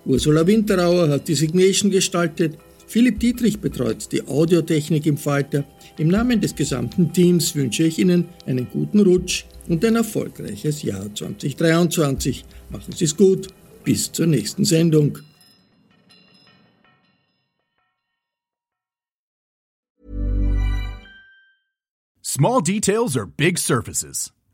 Ursula 0.07 0.47
Winterauer 0.47 1.09
hat 1.09 1.29
die 1.29 1.35
Signation 1.35 1.91
gestaltet, 1.91 2.57
Philipp 2.87 3.19
Dietrich 3.19 3.59
betreut 3.59 4.13
die 4.13 4.27
Audiotechnik 4.27 5.07
im 5.07 5.17
Falter. 5.17 5.65
Im 5.99 6.09
Namen 6.09 6.41
des 6.41 6.55
gesamten 6.55 7.13
Teams 7.13 7.55
wünsche 7.55 7.85
ich 7.85 7.99
Ihnen 7.99 8.27
einen 8.47 8.69
guten 8.71 9.01
Rutsch 9.01 9.45
und 9.69 9.85
ein 9.85 9.97
erfolgreiches 9.97 10.83
Jahr 10.83 11.13
2023. 11.15 12.45
Machen 12.71 12.95
Sie 12.95 13.05
es 13.05 13.17
gut. 13.17 13.49
Bis 13.85 14.13
zur 14.13 14.27
nächsten 14.27 14.65
Sendung. 14.65 15.19
Small 22.23 22.63
details 22.63 23.17
are 23.17 23.27
big 23.27 23.59
surfaces. 23.59 24.33